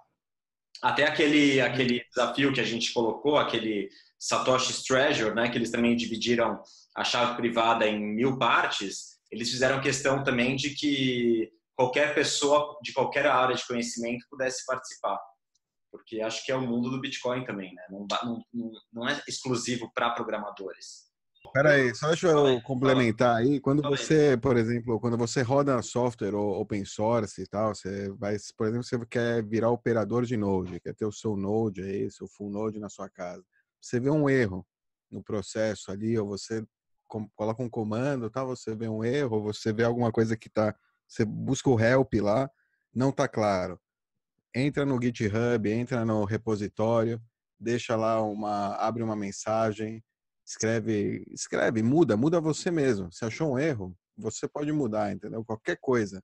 Até 0.82 1.06
aquele 1.06 1.60
aquele 1.60 2.04
desafio 2.08 2.52
que 2.52 2.60
a 2.60 2.64
gente 2.64 2.92
colocou, 2.92 3.36
aquele 3.36 3.88
Satoshi's 4.18 4.82
Treasure, 4.82 5.34
né, 5.34 5.48
que 5.48 5.58
eles 5.58 5.70
também 5.70 5.96
dividiram 5.96 6.62
a 6.96 7.04
chave 7.04 7.36
privada 7.36 7.86
em 7.86 8.00
mil 8.00 8.38
partes, 8.38 9.18
eles 9.30 9.50
fizeram 9.50 9.80
questão 9.80 10.22
também 10.22 10.56
de 10.56 10.70
que 10.74 11.50
qualquer 11.76 12.14
pessoa 12.14 12.78
de 12.82 12.92
qualquer 12.92 13.26
área 13.26 13.54
de 13.54 13.66
conhecimento 13.66 14.26
pudesse 14.30 14.64
participar. 14.66 15.18
Porque 15.90 16.20
acho 16.20 16.44
que 16.44 16.52
é 16.52 16.56
o 16.56 16.60
mundo 16.60 16.90
do 16.90 17.00
Bitcoin 17.00 17.44
também, 17.44 17.72
né? 17.74 17.82
Não, 17.90 18.06
não, 18.52 18.72
não 18.92 19.08
é 19.08 19.20
exclusivo 19.26 19.90
para 19.94 20.10
programadores. 20.10 21.07
Peraí, 21.52 21.94
só 21.94 22.08
deixa 22.08 22.28
eu 22.28 22.60
complementar 22.62 23.36
aí. 23.36 23.60
Quando 23.60 23.82
você, 23.82 24.36
por 24.36 24.56
exemplo, 24.56 25.00
quando 25.00 25.16
você 25.16 25.42
roda 25.42 25.80
software 25.82 26.34
ou 26.34 26.60
open 26.60 26.84
source 26.84 27.42
e 27.42 27.46
tal, 27.46 27.74
você 27.74 28.10
vai, 28.12 28.36
por 28.56 28.66
exemplo, 28.66 28.84
você 28.84 29.06
quer 29.06 29.44
virar 29.44 29.70
operador 29.70 30.24
de 30.24 30.36
Node, 30.36 30.80
quer 30.80 30.94
ter 30.94 31.06
o 31.06 31.12
seu 31.12 31.36
Node 31.36 31.82
aí, 31.82 32.10
seu 32.10 32.28
full 32.28 32.50
Node 32.50 32.78
na 32.78 32.88
sua 32.88 33.08
casa. 33.08 33.44
Você 33.80 33.98
vê 33.98 34.10
um 34.10 34.28
erro 34.28 34.66
no 35.10 35.22
processo 35.22 35.90
ali, 35.90 36.18
ou 36.18 36.28
você 36.28 36.64
coloca 37.34 37.62
um 37.62 37.70
comando, 37.70 38.28
tal, 38.28 38.48
você 38.48 38.74
vê 38.74 38.88
um 38.88 39.02
erro, 39.02 39.36
ou 39.36 39.42
você 39.42 39.72
vê 39.72 39.84
alguma 39.84 40.12
coisa 40.12 40.36
que 40.36 40.48
está 40.48 40.74
você 41.08 41.24
busca 41.24 41.70
o 41.70 41.80
help 41.80 42.14
lá, 42.20 42.50
não 42.94 43.08
está 43.08 43.26
claro. 43.26 43.80
Entra 44.54 44.84
no 44.84 45.00
GitHub, 45.00 45.70
entra 45.70 46.04
no 46.04 46.24
repositório, 46.24 47.20
deixa 47.58 47.96
lá 47.96 48.22
uma, 48.22 48.74
abre 48.76 49.02
uma 49.02 49.16
mensagem, 49.16 50.04
escreve, 50.48 51.24
escreve, 51.30 51.82
muda, 51.82 52.16
muda 52.16 52.40
você 52.40 52.70
mesmo. 52.70 53.12
Se 53.12 53.24
achou 53.24 53.52
um 53.52 53.58
erro, 53.58 53.94
você 54.16 54.48
pode 54.48 54.72
mudar, 54.72 55.12
entendeu? 55.12 55.44
Qualquer 55.44 55.76
coisa. 55.78 56.22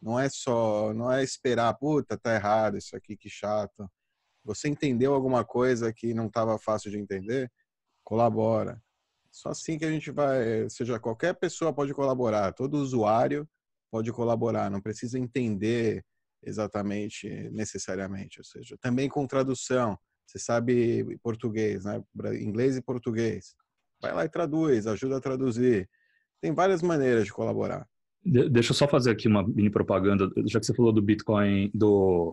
Não 0.00 0.18
é 0.18 0.28
só, 0.28 0.94
não 0.94 1.10
é 1.10 1.24
esperar, 1.24 1.74
puta, 1.74 2.16
tá 2.16 2.34
errado 2.34 2.78
isso 2.78 2.94
aqui, 2.96 3.16
que 3.16 3.28
chato. 3.28 3.90
Você 4.44 4.68
entendeu 4.68 5.12
alguma 5.12 5.44
coisa 5.44 5.92
que 5.92 6.14
não 6.14 6.26
estava 6.26 6.58
fácil 6.58 6.90
de 6.90 6.98
entender? 6.98 7.50
Colabora. 8.04 8.80
Só 9.30 9.48
assim 9.48 9.76
que 9.76 9.84
a 9.84 9.90
gente 9.90 10.10
vai, 10.12 10.68
seja, 10.70 11.00
qualquer 11.00 11.34
pessoa 11.34 11.72
pode 11.72 11.92
colaborar, 11.92 12.52
todo 12.52 12.74
usuário 12.74 13.48
pode 13.90 14.12
colaborar, 14.12 14.70
não 14.70 14.80
precisa 14.80 15.18
entender 15.18 16.04
exatamente, 16.42 17.28
necessariamente. 17.50 18.38
Ou 18.38 18.44
seja, 18.44 18.76
também 18.80 19.08
com 19.08 19.26
tradução. 19.26 19.98
Você 20.26 20.38
sabe 20.38 21.18
português, 21.22 21.84
né? 21.84 22.02
Inglês 22.40 22.76
e 22.76 22.82
português. 22.82 23.54
Vai 24.00 24.12
lá 24.12 24.24
e 24.24 24.28
traduz, 24.28 24.86
ajuda 24.86 25.16
a 25.16 25.20
traduzir. 25.20 25.88
Tem 26.40 26.52
várias 26.52 26.82
maneiras 26.82 27.24
de 27.24 27.32
colaborar. 27.32 27.86
De 28.24 28.48
deixa 28.48 28.72
eu 28.72 28.74
só 28.74 28.88
fazer 28.88 29.10
aqui 29.10 29.28
uma 29.28 29.46
mini 29.46 29.70
propaganda, 29.70 30.30
já 30.46 30.60
que 30.60 30.66
você 30.66 30.74
falou 30.74 30.92
do 30.92 31.02
Bitcoin, 31.02 31.70
do 31.74 32.32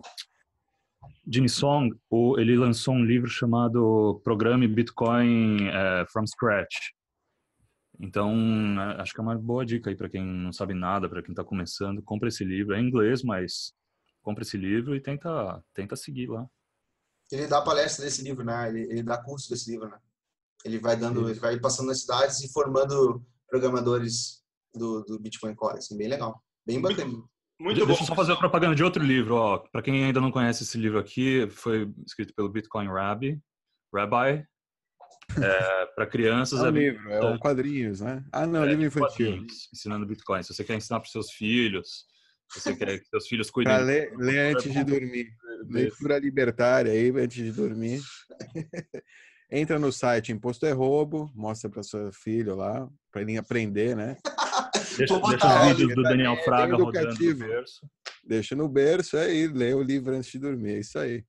Jimmy 1.26 1.48
Song, 1.48 1.94
ele 2.38 2.56
lançou 2.56 2.94
um 2.94 3.04
livro 3.04 3.28
chamado 3.28 4.20
Programe 4.24 4.66
Bitcoin 4.66 5.68
uh, 5.68 6.10
from 6.10 6.26
Scratch. 6.26 6.90
Então, 8.00 8.34
né, 8.34 8.96
acho 8.98 9.12
que 9.12 9.20
é 9.20 9.22
uma 9.22 9.38
boa 9.38 9.64
dica 9.64 9.88
aí 9.88 9.96
para 9.96 10.08
quem 10.08 10.24
não 10.24 10.52
sabe 10.52 10.74
nada, 10.74 11.08
para 11.08 11.22
quem 11.22 11.32
está 11.32 11.44
começando, 11.44 12.02
compra 12.02 12.28
esse 12.28 12.44
livro. 12.44 12.74
É 12.74 12.80
em 12.80 12.88
inglês, 12.88 13.22
mas 13.22 13.72
compra 14.22 14.42
esse 14.42 14.56
livro 14.56 14.96
e 14.96 15.00
tenta, 15.00 15.62
tenta 15.72 15.94
seguir 15.94 16.28
lá. 16.28 16.46
Ele 17.30 17.46
dá 17.46 17.62
palestra 17.62 18.04
desse 18.04 18.22
livro, 18.22 18.44
né? 18.44 18.68
Ele, 18.68 18.80
ele 18.90 19.02
dá 19.02 19.22
curso 19.22 19.48
desse 19.48 19.70
livro, 19.70 19.88
né? 19.88 19.98
Ele 20.64 20.78
vai 20.78 20.96
dando, 20.96 21.28
ele 21.28 21.40
vai 21.40 21.58
passando 21.58 21.88
nas 21.88 22.00
cidades 22.00 22.40
e 22.40 22.52
formando 22.52 23.22
programadores 23.48 24.42
do, 24.74 25.02
do 25.02 25.18
Bitcoin 25.18 25.54
Core, 25.54 25.78
assim, 25.78 25.96
bem 25.96 26.08
legal, 26.08 26.42
bem 26.66 26.80
bacana. 26.80 27.12
Muito, 27.60 27.86
Deixa 27.86 27.86
bom. 27.86 28.00
eu 28.00 28.06
só 28.06 28.14
fazer 28.14 28.32
a 28.32 28.36
propaganda 28.36 28.74
de 28.74 28.82
outro 28.82 29.04
livro, 29.04 29.36
ó. 29.36 29.58
Para 29.58 29.82
quem 29.82 30.04
ainda 30.04 30.20
não 30.20 30.32
conhece 30.32 30.64
esse 30.64 30.78
livro 30.78 30.98
aqui, 30.98 31.48
foi 31.50 31.92
escrito 32.06 32.34
pelo 32.34 32.48
Bitcoin 32.48 32.88
Rabbi, 32.88 33.40
Rabbi 33.94 34.44
é, 35.40 35.86
para 35.94 36.06
crianças 36.06 36.60
é, 36.60 36.66
é 36.66 36.68
um 36.68 36.70
livro, 36.70 37.10
é 37.10 37.24
um 37.24 37.38
quadrinhos, 37.38 38.00
né? 38.00 38.24
Ah, 38.32 38.46
não, 38.46 38.64
é, 38.64 38.68
livro 38.68 38.84
infantil. 38.84 39.46
Ensinando 39.72 40.06
Bitcoin. 40.06 40.42
Se 40.42 40.52
você 40.52 40.64
quer 40.64 40.74
ensinar 40.74 41.00
para 41.00 41.08
seus 41.08 41.30
filhos, 41.30 42.06
se 42.50 42.60
você 42.60 42.76
quer 42.76 42.98
que 42.98 43.06
seus 43.06 43.26
filhos 43.26 43.50
cuidem. 43.50 43.72
Para 43.72 43.84
ler, 43.84 44.12
ler 44.16 44.56
antes 44.56 44.72
de 44.72 44.84
dormir. 44.84 45.28
Leitura 45.68 46.18
libertária 46.18 46.92
aí 46.92 47.10
antes 47.10 47.44
de 47.44 47.52
dormir. 47.52 48.00
Entra 49.54 49.78
no 49.78 49.92
site 49.92 50.32
Imposto 50.32 50.64
é 50.64 50.72
Roubo, 50.72 51.30
mostra 51.34 51.68
para 51.68 51.82
seu 51.82 52.10
filho 52.10 52.56
lá, 52.56 52.88
para 53.12 53.20
ele 53.20 53.36
aprender, 53.36 53.94
né? 53.94 54.16
Deixa, 54.96 55.18
deixa 55.20 55.46
os 55.46 55.68
vídeos 55.68 55.94
do 55.94 56.02
Daniel 56.02 56.36
Fraga 56.44 56.76
rodando 56.76 57.14
no 57.14 57.34
berço. 57.34 57.86
Deixa 58.26 58.54
no 58.54 58.68
berço 58.68 59.16
aí, 59.16 59.46
lê 59.46 59.72
o 59.72 59.82
livro 59.82 60.14
antes 60.14 60.30
de 60.30 60.38
dormir, 60.38 60.74
é 60.74 60.78
isso 60.80 60.98
aí. 60.98 61.24